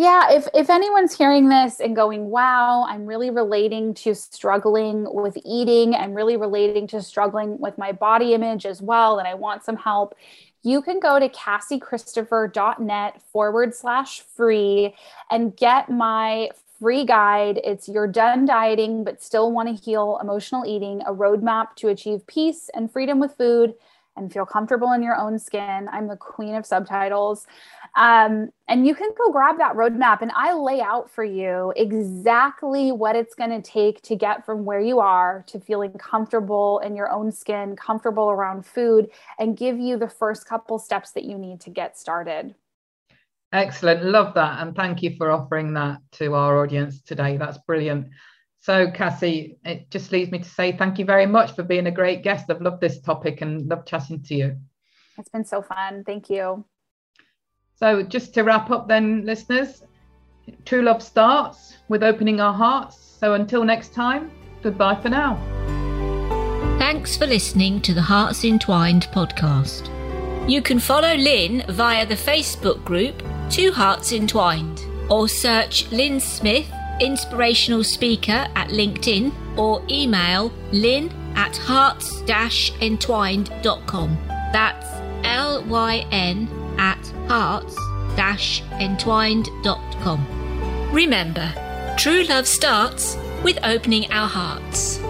yeah, 0.00 0.32
if 0.32 0.48
if 0.54 0.70
anyone's 0.70 1.14
hearing 1.14 1.50
this 1.50 1.78
and 1.78 1.94
going, 1.94 2.30
"Wow, 2.30 2.86
I'm 2.88 3.04
really 3.04 3.28
relating 3.28 3.92
to 3.94 4.14
struggling 4.14 5.04
with 5.12 5.36
eating, 5.44 5.94
I'm 5.94 6.14
really 6.14 6.38
relating 6.38 6.86
to 6.86 7.02
struggling 7.02 7.58
with 7.58 7.76
my 7.76 7.92
body 7.92 8.32
image 8.32 8.64
as 8.64 8.80
well, 8.80 9.18
and 9.18 9.28
I 9.28 9.34
want 9.34 9.62
some 9.62 9.76
help," 9.76 10.14
you 10.62 10.80
can 10.80 11.00
go 11.00 11.18
to 11.18 11.28
cassiechristopher.net 11.28 13.20
forward 13.30 13.74
slash 13.74 14.22
free 14.22 14.94
and 15.30 15.54
get 15.54 15.90
my 15.90 16.48
free 16.78 17.04
guide. 17.04 17.60
It's 17.62 17.86
You're 17.86 18.06
Done 18.06 18.46
Dieting, 18.46 19.04
but 19.04 19.22
Still 19.22 19.52
Want 19.52 19.68
to 19.68 19.74
Heal 19.74 20.18
Emotional 20.22 20.64
Eating, 20.64 21.02
a 21.02 21.12
roadmap 21.12 21.74
to 21.76 21.88
achieve 21.88 22.26
peace 22.26 22.70
and 22.72 22.90
freedom 22.90 23.20
with 23.20 23.36
food 23.36 23.74
and 24.20 24.32
feel 24.32 24.46
comfortable 24.46 24.92
in 24.92 25.02
your 25.02 25.16
own 25.16 25.38
skin. 25.38 25.88
I'm 25.90 26.06
the 26.06 26.16
queen 26.16 26.54
of 26.54 26.64
subtitles. 26.64 27.46
Um, 27.96 28.50
and 28.68 28.86
you 28.86 28.94
can 28.94 29.10
go 29.18 29.32
grab 29.32 29.58
that 29.58 29.74
roadmap 29.74 30.22
and 30.22 30.30
I 30.36 30.52
lay 30.52 30.80
out 30.80 31.10
for 31.10 31.24
you 31.24 31.72
exactly 31.76 32.92
what 32.92 33.16
it's 33.16 33.34
going 33.34 33.50
to 33.50 33.62
take 33.62 34.00
to 34.02 34.14
get 34.14 34.46
from 34.46 34.64
where 34.64 34.80
you 34.80 35.00
are 35.00 35.44
to 35.48 35.58
feeling 35.58 35.92
comfortable 35.92 36.80
in 36.84 36.94
your 36.94 37.10
own 37.10 37.32
skin, 37.32 37.74
comfortable 37.74 38.30
around 38.30 38.64
food, 38.64 39.10
and 39.38 39.56
give 39.56 39.78
you 39.78 39.96
the 39.96 40.08
first 40.08 40.46
couple 40.46 40.78
steps 40.78 41.10
that 41.12 41.24
you 41.24 41.36
need 41.36 41.60
to 41.62 41.70
get 41.70 41.98
started. 41.98 42.54
Excellent. 43.52 44.04
Love 44.04 44.34
that. 44.34 44.62
And 44.62 44.76
thank 44.76 45.02
you 45.02 45.16
for 45.16 45.32
offering 45.32 45.72
that 45.74 45.98
to 46.12 46.34
our 46.34 46.62
audience 46.62 47.02
today. 47.02 47.36
That's 47.36 47.58
brilliant. 47.58 48.08
So, 48.62 48.90
Cassie, 48.90 49.58
it 49.64 49.90
just 49.90 50.12
leaves 50.12 50.30
me 50.30 50.38
to 50.38 50.48
say 50.48 50.76
thank 50.76 50.98
you 50.98 51.06
very 51.06 51.24
much 51.24 51.52
for 51.52 51.62
being 51.62 51.86
a 51.86 51.90
great 51.90 52.22
guest. 52.22 52.50
I've 52.50 52.60
loved 52.60 52.82
this 52.82 53.00
topic 53.00 53.40
and 53.40 53.66
loved 53.66 53.88
chatting 53.88 54.22
to 54.24 54.34
you. 54.34 54.56
It's 55.18 55.30
been 55.30 55.46
so 55.46 55.62
fun. 55.62 56.04
Thank 56.04 56.28
you. 56.28 56.64
So, 57.74 58.02
just 58.02 58.34
to 58.34 58.42
wrap 58.42 58.70
up, 58.70 58.86
then, 58.86 59.24
listeners, 59.24 59.82
true 60.66 60.82
love 60.82 61.02
starts 61.02 61.78
with 61.88 62.02
opening 62.02 62.40
our 62.40 62.52
hearts. 62.52 63.16
So, 63.18 63.32
until 63.32 63.64
next 63.64 63.94
time, 63.94 64.30
goodbye 64.62 65.00
for 65.00 65.08
now. 65.08 65.38
Thanks 66.78 67.16
for 67.16 67.26
listening 67.26 67.80
to 67.82 67.94
the 67.94 68.02
Hearts 68.02 68.44
Entwined 68.44 69.08
podcast. 69.12 69.88
You 70.50 70.60
can 70.60 70.78
follow 70.78 71.14
Lynn 71.14 71.64
via 71.68 72.04
the 72.04 72.14
Facebook 72.14 72.84
group 72.84 73.22
Two 73.50 73.72
Hearts 73.72 74.12
Entwined 74.12 74.84
or 75.08 75.28
search 75.28 75.90
Lynn 75.90 76.20
Smith, 76.20 76.70
inspirational 77.00 77.84
speaker 77.84 78.46
at 78.54 78.68
LinkedIn 78.68 79.32
or 79.58 79.82
email 79.88 80.52
lynn 80.72 81.10
at 81.34 81.56
hearts-entwined.com. 81.56 84.18
That's 84.52 84.86
L 85.24 85.64
Y 85.64 86.06
N 86.10 86.46
at 86.78 87.02
hearts-entwined.com. 87.28 90.26
Remember, 90.92 91.94
true 91.98 92.24
love 92.24 92.46
starts 92.46 93.16
with 93.42 93.58
opening 93.64 94.12
our 94.12 94.28
hearts. 94.28 95.00